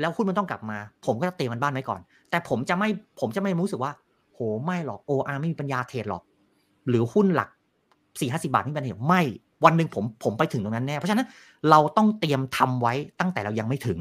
[0.00, 2.00] แล้วหุ้นมันต้องกลับมา ผมก็จะเตะมันบ้านไว้ก่อน
[2.30, 2.88] แต่ผมจะไม่
[3.20, 3.92] ผมจะไม่รู้สึกว่า
[4.34, 6.22] โหไม่หรอกโออาไม่มีปัญญาเทรดหรอก
[6.88, 7.48] หรือหุ้นหลัก
[8.20, 9.22] สี่ห้าสิบาทไม่มีปัญญาเทรดไม่
[9.64, 11.26] วันหนึ่งผมผมไปถึงตรงนั้นแน่ เพราะฉะนั้น
[11.70, 13.98] เราต้องเตรียมทำไว้ตั้งแต่เรายังไม่ถึง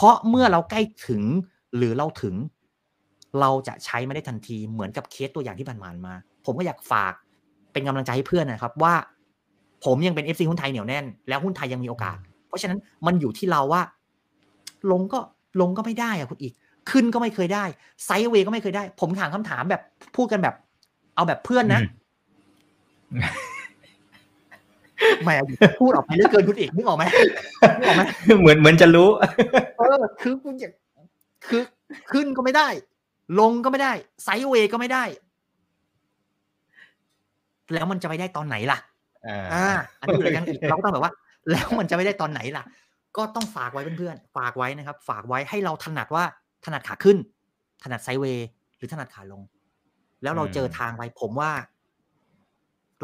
[0.00, 1.22] เพราะเมื่อเราใกล้ถึง
[1.76, 2.34] หรือเราถึง
[3.40, 6.12] เราจะใช้ไม่ได้ทันทีเหมือนกับเคสตัวอย่างที่ผ่านๆมา
[6.44, 7.12] ผมก็อยากฝาก
[7.72, 8.94] เป็นกำลังใจให้เพื่อนนะครับว่า
[9.84, 12.16] ผมยังเป็น FC หุ้นไทยเหนียวแน่น แล้วหุ้นไทยยังมีโอกาส
[12.48, 13.82] เพราะฉะนั้นมันอยู่ที่เราว่า
[14.90, 15.18] ลงก็
[15.60, 16.52] ลงก็ไม่ได้อะคุณอีก
[16.90, 17.64] ขึ้นก็ไม่เคยได้
[18.04, 19.82] ไซด์เวย์ก็ไม่เคยได้ ผมถามคำถามแบบ
[20.16, 20.54] พูดกันแบบ
[21.14, 21.80] เอาแบบเพื่อนนะ
[25.24, 25.30] แหม
[25.80, 27.04] พูดออกไปเรื่อยเกินคุณอีกนึกออกไหม
[27.78, 28.02] นึกออกไหม
[28.40, 29.08] เหมือนเหมือนจะรู้
[29.78, 30.68] เออคือคุณจะ
[31.48, 31.62] คือ
[32.10, 32.68] ขึ้นก็ไม่ได้
[33.40, 33.92] ลงก็ไม่ได้
[34.24, 35.04] ไซด์เวย์ก็ไม่ได้
[37.72, 38.78] แล้วมันจะไปได้ตอนไหนล่ะ
[39.26, 39.66] อ่าอ่า
[40.00, 41.12] อันนี้อยู่รายการอีกเราก็ต้องแบบว่า
[41.50, 42.64] แล้วมันจะไม่ได้ตอนไหนล่ะ
[43.16, 46.24] ก็ต้องฝากไว้เพื่อนๆฝากไว้นะครับ ฝากไว้ให้เราถนัดว่า
[46.64, 47.16] ถนัดขาขึ้น
[47.82, 49.42] ถนัดไซด์เวย์หรือถนัดขาลง
[50.22, 51.50] แล้วเราเจอทางไปผมว่า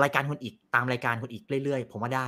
[0.03, 2.27] รายการคนอีกตามรายการคนอีกเรื่อยๆ ผมว่าได้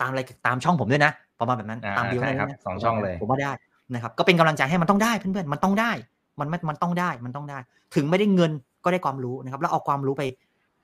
[0.00, 3.52] ตามรายตามช่องผมด้วยนะประมาณแบบนั้นอ่าตามบิวใช่นะครับนะสองช่องเลยผมว่าได้
[3.94, 5.92] นะครับ ก็เป็นกำลังใจให้มันต้องได้เพื่อนๆมันต้องได้
[6.40, 7.58] มันไม่มันต้องได้มันต้องได้
[7.94, 8.52] ถึงไม่ได้เงิน
[8.84, 10.22] ก็ได้ความรู้นะครับ แล้วเอาความรู้ไป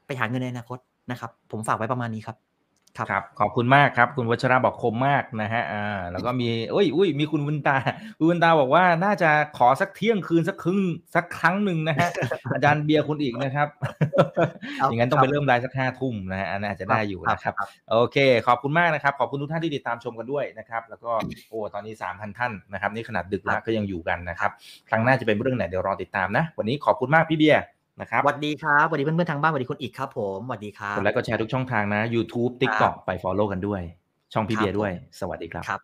[0.06, 0.78] ไปหาเงินในอนาคต
[1.10, 2.36] นะครับ ผมฝากไว้ประมาณนี้ครับ
[2.96, 7.76] ครับครับขอบคุณมากครับ คุณวัชระบอกคมมากนะฮะอ่าแล้วก็มีอุ้ยอุ้ยมีคุณวุนตา
[8.18, 10.80] คุณวุนตาบอกว่าน่าจะขอสักเที่ยงคืนสักครึ่ง
[11.14, 12.08] สักครั้งหนึ่งนะฮะ
[12.54, 13.68] อาจารย์เบียร์คุณอีกนะครับ
[14.78, 17.54] ครับอย่างนั้นต้องไปเริ่มไลฟ์สักห้าทุ่มนะฮะอันนั้นอาจจะได้อยู่นะครับ
[17.90, 18.16] โอเค
[18.46, 21.12] ขอบคุณมากนะครับ ขอบคุณทุกท่านที่ติดตามชมกันด้วยนะครับ แล้วก็
[21.50, 24.50] โอ้ตอนนี้3,000ท่านนะครับ นี่ขนาดดึกแล้วก็ยังอยู่กันนะครับ
[24.88, 27.62] ครั้งหน้าจะเป็นเรื่องไหนเดี๋ยวรอติดตามนะ วันนี้ขอบคุณมากพี่เบียร์
[28.00, 33.80] นะครับสวัสดีครับสวัสดีเพื่อนๆทางบ้านสวัสดีคุณอีกครับผมสวัสดีครับกดไลค์กดแชร์ทุกช่องทางนะ YouTube TikTok ไป Follow กันด้วย
[34.32, 34.90] ช่องพี่เบียร์ด้วย
[35.20, 35.80] สวัสดีครับครับ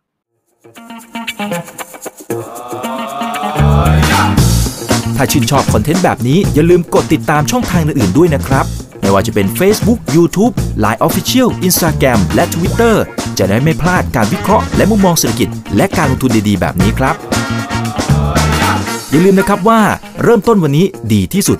[5.17, 8.65] ถ้าชื่นชอบคอนเทนต์แบบนี้อย่าลืมกดติดตามช่องทางอื่นๆด้วยนะครับ
[9.01, 10.53] ไม่ว่าจะเป็น Facebook, YouTube,
[10.83, 12.95] Line Official, Instagram และ Twitter
[13.37, 17.15] จะได้ไม่พลาดการวิเคราะห์และมุมมองเศรษฐกิจ และการลงทุนดีๆ แบบนี้ครับ
[19.11, 19.79] อย่าลืมนะครับว่า
[20.23, 21.59] เริ่มต้นวันนี้ดีที่สุด